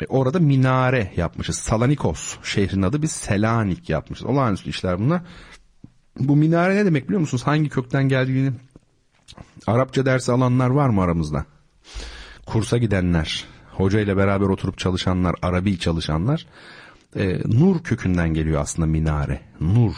E 0.00 0.06
orada 0.06 0.38
minare 0.38 1.12
yapmışız. 1.16 1.56
Salanikos 1.56 2.36
şehrin 2.42 2.82
adı 2.82 3.02
biz 3.02 3.12
Selanik 3.12 3.90
yapmışız. 3.90 4.26
Olağanüstü 4.26 4.70
işler 4.70 4.98
bunlar. 4.98 5.22
Bu 6.18 6.36
minare 6.36 6.76
ne 6.76 6.84
demek 6.84 7.04
biliyor 7.04 7.20
musunuz? 7.20 7.42
Hangi 7.46 7.68
kökten 7.68 8.08
geldiğini 8.08 8.52
Arapça 9.66 10.06
dersi 10.06 10.32
alanlar 10.32 10.70
var 10.70 10.88
mı 10.88 11.02
aramızda? 11.02 11.44
Kursa 12.46 12.78
gidenler, 12.78 13.44
hoca 13.70 14.00
ile 14.00 14.16
beraber 14.16 14.46
oturup 14.46 14.78
çalışanlar, 14.78 15.34
Arabi 15.42 15.78
çalışanlar. 15.78 16.46
E, 17.16 17.38
nur 17.44 17.82
kökünden 17.82 18.34
geliyor 18.34 18.60
aslında 18.60 18.86
minare. 18.86 19.40
Nur. 19.60 19.92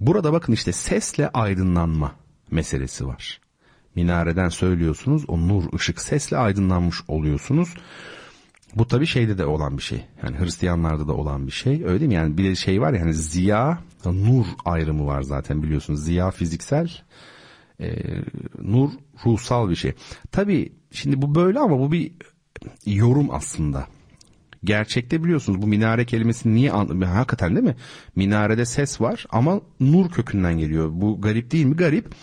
Burada 0.00 0.32
bakın 0.32 0.52
işte 0.52 0.72
sesle 0.72 1.28
aydınlanma 1.28 2.12
meselesi 2.50 3.06
var. 3.06 3.40
Minareden 3.94 4.48
söylüyorsunuz 4.48 5.24
o 5.28 5.48
nur 5.48 5.72
ışık 5.74 6.00
sesle 6.00 6.36
aydınlanmış 6.36 6.96
oluyorsunuz. 7.08 7.74
Bu 8.74 8.88
tabi 8.88 9.06
şeyde 9.06 9.38
de 9.38 9.46
olan 9.46 9.78
bir 9.78 9.82
şey. 9.82 10.04
Yani 10.22 10.38
Hristiyanlarda 10.38 11.08
da 11.08 11.12
olan 11.12 11.46
bir 11.46 11.52
şey. 11.52 11.72
Öyle 11.84 12.00
değil 12.00 12.08
mi? 12.08 12.14
Yani 12.14 12.38
bir 12.38 12.44
de 12.44 12.54
şey 12.54 12.80
var 12.80 12.92
ya 12.92 13.00
hani 13.00 13.14
ziya, 13.14 13.78
nur 14.04 14.46
ayrımı 14.64 15.06
var 15.06 15.22
zaten 15.22 15.62
biliyorsunuz. 15.62 16.04
Ziya 16.04 16.30
fiziksel, 16.30 16.90
e, 17.80 17.88
nur 18.62 18.90
ruhsal 19.26 19.70
bir 19.70 19.76
şey. 19.76 19.92
Tabi 20.32 20.72
şimdi 20.90 21.22
bu 21.22 21.34
böyle 21.34 21.58
ama 21.58 21.78
bu 21.78 21.92
bir 21.92 22.12
yorum 22.86 23.30
aslında. 23.30 23.86
Gerçekte 24.64 25.24
biliyorsunuz 25.24 25.62
bu 25.62 25.66
minare 25.66 26.04
kelimesi 26.04 26.54
niye 26.54 26.70
hakikaten 26.70 27.56
değil 27.56 27.66
mi? 27.66 27.76
Minarede 28.16 28.64
ses 28.64 29.00
var 29.00 29.26
ama 29.30 29.60
nur 29.80 30.10
kökünden 30.10 30.58
geliyor. 30.58 30.90
Bu 30.92 31.20
garip 31.20 31.50
değil 31.50 31.64
mi? 31.64 31.76
Garip. 31.76 32.14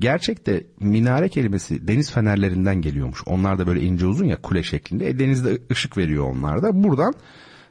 Gerçekte 0.00 0.66
minare 0.80 1.28
kelimesi 1.28 1.88
deniz 1.88 2.12
fenerlerinden 2.12 2.82
geliyormuş. 2.82 3.22
Onlar 3.26 3.58
da 3.58 3.66
böyle 3.66 3.80
ince 3.80 4.06
uzun 4.06 4.24
ya 4.24 4.42
kule 4.42 4.62
şeklinde. 4.62 5.08
E, 5.08 5.18
denizde 5.18 5.58
ışık 5.70 5.96
veriyor 5.96 6.30
onlar 6.30 6.62
da. 6.62 6.82
Buradan 6.82 7.14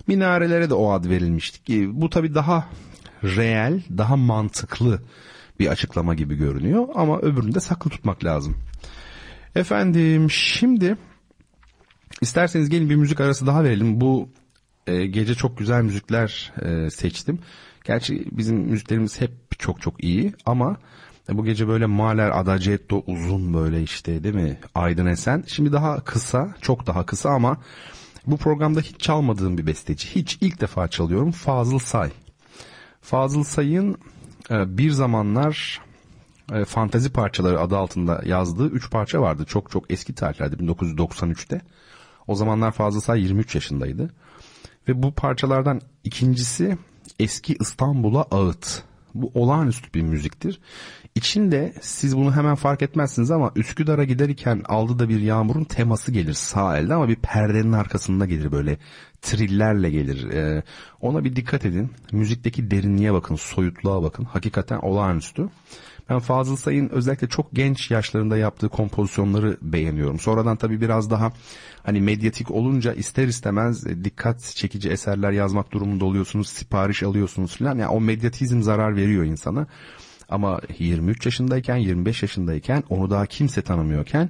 minarelere 0.07 0.69
de 0.69 0.73
o 0.73 0.91
ad 0.91 1.05
verilmişti. 1.05 1.89
Bu 2.01 2.09
tabi 2.09 2.35
daha 2.35 2.67
reel, 3.23 3.81
daha 3.97 4.15
mantıklı 4.15 5.01
bir 5.59 5.67
açıklama 5.67 6.15
gibi 6.15 6.35
görünüyor. 6.35 6.87
Ama 6.95 7.19
öbürünü 7.19 7.55
de 7.55 7.59
saklı 7.59 7.91
tutmak 7.91 8.23
lazım. 8.23 8.57
Efendim 9.55 10.31
şimdi 10.31 10.97
isterseniz 12.21 12.69
gelin 12.69 12.89
bir 12.89 12.95
müzik 12.95 13.19
arası 13.19 13.47
daha 13.47 13.63
verelim. 13.63 14.01
Bu 14.01 14.29
e, 14.87 15.05
gece 15.05 15.35
çok 15.35 15.57
güzel 15.57 15.81
müzikler 15.83 16.53
e, 16.61 16.89
seçtim. 16.89 17.39
Gerçi 17.83 18.25
bizim 18.31 18.57
müziklerimiz 18.57 19.21
hep 19.21 19.31
çok 19.59 19.81
çok 19.81 20.03
iyi 20.03 20.33
ama 20.45 20.77
e, 21.29 21.37
bu 21.37 21.45
gece 21.45 21.67
böyle 21.67 21.85
Mahler 21.85 22.39
Adagietto 22.39 23.03
uzun 23.07 23.53
böyle 23.53 23.83
işte 23.83 24.23
değil 24.23 24.35
mi? 24.35 24.59
Aydın 24.75 25.05
Esen. 25.05 25.43
Şimdi 25.47 25.71
daha 25.71 25.99
kısa, 25.99 26.55
çok 26.61 26.87
daha 26.87 27.05
kısa 27.05 27.29
ama 27.29 27.57
bu 28.27 28.37
programda 28.37 28.79
hiç 28.81 28.99
çalmadığım 28.99 29.57
bir 29.57 29.67
besteci. 29.67 30.15
Hiç 30.15 30.37
ilk 30.41 30.61
defa 30.61 30.87
çalıyorum. 30.87 31.31
Fazıl 31.31 31.79
Say. 31.79 32.09
Fazıl 33.01 33.43
Say'ın 33.43 33.97
e, 34.51 34.77
bir 34.77 34.91
zamanlar 34.91 35.81
e, 36.53 36.65
fantazi 36.65 37.13
parçaları 37.13 37.59
adı 37.59 37.77
altında 37.77 38.21
yazdığı 38.25 38.67
3 38.67 38.91
parça 38.91 39.21
vardı. 39.21 39.45
Çok 39.45 39.71
çok 39.71 39.91
eski 39.91 40.15
tarihlerde 40.15 40.55
1993'te. 40.55 41.61
O 42.27 42.35
zamanlar 42.35 42.71
Fazıl 42.71 43.01
Say 43.01 43.21
23 43.21 43.55
yaşındaydı. 43.55 44.09
Ve 44.87 45.03
bu 45.03 45.11
parçalardan 45.11 45.81
ikincisi 46.03 46.77
Eski 47.19 47.55
İstanbul'a 47.59 48.21
Ağıt. 48.21 48.83
Bu 49.13 49.31
olağanüstü 49.33 49.93
bir 49.93 50.01
müziktir. 50.01 50.59
İçinde 51.15 51.73
siz 51.81 52.17
bunu 52.17 52.35
hemen 52.35 52.55
fark 52.55 52.81
etmezsiniz 52.81 53.31
ama 53.31 53.51
Üsküdar'a 53.55 54.03
giderken 54.03 54.61
aldı 54.65 54.99
da 54.99 55.09
bir 55.09 55.19
yağmurun 55.19 55.63
teması 55.63 56.11
gelir 56.11 56.33
sağ 56.33 56.77
elde 56.77 56.93
ama 56.93 57.07
bir 57.07 57.15
perdenin 57.15 57.71
arkasında 57.71 58.25
gelir 58.25 58.51
böyle 58.51 58.77
trillerle 59.21 59.89
gelir. 59.89 60.29
Ee, 60.29 60.63
ona 61.01 61.23
bir 61.23 61.35
dikkat 61.35 61.65
edin. 61.65 61.91
Müzikteki 62.11 62.71
derinliğe 62.71 63.13
bakın, 63.13 63.35
soyutluğa 63.35 64.03
bakın. 64.03 64.23
Hakikaten 64.23 64.77
olağanüstü. 64.77 65.49
Ben 66.09 66.19
Fazıl 66.19 66.55
Say'ın 66.55 66.89
özellikle 66.89 67.27
çok 67.27 67.51
genç 67.53 67.91
yaşlarında 67.91 68.37
yaptığı 68.37 68.69
kompozisyonları 68.69 69.57
beğeniyorum. 69.61 70.19
Sonradan 70.19 70.57
tabii 70.57 70.81
biraz 70.81 71.09
daha 71.09 71.31
hani 71.83 72.01
medyatik 72.01 72.51
olunca 72.51 72.93
ister 72.93 73.27
istemez 73.27 73.87
e, 73.87 74.03
dikkat 74.03 74.41
çekici 74.41 74.89
eserler 74.89 75.31
yazmak 75.31 75.71
durumunda 75.71 76.05
oluyorsunuz, 76.05 76.49
sipariş 76.49 77.03
alıyorsunuz 77.03 77.57
falan. 77.57 77.77
Yani 77.77 77.87
o 77.87 78.01
medyatizm 78.01 78.61
zarar 78.61 78.95
veriyor 78.95 79.23
insana. 79.23 79.67
Ama 80.31 80.61
23 80.79 81.25
yaşındayken, 81.25 81.75
25 81.75 82.21
yaşındayken 82.21 82.83
onu 82.89 83.09
daha 83.09 83.25
kimse 83.25 83.61
tanımıyorken 83.61 84.29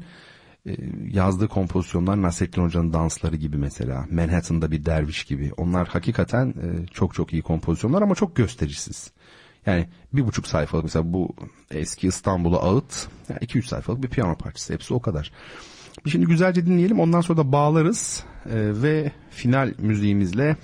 e, 0.65 0.75
yazdığı 1.11 1.47
kompozisyonlar 1.47 2.21
Nasrettin 2.21 2.63
Hoca'nın 2.63 2.93
dansları 2.93 3.35
gibi 3.35 3.57
mesela 3.57 4.05
Manhattan'da 4.11 4.71
bir 4.71 4.85
derviş 4.85 5.23
gibi 5.23 5.51
onlar 5.57 5.87
hakikaten 5.87 6.47
e, 6.47 6.85
çok 6.87 7.13
çok 7.13 7.33
iyi 7.33 7.41
kompozisyonlar 7.41 8.01
ama 8.01 8.15
çok 8.15 8.35
gösterişsiz. 8.35 9.11
Yani 9.65 9.87
bir 10.13 10.27
buçuk 10.27 10.47
sayfalık 10.47 10.83
mesela 10.83 11.13
bu 11.13 11.35
eski 11.71 12.07
İstanbul'a 12.07 12.57
ağıt 12.57 13.07
yani 13.29 13.39
iki 13.41 13.59
üç 13.59 13.67
sayfalık 13.67 14.03
bir 14.03 14.09
piyano 14.09 14.35
parçası 14.35 14.73
hepsi 14.73 14.93
o 14.93 15.01
kadar. 15.01 15.31
Şimdi 16.07 16.25
güzelce 16.25 16.65
dinleyelim 16.65 16.99
ondan 16.99 17.21
sonra 17.21 17.37
da 17.37 17.51
bağlarız 17.51 18.23
e, 18.45 18.81
ve 18.81 19.11
final 19.29 19.73
müziğimizle 19.77 20.55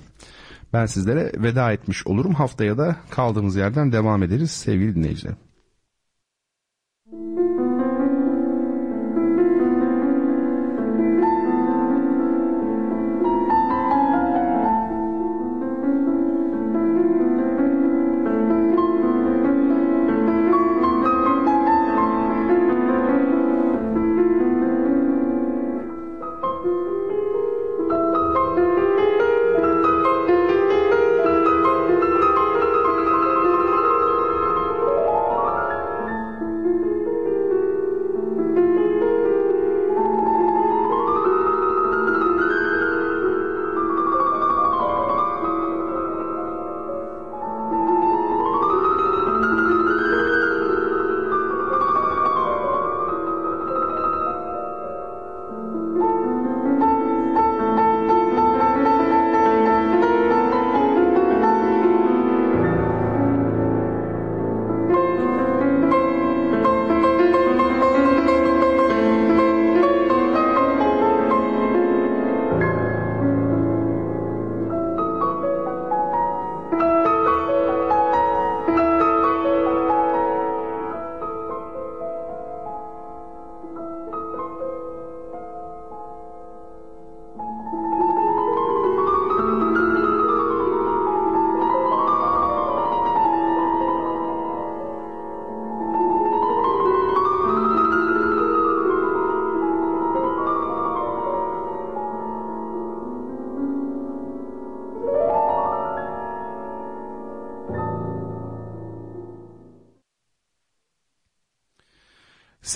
ben 0.77 0.85
sizlere 0.85 1.31
veda 1.35 1.71
etmiş 1.71 2.07
olurum. 2.07 2.33
Haftaya 2.33 2.77
da 2.77 2.95
kaldığımız 3.09 3.55
yerden 3.55 3.91
devam 3.91 4.23
ederiz 4.23 4.51
sevgili 4.51 4.95
dinleyiciler. 4.95 5.33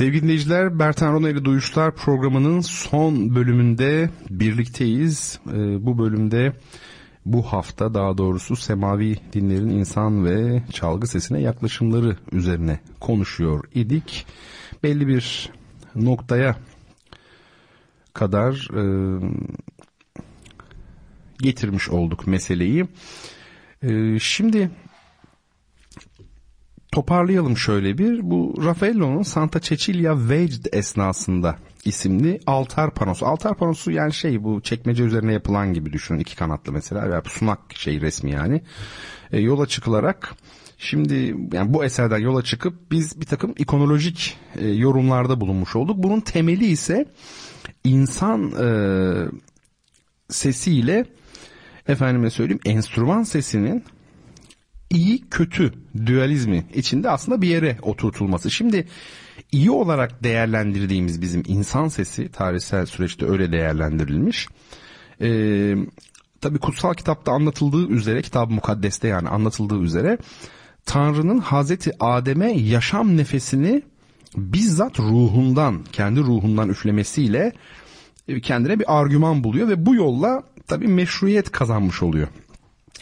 Sevgili 0.01 0.21
dinleyiciler, 0.23 0.79
Bertan 0.79 1.13
Rona 1.13 1.29
ile 1.29 1.45
Duyuşlar 1.45 1.95
programının 1.95 2.61
son 2.61 3.35
bölümünde 3.35 4.09
birlikteyiz. 4.29 5.39
Ee, 5.47 5.85
bu 5.85 5.97
bölümde 5.97 6.53
bu 7.25 7.43
hafta 7.43 7.93
daha 7.93 8.17
doğrusu 8.17 8.55
semavi 8.55 9.17
dinlerin 9.33 9.69
insan 9.69 10.25
ve 10.25 10.63
çalgı 10.71 11.07
sesine 11.07 11.41
yaklaşımları 11.41 12.17
üzerine 12.31 12.79
konuşuyor 12.99 13.63
idik. 13.73 14.25
Belli 14.83 15.07
bir 15.07 15.49
noktaya 15.95 16.55
kadar 18.13 18.69
e, 18.77 18.83
getirmiş 21.39 21.89
olduk 21.89 22.27
meseleyi. 22.27 22.85
E, 23.83 24.19
şimdi 24.19 24.71
toparlayalım 26.91 27.57
şöyle 27.57 27.97
bir. 27.97 28.19
Bu 28.31 28.53
Raffaello'nun 28.65 29.23
Santa 29.23 29.61
Cecilia 29.61 30.29
Vecd 30.29 30.65
esnasında 30.71 31.55
isimli 31.85 32.39
altar 32.45 32.93
panosu. 32.93 33.25
Altar 33.25 33.57
panosu 33.57 33.91
yani 33.91 34.13
şey 34.13 34.43
bu 34.43 34.61
çekmece 34.61 35.03
üzerine 35.03 35.33
yapılan 35.33 35.73
gibi 35.73 35.93
düşünün. 35.93 36.19
iki 36.19 36.35
kanatlı 36.35 36.73
mesela. 36.73 37.07
Yani 37.07 37.23
sunak 37.25 37.59
şey 37.75 38.01
resmi 38.01 38.31
yani. 38.31 38.61
E, 39.31 39.39
yola 39.39 39.65
çıkılarak 39.65 40.35
Şimdi 40.83 41.35
yani 41.53 41.73
bu 41.73 41.85
eserden 41.85 42.17
yola 42.17 42.43
çıkıp 42.43 42.91
biz 42.91 43.21
bir 43.21 43.25
takım 43.25 43.53
ikonolojik 43.57 44.37
e, 44.59 44.67
yorumlarda 44.67 45.41
bulunmuş 45.41 45.75
olduk. 45.75 45.97
Bunun 45.97 46.19
temeli 46.19 46.65
ise 46.65 47.05
insan 47.83 48.51
e, 48.61 48.67
sesiyle 50.29 51.05
efendime 51.87 52.29
söyleyeyim 52.29 52.61
enstrüman 52.65 53.23
sesinin 53.23 53.83
iyi 54.91 55.29
kötü 55.29 55.73
dualizmi 56.05 56.65
içinde 56.73 57.09
aslında 57.09 57.41
bir 57.41 57.47
yere 57.47 57.77
oturtulması. 57.81 58.51
Şimdi 58.51 58.87
iyi 59.51 59.71
olarak 59.71 60.23
değerlendirdiğimiz 60.23 61.21
bizim 61.21 61.43
insan 61.47 61.87
sesi 61.87 62.29
tarihsel 62.31 62.85
süreçte 62.85 63.25
öyle 63.25 63.51
değerlendirilmiş. 63.51 64.47
Ee, 65.21 65.75
Tabi 66.41 66.59
kutsal 66.59 66.93
kitapta 66.93 67.31
anlatıldığı 67.31 67.87
üzere 67.87 68.21
kitab-ı 68.21 68.53
mukaddeste 68.53 69.07
yani 69.07 69.29
anlatıldığı 69.29 69.79
üzere 69.79 70.17
Tanrı'nın 70.85 71.39
Hazreti 71.39 71.91
Adem'e 71.99 72.51
yaşam 72.51 73.17
nefesini 73.17 73.81
bizzat 74.37 74.99
ruhundan 74.99 75.83
kendi 75.91 76.19
ruhundan 76.19 76.69
üflemesiyle 76.69 77.51
kendine 78.41 78.79
bir 78.79 78.99
argüman 78.99 79.43
buluyor 79.43 79.67
ve 79.67 79.85
bu 79.85 79.95
yolla 79.95 80.43
tabi 80.67 80.87
meşruiyet 80.87 81.51
kazanmış 81.51 82.03
oluyor. 82.03 82.27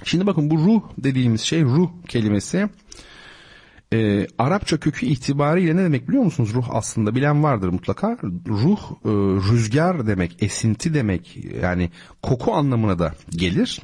Şimdi 0.04 0.28
bakın 0.28 0.50
bu 0.50 0.58
ruh 0.58 0.82
dediğimiz 0.98 1.42
şey 1.42 1.64
ruh 1.64 1.90
kelimesi 2.08 2.70
e, 3.94 4.28
Arapça 4.38 4.78
kökü 4.78 5.06
itibariyle 5.06 5.76
ne 5.76 5.84
demek 5.84 6.08
biliyor 6.08 6.24
musunuz? 6.24 6.54
Ruh 6.54 6.68
aslında 6.70 7.16
bilen 7.16 7.44
vardır 7.44 7.70
mutlaka. 7.70 8.18
Ruh 8.48 8.80
e, 9.06 9.10
rüzgar 9.52 10.08
demek, 10.08 10.44
esinti 10.44 10.94
demek 10.94 11.38
yani 11.62 11.90
koku 12.22 12.54
anlamına 12.54 13.00
da 13.00 13.14
gelir. 13.30 13.82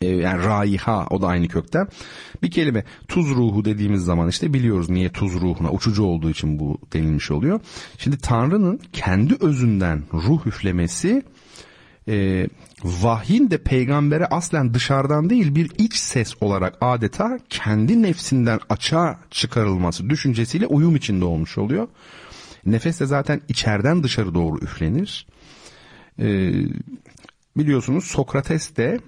E, 0.00 0.06
yani 0.06 0.44
raiha 0.44 1.06
o 1.10 1.22
da 1.22 1.26
aynı 1.26 1.48
kökten. 1.48 1.88
Bir 2.42 2.50
kelime 2.50 2.84
tuz 3.08 3.30
ruhu 3.30 3.64
dediğimiz 3.64 4.02
zaman 4.02 4.28
işte 4.28 4.54
biliyoruz 4.54 4.90
niye 4.90 5.12
tuz 5.12 5.34
ruhuna 5.34 5.70
uçucu 5.70 6.04
olduğu 6.04 6.30
için 6.30 6.58
bu 6.58 6.78
denilmiş 6.92 7.30
oluyor. 7.30 7.60
Şimdi 7.98 8.18
Tanrı'nın 8.18 8.80
kendi 8.92 9.36
özünden 9.40 10.02
ruh 10.12 10.46
üflemesi 10.46 11.22
e, 12.08 12.46
vahyin 12.84 13.50
de 13.50 13.58
peygambere 13.58 14.26
aslen 14.26 14.74
dışarıdan 14.74 15.30
değil 15.30 15.54
bir 15.54 15.70
iç 15.78 15.96
ses 15.96 16.34
olarak 16.40 16.78
adeta 16.80 17.38
kendi 17.48 18.02
nefsinden 18.02 18.60
açığa 18.68 19.18
çıkarılması 19.30 20.10
düşüncesiyle 20.10 20.66
uyum 20.66 20.96
içinde 20.96 21.24
olmuş 21.24 21.58
oluyor. 21.58 21.88
Nefes 22.66 23.00
de 23.00 23.06
zaten 23.06 23.40
içeriden 23.48 24.02
dışarı 24.02 24.34
doğru 24.34 24.58
üflenir. 24.58 25.26
E, 26.18 26.52
biliyorsunuz 27.56 28.04
Sokrates 28.04 28.76
de 28.76 29.00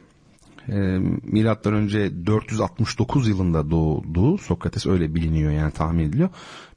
e, 0.69 0.75
milattan 1.23 1.75
önce 1.75 2.27
469 2.27 3.29
yılında 3.29 3.71
doğdu. 3.71 4.39
Sokrates 4.39 4.87
öyle 4.87 5.15
biliniyor 5.15 5.53
yani 5.53 5.73
tahmin 5.73 6.05
ediliyor. 6.05 6.29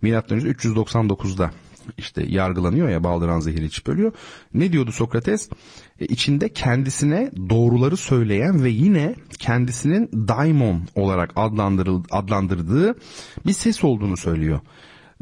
Milattan 0.01 0.37
önce 0.37 0.47
399'da 0.47 1.51
işte 1.97 2.23
yargılanıyor 2.23 2.89
ya 2.89 3.03
baldıran 3.03 3.39
zehir 3.39 3.61
içip 3.61 3.89
ölüyor. 3.89 4.11
Ne 4.53 4.71
diyordu 4.71 4.91
Sokrates? 4.91 5.49
E, 5.99 6.05
içinde 6.05 6.49
kendisine 6.49 7.31
doğruları 7.49 7.97
söyleyen 7.97 8.63
ve 8.63 8.69
yine 8.69 9.15
kendisinin 9.39 10.09
daimon 10.27 10.81
olarak 10.95 11.31
adlandırıldığı 12.11 12.95
bir 13.45 13.53
ses 13.53 13.83
olduğunu 13.83 14.17
söylüyor. 14.17 14.59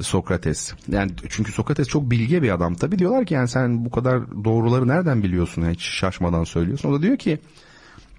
Sokrates. 0.02 0.74
Yani 0.92 1.12
çünkü 1.30 1.52
Sokrates 1.52 1.88
çok 1.88 2.12
bilge 2.12 2.42
bir 2.42 2.54
adam. 2.54 2.76
Tabii 2.76 3.00
diyorlar 3.00 3.26
ki 3.26 3.34
yani 3.34 3.48
sen 3.48 3.86
bu 3.86 3.92
kadar 3.92 4.44
doğruları 4.44 4.88
nereden 4.88 5.24
biliyorsun? 5.24 5.70
Hiç 5.70 5.82
şaşmadan 5.82 6.44
söylüyorsun. 6.44 6.90
O 6.90 6.94
da 6.94 7.02
diyor 7.02 7.18
ki 7.18 7.40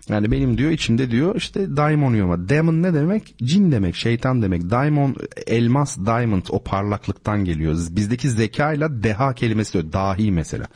yani 0.09 0.31
benim 0.31 0.59
diyor 0.59 0.71
içimde 0.71 1.11
diyor 1.11 1.35
işte 1.37 1.77
daimon 1.77 2.21
ama 2.21 2.49
demon 2.49 2.83
ne 2.83 2.95
demek? 2.95 3.35
Cin 3.39 3.73
demek, 3.73 3.97
şeytan 3.97 4.43
demek. 4.43 4.71
Daimon 4.71 5.17
elmas, 5.47 5.99
diamond 5.99 6.43
o 6.51 6.63
parlaklıktan 6.63 7.45
geliyor. 7.45 7.79
Bizdeki 7.91 8.31
zeka 8.31 8.73
ile 8.73 9.03
deha 9.03 9.35
kelimesi 9.35 9.73
diyor. 9.73 9.93
Dahi 9.93 10.33
mesela. 10.33 10.67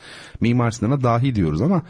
Mimar 0.41 0.71
Sinan'a 0.71 1.03
dahi 1.03 1.35
diyoruz 1.35 1.61
ama 1.61 1.81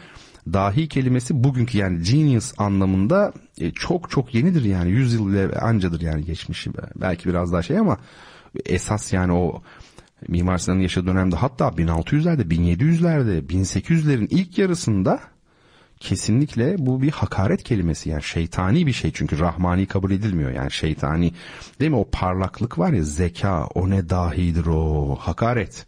dahi 0.52 0.88
kelimesi 0.88 1.44
bugünkü 1.44 1.78
yani 1.78 2.02
genius 2.02 2.52
anlamında 2.58 3.32
e, 3.58 3.70
çok 3.70 4.10
çok 4.10 4.34
yenidir 4.34 4.64
yani. 4.64 4.90
Yüz 4.90 5.14
yıl 5.14 5.50
ancadır 5.60 6.00
yani 6.00 6.24
geçmişi. 6.24 6.70
Belki 6.96 7.28
biraz 7.28 7.52
daha 7.52 7.62
şey 7.62 7.78
ama 7.78 7.98
esas 8.66 9.12
yani 9.12 9.32
o 9.32 9.62
Mimar 10.28 10.58
Sinan'ın 10.58 10.80
yaşadığı 10.80 11.06
dönemde 11.06 11.36
hatta 11.36 11.68
1600'lerde, 11.68 12.42
1700'lerde, 12.42 13.46
1800'lerin 13.46 14.28
ilk 14.30 14.58
yarısında 14.58 15.20
kesinlikle 16.02 16.76
bu 16.78 17.02
bir 17.02 17.10
hakaret 17.10 17.62
kelimesi 17.62 18.10
yani 18.10 18.22
şeytani 18.22 18.86
bir 18.86 18.92
şey 18.92 19.10
çünkü 19.14 19.38
rahmani 19.38 19.86
kabul 19.86 20.10
edilmiyor 20.10 20.50
yani 20.50 20.70
şeytani 20.70 21.32
değil 21.80 21.90
mi 21.90 21.96
o 21.96 22.08
parlaklık 22.12 22.78
var 22.78 22.92
ya 22.92 23.02
zeka 23.02 23.66
o 23.74 23.90
ne 23.90 24.08
dahidir 24.08 24.66
o 24.66 25.16
hakaret. 25.20 25.86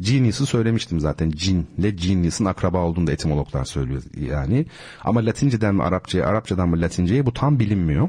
Genius'ı 0.00 0.46
söylemiştim 0.46 1.00
zaten. 1.00 1.30
Cinle 1.30 1.90
genius'ın 1.90 2.44
akraba 2.44 2.78
olduğunu 2.78 3.06
da 3.06 3.12
etimologlar 3.12 3.64
söylüyor 3.64 4.02
yani. 4.20 4.66
Ama 5.04 5.26
Latinceden 5.26 5.74
mi 5.74 5.82
Arapçaya, 5.82 6.26
Arapçadan 6.26 6.68
mı 6.68 6.80
Latinceye 6.80 7.26
bu 7.26 7.32
tam 7.32 7.58
bilinmiyor. 7.58 8.08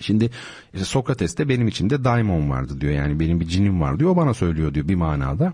Şimdi 0.00 0.30
işte 0.74 0.84
Sokrates 0.84 1.38
de 1.38 1.48
benim 1.48 1.68
içimde 1.68 2.04
daimon 2.04 2.50
vardı 2.50 2.80
diyor. 2.80 2.92
Yani 2.92 3.20
benim 3.20 3.40
bir 3.40 3.48
cinim 3.48 3.80
var 3.80 3.98
diyor. 3.98 4.10
O 4.10 4.16
bana 4.16 4.34
söylüyor 4.34 4.74
diyor 4.74 4.88
bir 4.88 4.94
manada. 4.94 5.52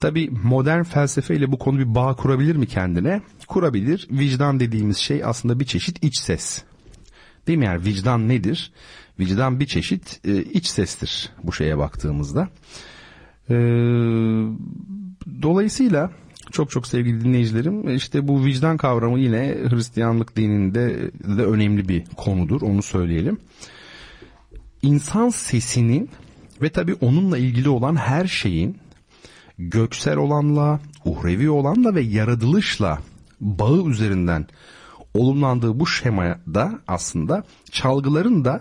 Tabi 0.00 0.30
modern 0.44 0.82
felsefeyle 0.82 1.52
bu 1.52 1.58
konu 1.58 1.78
bir 1.78 1.94
bağ 1.94 2.16
kurabilir 2.16 2.56
mi 2.56 2.66
kendine? 2.66 3.22
Kurabilir. 3.46 4.08
Vicdan 4.10 4.60
dediğimiz 4.60 4.96
şey 4.96 5.24
aslında 5.24 5.60
bir 5.60 5.64
çeşit 5.64 6.04
iç 6.04 6.16
ses. 6.16 6.62
Değil 7.46 7.58
mi 7.58 7.64
yani 7.64 7.84
vicdan 7.84 8.28
nedir? 8.28 8.72
Vicdan 9.18 9.60
bir 9.60 9.66
çeşit 9.66 10.20
e, 10.24 10.42
iç 10.42 10.66
sestir 10.66 11.30
bu 11.42 11.52
şeye 11.52 11.78
baktığımızda. 11.78 12.48
E, 13.50 13.54
dolayısıyla 15.42 16.10
çok 16.50 16.70
çok 16.70 16.86
sevgili 16.86 17.24
dinleyicilerim 17.24 17.96
işte 17.96 18.28
bu 18.28 18.44
vicdan 18.44 18.76
kavramı 18.76 19.20
yine 19.20 19.56
Hristiyanlık 19.70 20.36
dininde 20.36 21.10
de 21.36 21.42
önemli 21.42 21.88
bir 21.88 22.04
konudur 22.16 22.62
onu 22.62 22.82
söyleyelim. 22.82 23.38
İnsan 24.82 25.28
sesinin 25.28 26.10
ve 26.62 26.68
tabi 26.68 26.94
onunla 26.94 27.38
ilgili 27.38 27.68
olan 27.68 27.96
her 27.96 28.26
şeyin 28.26 28.76
göksel 29.68 30.16
olanla, 30.16 30.80
uhrevi 31.04 31.50
olanla 31.50 31.94
ve 31.94 32.00
yaratılışla 32.00 32.98
bağı 33.40 33.88
üzerinden 33.88 34.46
olumlandığı 35.14 35.80
bu 35.80 35.86
şemada 35.86 36.78
aslında 36.88 37.44
çalgıların 37.70 38.44
da 38.44 38.60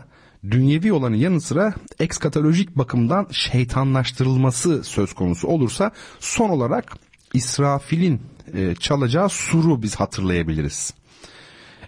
dünyevi 0.51 0.93
olanın 0.93 1.15
yanı 1.15 1.41
sıra 1.41 1.73
ekskatolojik 1.99 2.77
bakımdan 2.77 3.27
şeytanlaştırılması 3.31 4.83
söz 4.83 5.13
konusu 5.13 5.47
olursa 5.47 5.91
son 6.19 6.49
olarak 6.49 6.97
İsrafil'in 7.33 8.21
e, 8.53 8.75
çalacağı 8.75 9.29
suru 9.29 9.81
biz 9.81 9.95
hatırlayabiliriz. 9.95 10.93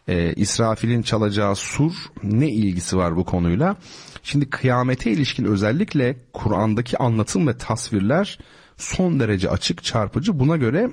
E, 0.07 0.33
İsrafil'in 0.33 1.01
çalacağı 1.01 1.55
sur 1.55 1.93
ne 2.23 2.49
ilgisi 2.49 2.97
var 2.97 3.15
bu 3.15 3.25
konuyla? 3.25 3.75
Şimdi 4.23 4.49
kıyamete 4.49 5.11
ilişkin 5.11 5.45
özellikle 5.45 6.17
Kur'an'daki 6.33 6.97
anlatım 6.97 7.47
ve 7.47 7.57
tasvirler 7.57 8.39
son 8.81 9.19
derece 9.19 9.49
açık 9.49 9.83
çarpıcı. 9.83 10.39
Buna 10.39 10.57
göre 10.57 10.89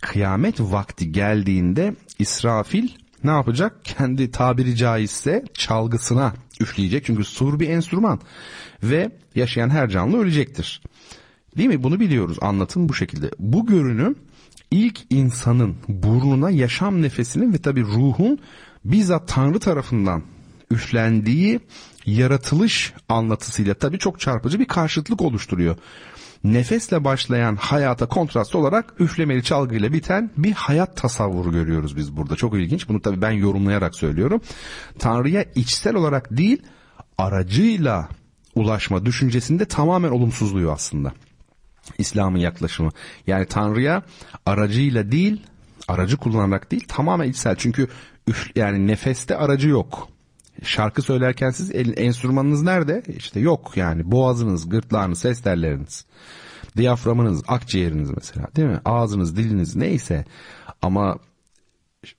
kıyamet 0.00 0.60
vakti 0.60 1.12
geldiğinde 1.12 1.94
İsrafil 2.18 2.88
ne 3.24 3.30
yapacak? 3.30 3.84
Kendi 3.84 4.30
tabiri 4.30 4.76
caizse 4.76 5.44
çalgısına 5.54 6.32
üfleyecek. 6.60 7.04
Çünkü 7.04 7.24
sur 7.24 7.60
bir 7.60 7.68
enstrüman 7.68 8.20
ve 8.82 9.10
yaşayan 9.34 9.70
her 9.70 9.88
canlı 9.88 10.18
ölecektir. 10.18 10.82
Değil 11.56 11.68
mi? 11.68 11.82
Bunu 11.82 12.00
biliyoruz. 12.00 12.38
Anlatım 12.40 12.88
bu 12.88 12.94
şekilde. 12.94 13.30
Bu 13.38 13.66
görünüm 13.66 14.16
ilk 14.70 15.00
insanın 15.10 15.76
burnuna 15.88 16.50
yaşam 16.50 17.02
nefesinin 17.02 17.52
ve 17.52 17.58
tabi 17.58 17.82
ruhun 17.82 18.38
bizzat 18.84 19.28
Tanrı 19.28 19.58
tarafından 19.58 20.22
üflendiği 20.70 21.60
yaratılış 22.06 22.92
anlatısıyla 23.08 23.74
tabi 23.74 23.98
çok 23.98 24.20
çarpıcı 24.20 24.60
bir 24.60 24.64
karşıtlık 24.64 25.22
oluşturuyor 25.22 25.76
nefesle 26.44 27.04
başlayan 27.04 27.56
hayata 27.56 28.06
kontrast 28.06 28.54
olarak 28.54 28.94
üflemeli 28.98 29.42
çalgıyla 29.42 29.92
biten 29.92 30.30
bir 30.36 30.52
hayat 30.52 30.96
tasavvuru 30.96 31.52
görüyoruz 31.52 31.96
biz 31.96 32.16
burada. 32.16 32.36
Çok 32.36 32.54
ilginç. 32.54 32.88
Bunu 32.88 33.02
tabii 33.02 33.22
ben 33.22 33.30
yorumlayarak 33.30 33.94
söylüyorum. 33.96 34.40
Tanrı'ya 34.98 35.44
içsel 35.54 35.94
olarak 35.94 36.36
değil 36.36 36.62
aracıyla 37.18 38.08
ulaşma 38.54 39.06
düşüncesinde 39.06 39.64
tamamen 39.64 40.10
olumsuzluyor 40.10 40.72
aslında. 40.72 41.12
İslam'ın 41.98 42.38
yaklaşımı. 42.38 42.90
Yani 43.26 43.46
Tanrı'ya 43.46 44.02
aracıyla 44.46 45.12
değil, 45.12 45.42
aracı 45.88 46.16
kullanarak 46.16 46.70
değil 46.70 46.84
tamamen 46.88 47.28
içsel. 47.28 47.56
Çünkü 47.56 47.88
üf, 48.26 48.56
yani 48.56 48.86
nefeste 48.86 49.36
aracı 49.36 49.68
yok. 49.68 50.08
Şarkı 50.62 51.02
söylerken 51.02 51.50
siz 51.50 51.70
el, 51.70 51.94
enstrümanınız 51.96 52.62
nerede? 52.62 53.02
İşte 53.16 53.40
yok 53.40 53.72
yani 53.76 54.10
boğazınız, 54.10 54.68
gırtlağınız, 54.68 55.18
ses 55.18 55.40
telleriniz, 55.40 56.06
diyaframınız, 56.76 57.42
akciğeriniz 57.48 58.10
mesela 58.10 58.48
değil 58.56 58.68
mi? 58.68 58.80
Ağzınız, 58.84 59.36
diliniz 59.36 59.76
neyse 59.76 60.24
ama 60.82 61.18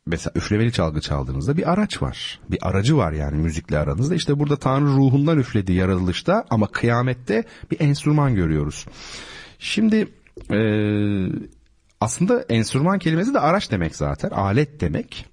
mesela 0.06 0.32
üflemeli 0.36 0.72
çalgı 0.72 1.02
çaldığınızda 1.02 1.57
bir 1.57 1.72
araç 1.72 2.02
var. 2.02 2.40
Bir 2.52 2.68
aracı 2.70 2.98
var 2.98 3.11
yani 3.11 3.38
müzikle 3.38 3.80
aranızda. 3.80 4.15
İşte 4.15 4.40
burada 4.40 4.56
Tanrı 4.56 4.88
ruhundan 4.88 5.40
üflediği 5.40 5.78
yaratılışta 5.78 6.45
ama 6.49 6.68
kıyamette 6.68 7.44
bir 7.72 7.80
enstrüman 7.80 8.36
görüyoruz. 8.36 8.86
Şimdi 9.60 10.07
e, 10.52 10.60
aslında 12.02 12.41
enstrüman 12.49 12.99
kelimesi 12.99 13.34
de 13.34 13.40
araç 13.40 13.72
demek 13.72 13.95
zaten. 13.95 14.30
Alet 14.30 14.82
demek. 14.82 15.26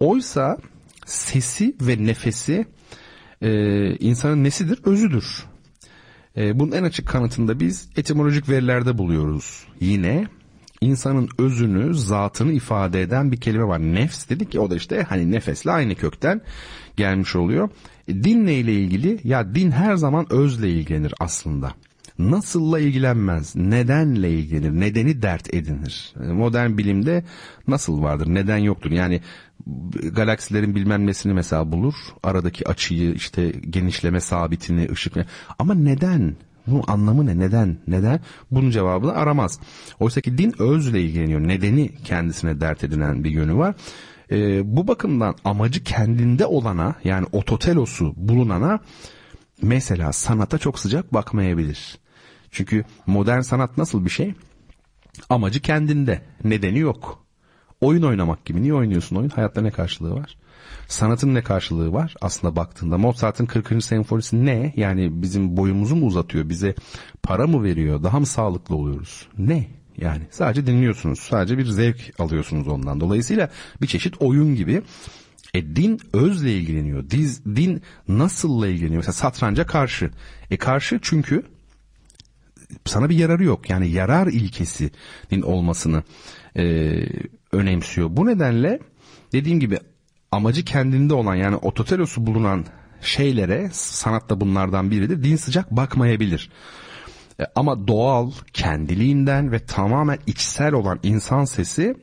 Oysa 0.00 0.58
sesi 1.04 1.76
ve 1.80 2.06
nefesi 2.06 2.66
e, 3.42 3.50
insanın 3.96 4.44
nesidir? 4.44 4.80
Özüdür. 4.84 5.44
E, 6.36 6.60
bunun 6.60 6.72
en 6.72 6.82
açık 6.82 7.08
kanıtında 7.08 7.60
biz 7.60 7.88
etimolojik 7.96 8.48
verilerde 8.48 8.98
buluyoruz. 8.98 9.66
Yine 9.80 10.26
insanın 10.80 11.28
özünü, 11.38 11.94
zatını 11.94 12.52
ifade 12.52 13.02
eden 13.02 13.32
bir 13.32 13.36
kelime 13.36 13.64
var. 13.64 13.78
Nefs 13.78 14.28
dedik 14.28 14.52
ki 14.52 14.60
o 14.60 14.70
da 14.70 14.76
işte 14.76 15.02
hani 15.08 15.30
nefesle 15.30 15.70
aynı 15.70 15.94
kökten 15.94 16.40
gelmiş 16.96 17.36
oluyor. 17.36 17.68
E, 18.08 18.24
dinle 18.24 18.54
ile 18.54 18.72
ilgili 18.72 19.20
ya 19.24 19.54
din 19.54 19.70
her 19.70 19.96
zaman 19.96 20.26
özle 20.30 20.70
ilgilenir 20.70 21.14
aslında. 21.20 21.74
Nasılla 22.18 22.80
ilgilenmez, 22.80 23.56
nedenle 23.56 24.30
ilgilenir, 24.30 24.80
nedeni 24.80 25.22
dert 25.22 25.54
edinir. 25.54 26.14
E, 26.20 26.26
modern 26.26 26.78
bilimde 26.78 27.24
nasıl 27.68 28.02
vardır, 28.02 28.26
neden 28.26 28.58
yoktur. 28.58 28.90
Yani 28.90 29.20
galaksilerin 30.12 30.74
bilmem 30.74 31.06
nesini 31.06 31.32
mesela 31.32 31.72
bulur. 31.72 31.94
Aradaki 32.22 32.68
açıyı 32.68 33.14
işte 33.14 33.50
genişleme 33.50 34.20
sabitini 34.20 34.88
ışık 34.92 35.14
ama 35.58 35.74
neden? 35.74 36.36
Bunun 36.66 36.84
anlamı 36.86 37.26
ne? 37.26 37.38
Neden? 37.38 37.78
Neden? 37.86 38.20
Bunun 38.50 38.70
cevabını 38.70 39.12
aramaz. 39.12 39.60
Oysa 40.00 40.20
ki 40.20 40.38
din 40.38 40.54
özle 40.58 41.02
ilgileniyor. 41.02 41.40
Nedeni 41.40 41.94
kendisine 42.04 42.60
dert 42.60 42.84
edinen 42.84 43.24
bir 43.24 43.30
yönü 43.30 43.56
var. 43.56 43.74
Ee, 44.30 44.76
bu 44.76 44.88
bakımdan 44.88 45.34
amacı 45.44 45.84
kendinde 45.84 46.46
olana 46.46 46.94
yani 47.04 47.26
ototelosu 47.32 48.12
bulunana 48.16 48.78
mesela 49.62 50.12
sanata 50.12 50.58
çok 50.58 50.78
sıcak 50.78 51.14
bakmayabilir. 51.14 51.98
Çünkü 52.50 52.84
modern 53.06 53.40
sanat 53.40 53.78
nasıl 53.78 54.04
bir 54.04 54.10
şey? 54.10 54.34
Amacı 55.28 55.60
kendinde. 55.60 56.22
Nedeni 56.44 56.78
yok. 56.78 57.23
Oyun 57.80 58.02
oynamak 58.02 58.44
gibi. 58.44 58.62
Niye 58.62 58.74
oynuyorsun 58.74 59.16
oyun? 59.16 59.28
Hayatta 59.28 59.60
ne 59.60 59.70
karşılığı 59.70 60.14
var? 60.14 60.36
Sanatın 60.88 61.34
ne 61.34 61.42
karşılığı 61.42 61.92
var? 61.92 62.14
Aslında 62.20 62.56
baktığında 62.56 62.98
Mozart'ın 62.98 63.46
40. 63.46 63.84
senfonisi 63.84 64.46
ne? 64.46 64.72
Yani 64.76 65.22
bizim 65.22 65.56
boyumuzu 65.56 65.96
mu 65.96 66.06
uzatıyor? 66.06 66.48
Bize 66.48 66.74
para 67.22 67.46
mı 67.46 67.64
veriyor? 67.64 68.02
Daha 68.02 68.20
mı 68.20 68.26
sağlıklı 68.26 68.76
oluyoruz? 68.76 69.28
Ne? 69.38 69.68
Yani 69.96 70.22
sadece 70.30 70.66
dinliyorsunuz. 70.66 71.18
Sadece 71.18 71.58
bir 71.58 71.66
zevk 71.66 72.20
alıyorsunuz 72.20 72.68
ondan. 72.68 73.00
Dolayısıyla 73.00 73.50
bir 73.82 73.86
çeşit 73.86 74.22
oyun 74.22 74.54
gibi. 74.54 74.82
E 75.54 75.76
din 75.76 76.00
özle 76.12 76.56
ilgileniyor. 76.56 77.10
Diz, 77.10 77.44
din 77.44 77.82
nasılla 78.08 78.68
ilgileniyor? 78.68 78.96
Mesela 78.96 79.12
satranca 79.12 79.66
karşı. 79.66 80.10
E 80.50 80.56
karşı 80.56 80.98
çünkü 81.02 81.42
sana 82.84 83.10
bir 83.10 83.16
yararı 83.16 83.44
yok. 83.44 83.70
Yani 83.70 83.90
yarar 83.90 84.26
ilkesinin 84.26 85.42
olmasını 85.42 86.02
e, 86.56 86.64
önemsiyor. 87.54 88.08
Bu 88.10 88.26
nedenle 88.26 88.80
dediğim 89.32 89.60
gibi 89.60 89.78
amacı 90.32 90.64
kendinde 90.64 91.14
olan 91.14 91.34
yani 91.34 91.56
ototerosu 91.56 92.26
bulunan 92.26 92.64
şeylere 93.00 93.68
sanatta 93.72 94.40
bunlardan 94.40 94.90
biridir. 94.90 95.24
Din 95.24 95.36
sıcak 95.36 95.70
bakmayabilir. 95.70 96.50
E, 97.40 97.44
ama 97.54 97.88
doğal, 97.88 98.30
kendiliğinden 98.52 99.52
ve 99.52 99.58
tamamen 99.58 100.18
içsel 100.26 100.72
olan 100.72 101.00
insan 101.02 101.44
sesi 101.44 101.94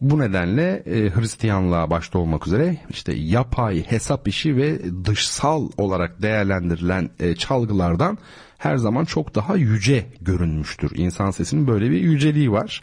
bu 0.00 0.18
nedenle 0.18 0.82
e, 0.86 1.10
Hristiyanlığa 1.10 1.90
başta 1.90 2.18
olmak 2.18 2.46
üzere 2.46 2.76
işte 2.90 3.14
yapay 3.14 3.82
hesap 3.82 4.28
işi 4.28 4.56
ve 4.56 4.80
dışsal 5.04 5.68
olarak 5.76 6.22
değerlendirilen 6.22 7.10
e, 7.20 7.34
çalgılardan 7.34 8.18
her 8.58 8.76
zaman 8.76 9.04
çok 9.04 9.34
daha 9.34 9.56
yüce 9.56 10.06
görünmüştür. 10.20 10.92
İnsan 10.94 11.30
sesinin 11.30 11.66
böyle 11.66 11.90
bir 11.90 12.00
yüceliği 12.00 12.52
var. 12.52 12.82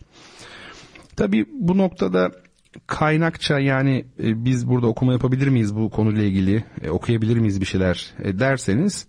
Tabi 1.16 1.46
bu 1.52 1.78
noktada 1.78 2.32
kaynakça 2.88 3.60
yani 3.60 4.06
e, 4.24 4.46
biz 4.46 4.70
burada 4.70 4.88
okuma 4.88 5.14
yapabilir 5.14 5.48
miyiz 5.48 5.76
bu 5.76 5.90
konuyla 5.90 6.24
ilgili 6.24 6.64
e, 6.82 6.90
okuyabilir 6.90 7.38
miyiz 7.38 7.62
bir 7.62 7.66
şeyler 7.66 8.14
e, 8.24 8.40
derseniz 8.40 9.08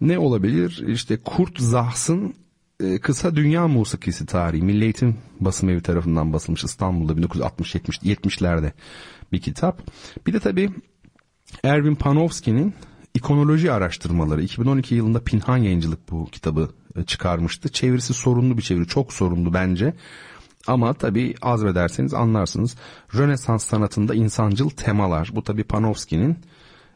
ne 0.00 0.18
olabilir? 0.18 0.84
İşte 0.88 1.16
Kurt 1.16 1.60
Zahs'ın 1.60 2.34
e, 2.80 2.98
Kısa 2.98 3.36
Dünya 3.36 3.68
Musikisi 3.68 4.26
Tarihi 4.26 4.62
Milli 4.62 4.84
Eğitim 4.84 5.16
Basım 5.40 5.68
Evi 5.68 5.82
tarafından 5.82 6.32
basılmış 6.32 6.64
İstanbul'da 6.64 7.12
1960-70'lerde 7.12 8.72
bir 9.32 9.40
kitap. 9.40 9.82
Bir 10.26 10.32
de 10.32 10.40
tabii 10.40 10.70
Erwin 11.64 11.94
Panofsky'nin 11.94 12.74
İkonoloji 13.14 13.72
Araştırmaları 13.72 14.42
2012 14.42 14.94
yılında 14.94 15.24
Pinhan 15.24 15.56
Yayıncılık 15.56 16.10
bu 16.10 16.28
kitabı 16.32 16.70
e, 16.96 17.04
çıkarmıştı. 17.04 17.68
Çevirisi 17.68 18.14
sorunlu 18.14 18.56
bir 18.56 18.62
çeviri, 18.62 18.86
çok 18.86 19.12
sorunlu 19.12 19.54
bence. 19.54 19.94
Ama 20.68 20.94
tabii 20.94 21.34
azmederseniz 21.42 22.14
anlarsınız. 22.14 22.76
Rönesans 23.14 23.64
sanatında 23.64 24.14
insancıl 24.14 24.70
temalar. 24.70 25.30
Bu 25.34 25.42
tabii 25.42 25.64
Panofsky'nin 25.64 26.36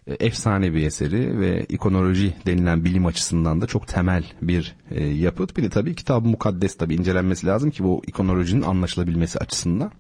e, 0.07 0.15
efsane 0.15 0.74
bir 0.74 0.86
eseri 0.86 1.40
ve 1.40 1.66
ikonoloji 1.69 2.35
denilen 2.47 2.85
bilim 2.85 3.07
açısından 3.07 3.61
da 3.61 3.66
çok 3.66 3.89
temel 3.89 4.24
bir 4.43 4.77
e, 4.90 5.05
yapıt. 5.05 5.57
Bir 5.57 5.62
de 5.62 5.70
tabii 5.70 5.94
kitab 5.94 6.24
mukaddes 6.27 6.77
tabii 6.77 6.94
incelenmesi 6.94 7.47
lazım 7.47 7.70
ki 7.70 7.85
bu 7.85 8.03
ikonolojinin 8.07 8.62
anlaşılabilmesi 8.62 9.39
açısından. 9.39 9.93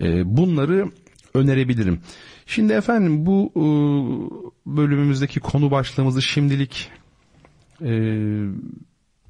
E, 0.00 0.36
bunları 0.36 0.90
önerebilirim. 1.34 2.00
Şimdi 2.46 2.72
efendim 2.72 3.26
bu 3.26 3.52
bölümümüzdeki 4.66 5.40
konu 5.40 5.70
başlığımızı 5.70 6.22
şimdilik 6.22 6.90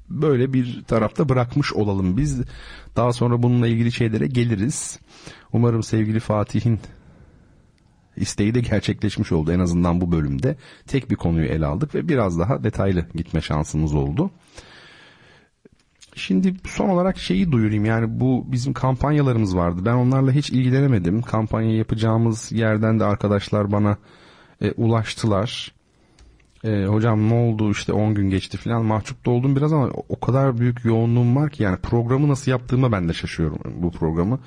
böyle 0.09 0.53
bir 0.53 0.83
tarafta 0.83 1.29
bırakmış 1.29 1.73
olalım 1.73 2.17
biz. 2.17 2.41
Daha 2.95 3.13
sonra 3.13 3.43
bununla 3.43 3.67
ilgili 3.67 3.91
şeylere 3.91 4.27
geliriz. 4.27 4.99
Umarım 5.53 5.83
sevgili 5.83 6.19
Fatih'in 6.19 6.79
isteği 8.15 8.55
de 8.55 8.59
gerçekleşmiş 8.59 9.31
oldu 9.31 9.51
en 9.51 9.59
azından 9.59 10.01
bu 10.01 10.11
bölümde. 10.11 10.55
Tek 10.87 11.11
bir 11.11 11.15
konuyu 11.15 11.45
ele 11.45 11.65
aldık 11.65 11.95
ve 11.95 12.07
biraz 12.07 12.39
daha 12.39 12.63
detaylı 12.63 13.05
gitme 13.15 13.41
şansımız 13.41 13.95
oldu. 13.95 14.31
Şimdi 16.15 16.53
son 16.67 16.89
olarak 16.89 17.19
şeyi 17.19 17.51
duyurayım 17.51 17.85
yani 17.85 18.19
bu 18.19 18.45
bizim 18.47 18.73
kampanyalarımız 18.73 19.55
vardı. 19.55 19.81
Ben 19.85 19.93
onlarla 19.93 20.31
hiç 20.31 20.49
ilgilenemedim. 20.49 21.21
Kampanya 21.21 21.77
yapacağımız 21.77 22.51
yerden 22.51 22.99
de 22.99 23.03
arkadaşlar 23.05 23.71
bana 23.71 23.97
e, 24.61 24.71
ulaştılar. 24.71 25.78
E, 26.63 26.85
hocam 26.85 27.29
ne 27.29 27.33
oldu 27.33 27.71
işte 27.71 27.93
10 27.93 28.13
gün 28.13 28.29
geçti 28.29 28.57
falan 28.57 28.85
mahcup 28.85 29.25
da 29.25 29.31
oldum 29.31 29.55
biraz 29.55 29.73
ama 29.73 29.89
o 30.09 30.19
kadar 30.19 30.57
büyük 30.57 30.85
yoğunluğum 30.85 31.35
var 31.35 31.49
ki 31.49 31.63
yani 31.63 31.77
programı 31.77 32.27
nasıl 32.27 32.51
yaptığıma 32.51 32.91
ben 32.91 33.09
de 33.09 33.13
şaşıyorum 33.13 33.59
bu 33.75 33.91
programı. 33.91 34.39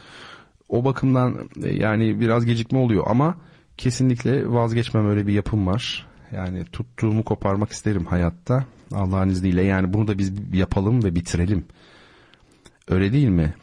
O 0.69 0.85
bakımdan 0.85 1.49
e, 1.63 1.69
yani 1.75 2.21
biraz 2.21 2.47
gecikme 2.47 2.79
oluyor 2.79 3.05
ama 3.07 3.37
kesinlikle 3.77 4.49
vazgeçmem 4.49 5.09
öyle 5.09 5.27
bir 5.27 5.33
yapım 5.33 5.67
var. 5.67 6.07
Yani 6.33 6.65
tuttuğumu 6.65 7.25
koparmak 7.25 7.71
isterim 7.71 8.07
hayatta. 8.07 8.65
Allah'ın 8.93 9.29
izniyle 9.29 9.63
yani 9.63 9.93
bunu 9.93 10.09
da 10.09 10.19
biz 10.19 10.33
yapalım 10.53 11.05
ve 11.05 11.15
bitirelim. 11.15 11.65
Öyle 12.89 13.13
değil 13.13 13.29
mi? 13.29 13.55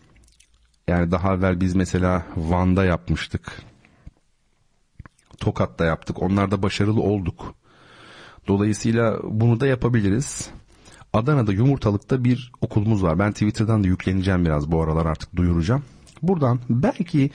Yani 0.87 1.11
daha 1.11 1.33
evvel 1.33 1.61
biz 1.61 1.75
mesela 1.75 2.25
Van'da 2.37 2.85
yapmıştık. 2.85 3.61
Tokat'ta 5.39 5.85
yaptık. 5.85 6.21
Onlarda 6.21 6.63
başarılı 6.63 7.01
olduk. 7.01 7.55
Dolayısıyla 8.49 9.19
bunu 9.23 9.59
da 9.59 9.67
yapabiliriz. 9.67 10.49
Adana'da 11.13 11.53
Yumurtalık'ta 11.53 12.23
bir 12.23 12.51
okulumuz 12.61 13.03
var. 13.03 13.19
Ben 13.19 13.31
Twitter'dan 13.31 13.83
da 13.83 13.87
yükleneceğim 13.87 14.45
biraz 14.45 14.71
bu 14.71 14.83
aralar 14.83 15.05
artık 15.05 15.35
duyuracağım. 15.35 15.83
Buradan 16.21 16.59
belki 16.69 17.31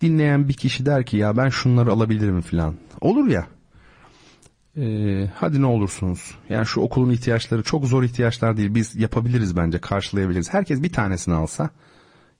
dinleyen 0.00 0.48
bir 0.48 0.54
kişi 0.54 0.86
der 0.86 1.06
ki 1.06 1.16
ya 1.16 1.36
ben 1.36 1.48
şunları 1.48 1.92
alabilirim 1.92 2.40
falan. 2.40 2.74
Olur 3.00 3.26
ya. 3.28 3.46
Ee, 4.76 5.30
hadi 5.34 5.62
ne 5.62 5.66
olursunuz. 5.66 6.34
Yani 6.48 6.66
şu 6.66 6.80
okulun 6.80 7.10
ihtiyaçları 7.10 7.62
çok 7.62 7.86
zor 7.86 8.02
ihtiyaçlar 8.02 8.56
değil. 8.56 8.74
Biz 8.74 8.96
yapabiliriz 8.96 9.56
bence 9.56 9.78
karşılayabiliriz. 9.78 10.54
Herkes 10.54 10.82
bir 10.82 10.92
tanesini 10.92 11.34
alsa. 11.34 11.70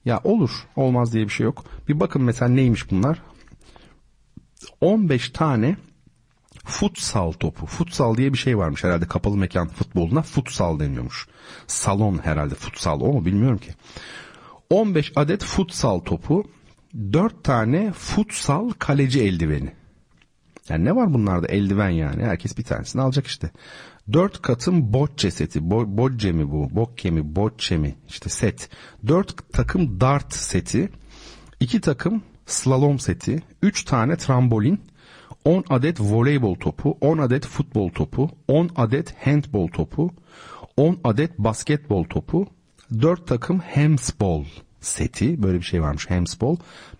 Ya 0.05 0.21
olur 0.23 0.51
olmaz 0.75 1.13
diye 1.13 1.23
bir 1.23 1.29
şey 1.29 1.43
yok. 1.43 1.65
Bir 1.87 1.99
bakın 1.99 2.21
mesela 2.21 2.49
neymiş 2.49 2.91
bunlar. 2.91 3.21
15 4.81 5.29
tane 5.29 5.75
futsal 6.63 7.31
topu. 7.31 7.65
Futsal 7.65 8.17
diye 8.17 8.33
bir 8.33 8.37
şey 8.37 8.57
varmış 8.57 8.83
herhalde 8.83 9.05
kapalı 9.05 9.37
mekan 9.37 9.67
futboluna 9.67 10.21
futsal 10.21 10.79
deniyormuş. 10.79 11.27
Salon 11.67 12.19
herhalde 12.23 12.55
futsal 12.55 13.01
o 13.01 13.13
mu 13.13 13.25
bilmiyorum 13.25 13.57
ki. 13.57 13.71
15 14.69 15.11
adet 15.15 15.43
futsal 15.43 15.99
topu 15.99 16.43
4 17.13 17.43
tane 17.43 17.91
futsal 17.91 18.69
kaleci 18.79 19.21
eldiveni. 19.21 19.73
Yani 20.69 20.85
ne 20.85 20.95
var 20.95 21.13
bunlarda 21.13 21.47
eldiven 21.47 21.89
yani 21.89 22.23
herkes 22.23 22.57
bir 22.57 22.63
tanesini 22.63 23.01
alacak 23.01 23.27
işte. 23.27 23.51
4 24.13 24.41
katım 24.41 24.93
bocce 24.93 25.31
seti. 25.31 25.71
Bo, 25.71 25.83
bocce 25.87 26.31
mi 26.31 26.51
bu? 26.51 26.75
Bokke 26.75 27.11
mi? 27.11 27.35
Bocce 27.35 27.77
mi? 27.77 27.95
İşte 28.07 28.29
set. 28.29 28.69
4 29.07 29.53
takım 29.53 30.01
dart 30.01 30.33
seti. 30.33 30.89
2 31.59 31.81
takım 31.81 32.23
slalom 32.45 32.99
seti. 32.99 33.43
3 33.61 33.83
tane 33.83 34.17
trambolin. 34.17 34.81
10 35.45 35.63
adet 35.69 36.01
voleybol 36.01 36.55
topu. 36.55 36.97
10 37.01 37.17
adet 37.17 37.45
futbol 37.45 37.89
topu. 37.89 38.29
10 38.47 38.69
adet 38.75 39.15
handbol 39.25 39.67
topu. 39.67 40.11
10 40.77 40.99
adet 41.03 41.39
basketbol 41.39 42.03
topu. 42.03 42.47
4 43.01 43.27
takım 43.27 43.59
handball 43.59 44.43
seti 44.81 45.43
böyle 45.43 45.57
bir 45.57 45.65
şey 45.65 45.81
varmış 45.81 46.09
handball 46.09 46.55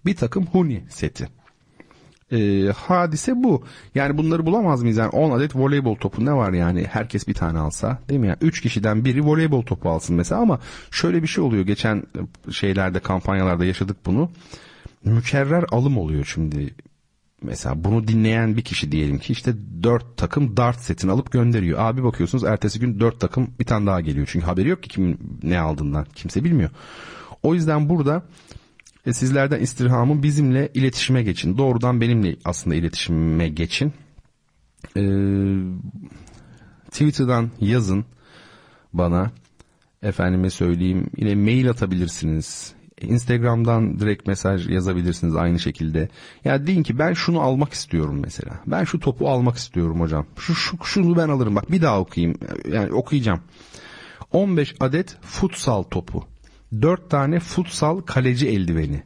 bir 0.06 0.16
takım 0.16 0.46
huni 0.46 0.84
seti. 0.90 1.28
Ee, 2.32 2.72
hadise 2.78 3.44
bu. 3.44 3.64
Yani 3.96 4.18
bunları 4.18 4.46
bulamaz 4.46 4.82
mıyız? 4.82 4.98
Yani 4.98 5.10
10 5.10 5.32
adet 5.32 5.56
voleybol 5.56 5.96
topu 5.96 6.26
ne 6.26 6.34
var 6.34 6.54
yani? 6.54 6.86
Herkes 6.92 7.28
bir 7.28 7.34
tane 7.34 7.60
alsa 7.60 8.00
değil 8.10 8.20
mi? 8.20 8.28
Yani 8.28 8.38
3 8.42 8.62
kişiden 8.62 9.06
biri 9.06 9.26
voleybol 9.26 9.62
topu 9.62 9.90
alsın 9.90 10.16
mesela 10.16 10.42
ama 10.42 10.60
şöyle 10.92 11.22
bir 11.22 11.28
şey 11.28 11.44
oluyor. 11.44 11.66
Geçen 11.66 12.04
şeylerde 12.52 13.00
kampanyalarda 13.00 13.66
yaşadık 13.66 13.98
bunu. 14.06 14.32
Mükerrer 15.06 15.66
alım 15.72 15.98
oluyor 15.98 16.26
şimdi. 16.26 16.74
Mesela 17.44 17.84
bunu 17.84 18.08
dinleyen 18.08 18.58
bir 18.58 18.62
kişi 18.62 18.92
diyelim 18.92 19.20
ki 19.20 19.34
işte 19.34 19.54
4 19.84 20.18
takım 20.18 20.58
dart 20.58 20.80
setini 20.80 21.12
alıp 21.12 21.32
gönderiyor. 21.32 21.80
Abi 21.80 22.04
bakıyorsunuz 22.04 22.44
ertesi 22.44 22.80
gün 22.80 23.00
4 23.00 23.20
takım 23.20 23.54
bir 23.60 23.66
tane 23.66 23.86
daha 23.86 24.02
geliyor. 24.02 24.28
Çünkü 24.32 24.46
haberi 24.46 24.70
yok 24.70 24.84
ki 24.84 24.90
kimin 24.90 25.40
ne 25.44 25.60
aldığından. 25.60 26.06
Kimse 26.16 26.44
bilmiyor. 26.44 26.70
O 27.44 27.54
yüzden 27.54 27.90
burada 27.90 28.24
e, 29.06 29.14
sizlerden 29.14 29.60
istirhamım 29.60 30.24
bizimle 30.24 30.70
iletişime 30.74 31.24
geçin. 31.24 31.58
Doğrudan 31.58 32.02
benimle 32.02 32.36
aslında 32.46 32.76
iletişime 32.76 33.50
geçin. 33.50 33.94
E, 34.98 35.04
Twitter'dan 36.92 37.52
yazın 37.60 38.06
bana. 38.94 39.32
Efendime 40.02 40.50
söyleyeyim 40.50 41.10
yine 41.18 41.36
mail 41.36 41.70
atabilirsiniz. 41.70 42.74
Instagram'dan 43.08 44.00
direkt 44.00 44.28
mesaj 44.28 44.70
yazabilirsiniz 44.70 45.36
aynı 45.36 45.60
şekilde. 45.60 46.10
Ya 46.46 46.68
deyin 46.68 46.84
ki 46.84 47.00
ben 47.00 47.14
şunu 47.14 47.42
almak 47.42 47.74
istiyorum 47.74 48.20
mesela. 48.24 48.60
Ben 48.68 48.84
şu 48.84 49.00
topu 49.00 49.30
almak 49.30 49.58
istiyorum 49.58 50.00
hocam. 50.00 50.26
Şu, 50.38 50.56
şu 50.56 50.78
şunu 50.84 51.18
ben 51.18 51.30
alırım. 51.30 51.56
Bak 51.56 51.72
bir 51.72 51.82
daha 51.82 52.00
okuyayım. 52.00 52.38
Yani 52.72 52.94
okuyacağım. 52.94 53.40
15 54.32 54.76
adet 54.80 55.18
futsal 55.22 55.84
topu. 55.84 56.34
4 56.82 57.10
tane 57.10 57.40
futsal 57.40 58.02
kaleci 58.02 58.48
eldiveni, 58.48 59.04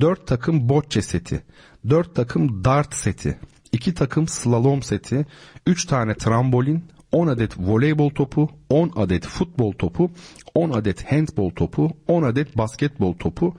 4 0.00 0.26
takım 0.26 0.68
bocce 0.68 1.02
seti, 1.02 1.42
4 1.88 2.14
takım 2.14 2.64
dart 2.64 2.94
seti, 2.94 3.38
2 3.72 3.94
takım 3.94 4.28
slalom 4.28 4.82
seti, 4.82 5.26
3 5.66 5.84
tane 5.84 6.14
trambolin, 6.14 6.84
10 7.12 7.26
adet 7.26 7.58
voleybol 7.58 8.10
topu, 8.10 8.48
10 8.70 8.92
adet 8.96 9.26
futbol 9.26 9.72
topu, 9.72 10.10
10 10.54 10.70
adet 10.70 11.12
handbol 11.12 11.50
topu, 11.50 11.90
10 12.08 12.22
adet 12.22 12.58
basketbol 12.58 13.12
topu, 13.12 13.54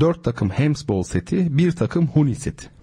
4 0.00 0.24
takım 0.24 0.50
handball 0.50 1.02
seti, 1.02 1.58
1 1.58 1.72
takım 1.72 2.06
huni 2.06 2.34
seti. 2.34 2.74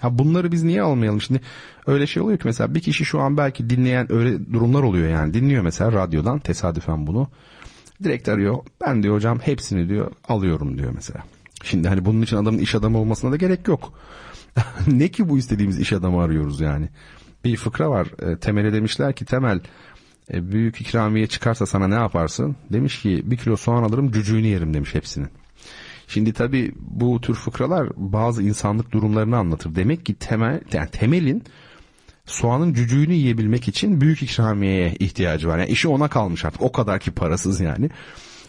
Ha 0.00 0.18
bunları 0.18 0.52
biz 0.52 0.62
niye 0.62 0.82
almayalım? 0.82 1.20
Şimdi 1.20 1.40
öyle 1.86 2.06
şey 2.06 2.22
oluyor 2.22 2.38
ki 2.38 2.46
mesela 2.46 2.74
bir 2.74 2.80
kişi 2.80 3.04
şu 3.04 3.20
an 3.20 3.36
belki 3.36 3.70
dinleyen 3.70 4.12
öyle 4.12 4.52
durumlar 4.52 4.82
oluyor 4.82 5.08
yani. 5.08 5.34
Dinliyor 5.34 5.62
mesela 5.62 5.92
radyodan 5.92 6.38
tesadüfen 6.38 7.06
bunu. 7.06 7.28
Direkt 8.02 8.28
arıyor. 8.28 8.56
Ben 8.86 9.02
diyor 9.02 9.14
hocam 9.14 9.38
hepsini 9.38 9.88
diyor 9.88 10.12
alıyorum 10.28 10.78
diyor 10.78 10.92
mesela. 10.94 11.24
Şimdi 11.62 11.88
hani 11.88 12.04
bunun 12.04 12.22
için 12.22 12.36
adamın 12.36 12.58
iş 12.58 12.74
adamı 12.74 12.98
olmasına 12.98 13.32
da 13.32 13.36
gerek 13.36 13.68
yok. 13.68 13.92
ne 14.86 15.08
ki 15.08 15.28
bu 15.28 15.38
istediğimiz 15.38 15.80
iş 15.80 15.92
adamı 15.92 16.22
arıyoruz 16.22 16.60
yani. 16.60 16.88
Bir 17.44 17.56
fıkra 17.56 17.90
var. 17.90 18.08
E, 18.22 18.38
Temel'e 18.38 18.72
demişler 18.72 19.12
ki 19.12 19.24
Temel 19.24 19.60
e, 20.32 20.52
büyük 20.52 20.80
ikramiye 20.80 21.26
çıkarsa 21.26 21.66
sana 21.66 21.88
ne 21.88 21.94
yaparsın? 21.94 22.56
Demiş 22.72 23.02
ki 23.02 23.22
bir 23.24 23.36
kilo 23.36 23.56
soğan 23.56 23.82
alırım 23.82 24.12
cücüğünü 24.12 24.46
yerim 24.46 24.74
demiş 24.74 24.94
hepsinin. 24.94 25.28
Şimdi 26.08 26.32
tabi 26.32 26.72
bu 26.76 27.20
tür 27.20 27.34
fıkralar 27.34 27.88
bazı 27.96 28.42
insanlık 28.42 28.92
durumlarını 28.92 29.36
anlatır. 29.36 29.74
Demek 29.74 30.06
ki 30.06 30.14
temel, 30.14 30.60
yani 30.72 30.90
temelin 30.90 31.44
soğanın 32.26 32.74
cücüğünü 32.74 33.14
yiyebilmek 33.14 33.68
için 33.68 34.00
büyük 34.00 34.22
ikramiyeye 34.22 34.94
ihtiyacı 34.98 35.48
var. 35.48 35.58
Yani 35.58 35.70
işi 35.70 35.88
ona 35.88 36.08
kalmış 36.08 36.44
artık. 36.44 36.62
O 36.62 36.72
kadar 36.72 37.00
ki 37.00 37.10
parasız 37.10 37.60
yani. 37.60 37.90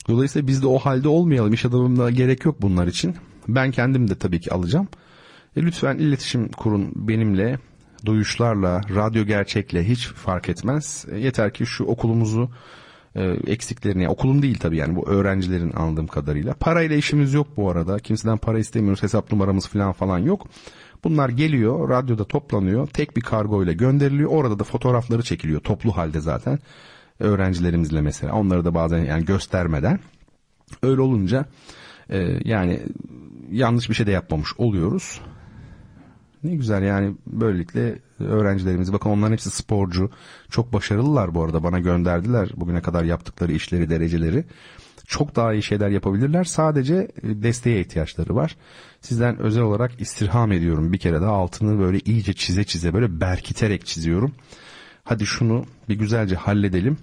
Dolayısıyla 0.08 0.48
biz 0.48 0.62
de 0.62 0.68
o 0.68 0.80
halde 0.80 1.08
olmayalım. 1.08 1.54
İş 1.54 1.66
adamına 1.66 2.10
gerek 2.10 2.46
yok 2.46 2.62
bunlar 2.62 2.88
için. 2.88 3.16
Ben 3.48 3.72
kendim 3.72 4.10
de 4.10 4.16
tabii 4.16 4.40
ki 4.40 4.54
alacağım. 4.54 4.88
E, 5.56 5.62
lütfen 5.62 5.98
iletişim 5.98 6.48
kurun 6.48 6.92
benimle. 6.96 7.60
Duyuşlarla, 8.06 8.82
radyo 8.96 9.24
gerçekle 9.24 9.88
hiç 9.88 10.08
fark 10.08 10.50
etmez. 10.50 11.06
E, 11.12 11.18
yeter 11.18 11.54
ki 11.54 11.66
şu 11.66 11.84
okulumuzu 11.84 12.50
e, 13.16 13.24
eksiklerini, 13.48 14.10
okulun 14.10 14.42
değil 14.42 14.60
tabii 14.60 14.78
yani 14.78 14.96
bu 14.96 15.10
öğrencilerin 15.10 15.74
anladığım 15.76 16.08
kadarıyla. 16.08 16.54
Parayla 16.54 16.96
işimiz 16.96 17.34
yok 17.34 17.48
bu 17.58 17.70
arada. 17.70 18.00
Kimseden 18.00 18.38
para 18.38 18.60
istemiyoruz. 18.60 19.04
Hesap 19.04 19.32
numaramız 19.32 19.68
falan 19.68 19.92
falan 19.92 20.20
yok. 20.20 20.48
Bunlar 21.04 21.30
geliyor, 21.30 21.90
radyoda 21.90 22.24
toplanıyor, 22.24 22.88
tek 22.88 23.18
bir 23.18 23.22
kargo 23.22 23.64
ile 23.64 23.74
gönderiliyor. 23.74 24.30
Orada 24.30 24.60
da 24.60 24.64
fotoğrafları 24.64 25.24
çekiliyor 25.24 25.62
toplu 25.62 25.98
halde 25.98 26.20
zaten. 26.20 26.60
Öğrencilerimizle 27.20 28.02
mesela. 28.02 28.34
Onları 28.34 28.66
da 28.66 28.74
bazen 28.74 29.00
yani 29.00 29.26
göstermeden. 29.26 30.00
Öyle 30.84 31.02
olunca 31.02 31.46
e, 32.10 32.40
yani 32.46 32.80
yanlış 33.52 33.90
bir 33.90 33.96
şey 33.96 34.06
de 34.06 34.12
yapmamış 34.12 34.50
oluyoruz. 34.58 35.22
Ne 36.44 36.56
güzel 36.56 36.84
yani 36.84 37.16
böylelikle 37.28 38.00
öğrencilerimiz 38.20 38.94
bakın 38.94 39.10
onların 39.10 39.34
hepsi 39.34 39.50
sporcu. 39.50 40.12
Çok 40.50 40.74
başarılılar 40.74 41.36
bu 41.36 41.44
arada 41.44 41.64
bana 41.64 41.80
gönderdiler 41.80 42.50
bugüne 42.56 42.82
kadar 42.82 43.04
yaptıkları 43.04 43.52
işleri 43.52 43.90
dereceleri. 43.90 44.46
Çok 45.08 45.36
daha 45.36 45.54
iyi 45.54 45.64
şeyler 45.64 45.90
yapabilirler. 45.90 46.44
Sadece 46.44 46.96
e, 46.96 47.44
desteğe 47.44 47.82
ihtiyaçları 47.82 48.36
var. 48.36 48.56
Sizden 49.02 49.40
özel 49.40 49.64
olarak 49.64 50.02
istirham 50.02 50.52
ediyorum 50.52 50.94
bir 50.94 50.98
kere 50.98 51.22
daha 51.22 51.32
altını 51.32 51.80
böyle 51.80 52.00
iyice 52.00 52.34
çize 52.34 52.64
çize 52.64 52.94
böyle 52.94 53.22
berkiterek 53.22 53.86
çiziyorum. 53.86 54.36
Hadi 55.04 55.26
şunu 55.26 55.66
bir 55.90 55.96
güzelce 55.96 56.36
halledelim. 56.36 56.98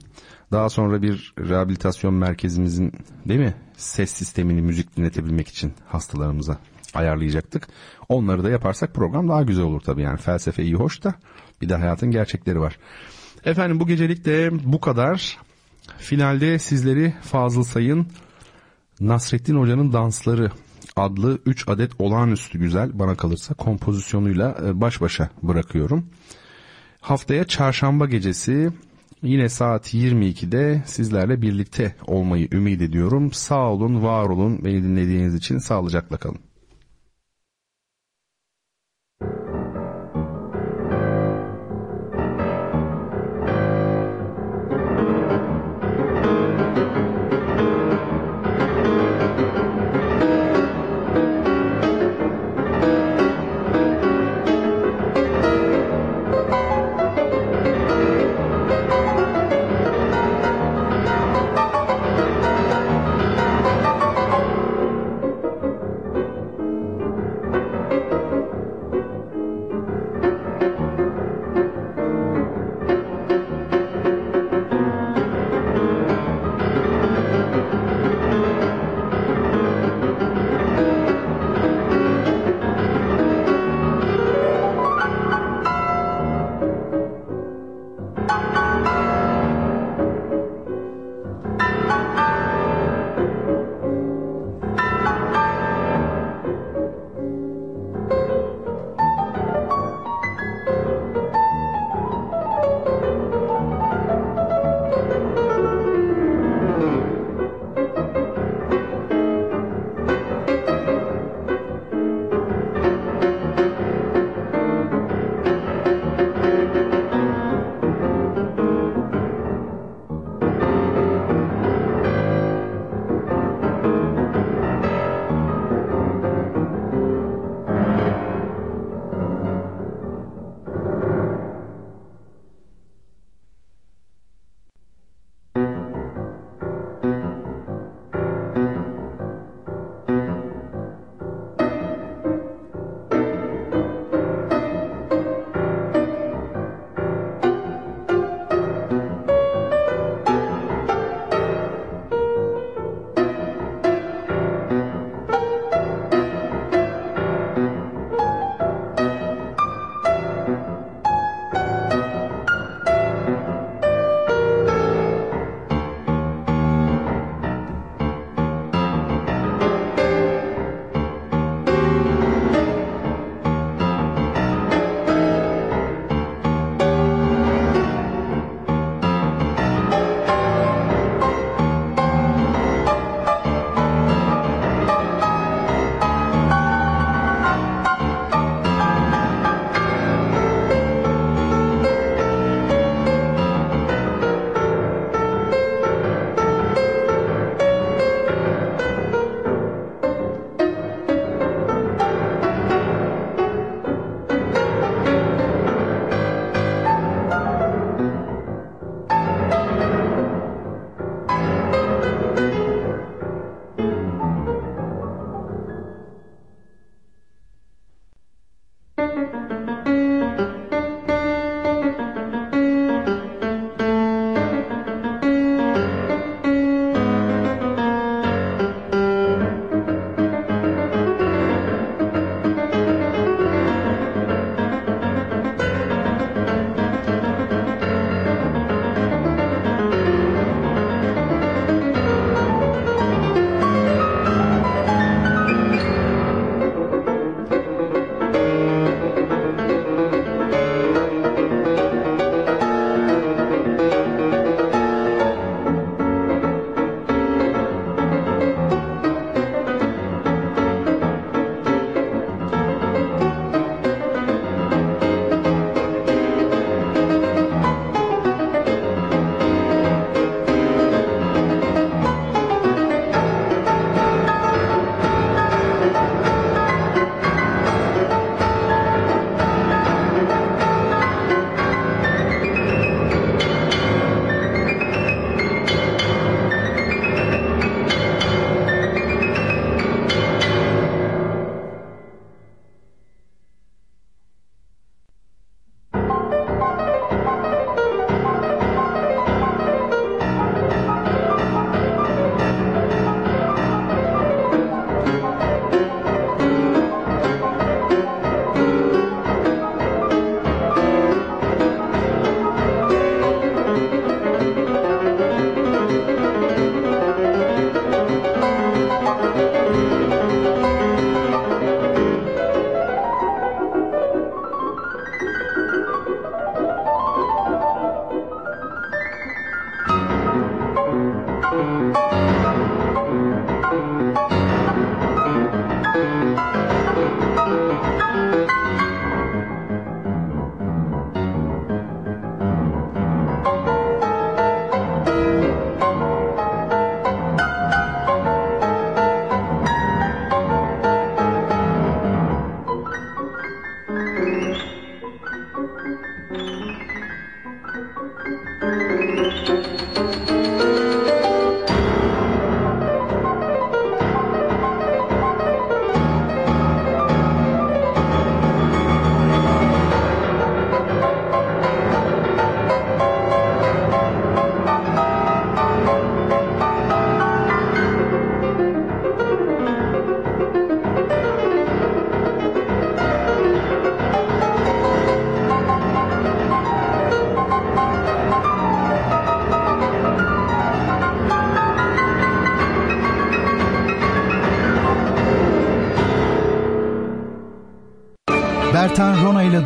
Daha 0.53 0.69
sonra 0.69 1.03
bir 1.03 1.35
rehabilitasyon 1.39 2.15
merkezimizin 2.15 2.93
değil 3.29 3.41
mi 3.41 3.55
ses 3.77 4.11
sistemini 4.11 4.63
müzik 4.63 4.97
dinletebilmek 4.97 5.49
için 5.49 5.73
hastalarımıza 5.87 6.59
ayarlayacaktık. 6.97 7.69
Onları 8.09 8.45
da 8.45 8.51
yaparsak 8.51 8.95
program 8.95 9.29
daha 9.29 9.43
güzel 9.43 9.65
olur 9.65 9.81
tabii 9.81 10.03
yani 10.03 10.19
felsefe 10.19 10.63
iyi 10.63 10.75
hoş 10.75 11.05
da 11.05 11.15
bir 11.61 11.69
de 11.69 11.75
hayatın 11.75 12.11
gerçekleri 12.11 12.61
var. 12.61 12.79
Efendim 13.45 13.81
bu 13.81 13.87
gecelik 13.87 14.25
de 14.25 14.51
bu 14.65 14.81
kadar. 14.81 15.39
Finalde 15.99 16.59
sizleri 16.59 17.15
Fazıl 17.23 17.63
Say'ın 17.63 18.07
Nasrettin 19.01 19.57
Hoca'nın 19.57 19.93
Dansları 19.93 20.51
adlı 20.97 21.39
3 21.47 21.69
adet 21.69 21.93
olağanüstü 21.99 22.59
güzel 22.59 22.99
bana 22.99 23.15
kalırsa 23.15 23.55
kompozisyonuyla 23.55 24.57
e, 24.65 24.81
baş 24.81 25.01
başa 25.01 25.31
bırakıyorum. 25.43 26.07
Haftaya 27.01 27.45
çarşamba 27.45 28.07
gecesi 28.07 28.71
yine 29.23 29.49
saat 29.49 29.95
22'de 29.95 30.83
sizlerle 30.87 31.43
birlikte 31.43 31.97
olmayı 32.07 32.49
ümit 32.53 32.83
ediyorum. 32.83 33.33
Sağ 33.33 33.71
olun, 33.71 34.03
var 34.03 34.29
olun. 34.29 34.65
Beni 34.65 34.83
dinlediğiniz 34.83 35.35
için 35.35 35.59
sağlıcakla 35.59 36.17
kalın. 36.17 36.46